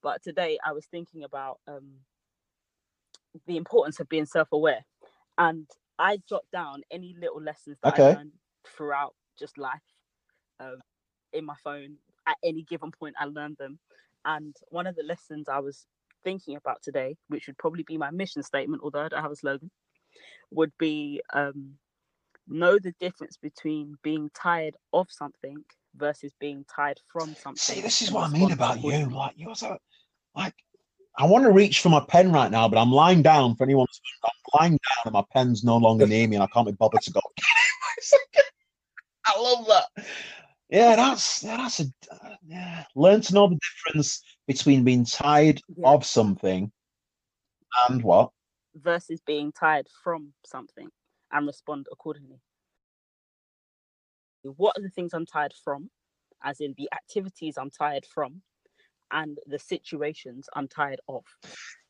but 0.03 0.23
today 0.23 0.59
I 0.65 0.73
was 0.73 0.87
thinking 0.87 1.23
about 1.23 1.59
um 1.67 1.91
the 3.47 3.57
importance 3.57 3.99
of 3.99 4.09
being 4.09 4.25
self-aware, 4.27 4.85
and 5.37 5.67
I 5.99 6.19
jot 6.29 6.45
down 6.53 6.83
any 6.91 7.15
little 7.19 7.41
lessons 7.41 7.79
that 7.83 7.91
I 7.91 7.99
Okay. 7.99 8.01
learned 8.01 8.33
throughout 8.67 9.15
just 9.37 9.57
life, 9.57 9.79
um, 10.59 10.79
in 11.33 11.45
my 11.45 11.55
phone 11.63 11.95
at 12.27 12.37
any 12.43 12.63
given 12.63 12.91
point 12.91 13.15
I 13.19 13.25
learned 13.25 13.57
them, 13.57 13.79
and 14.25 14.55
one 14.69 14.87
of 14.87 14.95
the 14.95 15.03
lessons 15.03 15.47
I 15.47 15.59
was 15.59 15.85
thinking 16.23 16.55
about 16.55 16.81
today, 16.81 17.15
which 17.27 17.47
would 17.47 17.57
probably 17.57 17.83
be 17.83 17.97
my 17.97 18.11
mission 18.11 18.43
statement, 18.43 18.81
although 18.83 19.01
I 19.01 19.07
don't 19.09 19.21
have 19.21 19.31
a 19.31 19.35
slogan, 19.35 19.71
would 20.51 20.71
be 20.77 21.21
um, 21.33 21.75
know 22.47 22.79
the 22.79 22.93
difference 22.99 23.37
between 23.37 23.95
being 24.03 24.29
tired 24.33 24.75
of 24.93 25.07
something 25.09 25.63
versus 25.95 26.33
being 26.39 26.65
tired 26.73 26.99
from 27.11 27.35
something. 27.35 27.57
See, 27.57 27.81
this 27.81 28.01
is 28.01 28.11
what 28.11 28.29
I 28.29 28.33
mean 28.33 28.51
about 28.51 28.83
you. 28.83 29.09
Like 29.09 29.33
you're 29.37 29.55
so 29.55 29.77
like 30.35 30.53
I 31.17 31.25
want 31.25 31.43
to 31.43 31.51
reach 31.51 31.81
for 31.81 31.89
my 31.89 32.03
pen 32.07 32.31
right 32.31 32.51
now, 32.51 32.67
but 32.67 32.79
I'm 32.79 32.91
lying 32.91 33.21
down 33.21 33.55
for 33.55 33.63
anyone. 33.63 33.87
I'm 34.23 34.59
lying 34.59 34.71
down 34.71 35.03
and 35.05 35.13
my 35.13 35.23
pen's 35.33 35.63
no 35.63 35.77
longer 35.77 36.07
near 36.07 36.27
me, 36.27 36.35
and 36.35 36.43
I 36.43 36.47
can't 36.47 36.65
be 36.65 36.73
bothered 36.73 37.01
to 37.01 37.11
go. 37.11 37.21
I 39.25 39.39
love 39.39 39.65
that. 39.67 40.05
Yeah, 40.69 40.95
that's 40.95 41.39
that's 41.41 41.79
a 41.79 41.85
yeah. 42.45 42.85
Learn 42.95 43.21
to 43.21 43.33
know 43.33 43.47
the 43.49 43.59
difference 43.85 44.23
between 44.47 44.83
being 44.83 45.05
tired 45.05 45.61
Yeah. 45.75 45.89
of 45.89 46.05
something 46.05 46.71
and 47.87 48.03
what. 48.03 48.31
versus 48.75 49.19
being 49.25 49.51
tired 49.51 49.87
from 50.03 50.33
something 50.45 50.89
and 51.31 51.47
respond 51.47 51.87
accordingly. 51.91 52.39
What 54.43 54.77
are 54.77 54.81
the 54.81 54.89
things 54.89 55.13
I'm 55.13 55.25
tired 55.25 55.53
from, 55.63 55.89
as 56.43 56.61
in 56.61 56.73
the 56.77 56.89
activities 56.93 57.57
I'm 57.57 57.69
tired 57.69 58.05
from, 58.05 58.41
and 59.11 59.37
the 59.45 59.59
situations 59.59 60.49
I'm 60.53 60.67
tired 60.67 60.99
of? 61.07 61.23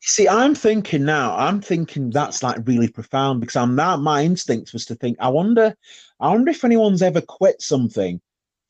See, 0.00 0.28
I'm 0.28 0.54
thinking 0.54 1.04
now. 1.04 1.36
I'm 1.36 1.60
thinking 1.60 2.10
that's 2.10 2.42
like 2.42 2.58
really 2.66 2.88
profound 2.88 3.40
because 3.40 3.56
I'm 3.56 3.74
now. 3.74 3.96
My 3.96 4.22
instinct 4.22 4.72
was 4.72 4.86
to 4.86 4.94
think. 4.94 5.16
I 5.20 5.28
wonder. 5.28 5.74
I 6.20 6.28
wonder 6.28 6.50
if 6.50 6.64
anyone's 6.64 7.02
ever 7.02 7.20
quit 7.20 7.60
something, 7.60 8.20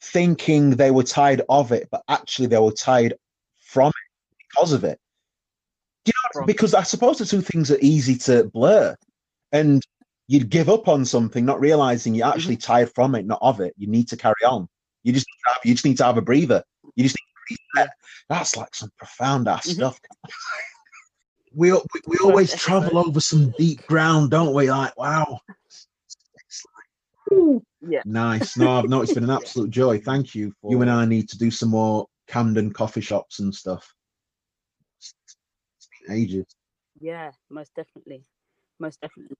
thinking 0.02 0.70
they 0.70 0.90
were 0.90 1.02
tired 1.02 1.42
of 1.48 1.72
it, 1.72 1.88
but 1.90 2.02
actually 2.08 2.46
they 2.46 2.58
were 2.58 2.72
tired 2.72 3.14
from 3.58 3.88
it 3.88 4.38
because 4.48 4.72
of 4.72 4.84
it. 4.84 4.98
Do 6.04 6.12
you 6.12 6.40
know? 6.40 6.46
Because 6.46 6.74
I 6.74 6.82
suppose 6.82 7.18
the 7.18 7.26
two 7.26 7.42
things 7.42 7.70
are 7.70 7.78
easy 7.80 8.16
to 8.18 8.44
blur, 8.44 8.96
and 9.52 9.82
you'd 10.26 10.48
give 10.48 10.68
up 10.68 10.88
on 10.88 11.04
something, 11.04 11.44
not 11.44 11.60
realizing 11.60 12.14
you're 12.14 12.26
mm-hmm. 12.26 12.38
actually 12.38 12.56
tired 12.56 12.90
from 12.94 13.14
it, 13.14 13.26
not 13.26 13.40
of 13.42 13.60
it. 13.60 13.74
You 13.76 13.86
need 13.88 14.08
to 14.08 14.16
carry 14.16 14.44
on. 14.46 14.68
You 15.02 15.12
just 15.12 15.26
have, 15.46 15.58
you 15.64 15.74
just 15.74 15.84
need 15.84 15.96
to 15.96 16.04
have 16.04 16.18
a 16.18 16.22
breather. 16.22 16.62
You 16.94 17.04
just 17.04 17.16
That's 18.28 18.56
like 18.56 18.74
some 18.74 18.90
profound 18.96 19.48
ass 19.48 19.66
Mhm. 19.68 19.74
stuff. 19.74 20.00
we 21.52 21.72
we, 21.72 21.78
we 22.06 22.18
always 22.22 22.54
travel 22.54 22.98
over 22.98 23.20
some 23.20 23.52
deep 23.58 23.86
ground, 23.86 24.30
don't 24.30 24.54
we? 24.54 24.70
Like, 24.70 24.96
wow. 24.96 25.40
Yeah. 27.80 28.02
Nice. 28.04 28.56
No, 28.56 28.70
I've 28.70 28.88
noticed 28.88 29.12
it's 29.12 29.20
been 29.20 29.24
an 29.24 29.30
absolute 29.42 29.70
joy. 29.70 29.98
Thank 29.98 30.34
you. 30.34 30.52
For, 30.60 30.70
you 30.70 30.82
and 30.82 30.90
I 30.90 31.04
need 31.04 31.28
to 31.30 31.38
do 31.38 31.50
some 31.50 31.70
more 31.70 32.06
Camden 32.28 32.72
coffee 32.72 33.00
shops 33.00 33.40
and 33.40 33.54
stuff. 33.54 33.92
ages. 36.08 36.46
Yeah, 37.00 37.32
most 37.50 37.74
definitely. 37.74 38.24
Most 38.78 39.00
definitely. 39.00 39.36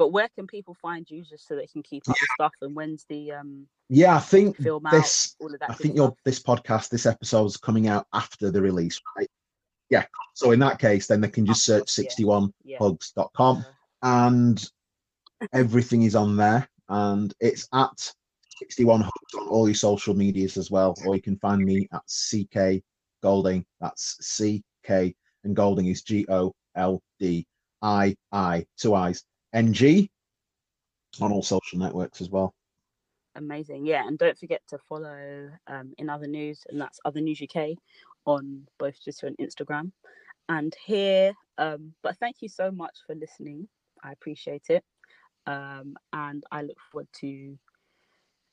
But 0.00 0.12
where 0.12 0.30
can 0.34 0.46
people 0.46 0.74
find 0.80 1.04
you 1.10 1.22
just 1.22 1.46
so 1.46 1.54
they 1.56 1.66
can 1.66 1.82
keep 1.82 2.08
up 2.08 2.16
with 2.18 2.30
stuff? 2.32 2.54
And 2.62 2.74
when's 2.74 3.04
the 3.10 3.32
um? 3.32 3.66
Yeah, 3.90 4.16
I 4.16 4.18
think 4.20 4.56
film 4.56 4.86
out, 4.86 4.92
this. 4.92 5.36
all 5.38 5.52
of 5.52 5.60
that 5.60 5.68
I 5.70 5.74
think 5.74 5.94
your 5.94 6.14
this 6.24 6.42
podcast, 6.42 6.88
this 6.88 7.04
episode 7.04 7.44
is 7.44 7.58
coming 7.58 7.86
out 7.86 8.06
after 8.14 8.50
the 8.50 8.62
release, 8.62 8.98
right? 9.14 9.28
Yeah. 9.90 10.06
So 10.32 10.52
in 10.52 10.60
that 10.60 10.78
case, 10.78 11.06
then 11.06 11.20
they 11.20 11.28
can 11.28 11.44
just 11.44 11.66
search 11.66 11.98
Yeah. 11.98 12.08
61hugs.com 12.78 13.58
Yeah. 13.58 14.26
and 14.26 14.70
everything 15.52 16.04
is 16.04 16.16
on 16.16 16.34
there. 16.34 16.66
And 16.88 17.34
it's 17.38 17.68
at 17.74 18.10
61 18.58 19.02
hugs 19.02 19.34
on 19.38 19.48
all 19.48 19.68
your 19.68 19.74
social 19.74 20.14
medias 20.14 20.56
as 20.56 20.70
well. 20.70 20.96
Or 21.04 21.14
you 21.14 21.20
can 21.20 21.36
find 21.40 21.62
me 21.62 21.86
at 21.92 22.04
CK 22.06 22.82
Golding. 23.22 23.66
That's 23.82 24.16
CK 24.38 25.14
and 25.44 25.54
Golding 25.54 25.88
is 25.88 26.00
G 26.00 26.24
O 26.30 26.54
L 26.74 27.02
D 27.18 27.46
I 27.82 28.16
I, 28.32 28.64
two 28.78 28.94
eyes, 28.94 29.24
N 29.52 29.72
G 29.72 30.10
on 31.20 31.32
all 31.32 31.42
social 31.42 31.78
networks 31.78 32.20
as 32.20 32.30
well. 32.30 32.54
Amazing. 33.36 33.86
Yeah, 33.86 34.06
and 34.06 34.18
don't 34.18 34.38
forget 34.38 34.62
to 34.68 34.78
follow 34.88 35.50
um, 35.66 35.92
in 35.98 36.08
other 36.10 36.26
news, 36.26 36.64
and 36.68 36.80
that's 36.80 37.00
other 37.04 37.20
news 37.20 37.40
UK 37.42 37.76
on 38.26 38.66
both 38.78 39.02
Twitter 39.02 39.26
and 39.26 39.36
Instagram. 39.38 39.92
And 40.48 40.74
here, 40.84 41.32
um, 41.58 41.94
but 42.02 42.16
thank 42.18 42.36
you 42.40 42.48
so 42.48 42.70
much 42.70 42.96
for 43.06 43.14
listening. 43.14 43.68
I 44.02 44.12
appreciate 44.12 44.64
it, 44.68 44.84
um, 45.46 45.96
and 46.12 46.42
I 46.50 46.62
look 46.62 46.78
forward 46.90 47.08
to 47.20 47.56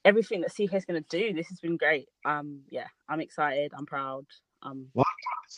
everything 0.05 0.41
that 0.41 0.51
CK 0.51 0.73
is 0.75 0.85
going 0.85 1.03
to 1.03 1.09
do. 1.09 1.33
This 1.33 1.47
has 1.49 1.59
been 1.59 1.77
great. 1.77 2.07
Um, 2.23 2.61
yeah, 2.69 2.87
I'm 3.09 3.19
excited. 3.19 3.71
I'm 3.75 3.85
proud. 3.85 4.25
Um, 4.61 4.87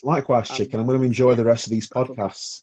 Likewise, 0.02 0.50
Um, 0.50 0.56
chicken. 0.56 0.80
I'm 0.80 0.86
going 0.86 1.00
to 1.00 1.06
enjoy 1.06 1.34
the 1.34 1.44
rest 1.44 1.66
of 1.66 1.70
these 1.70 1.88
podcasts. 1.88 2.62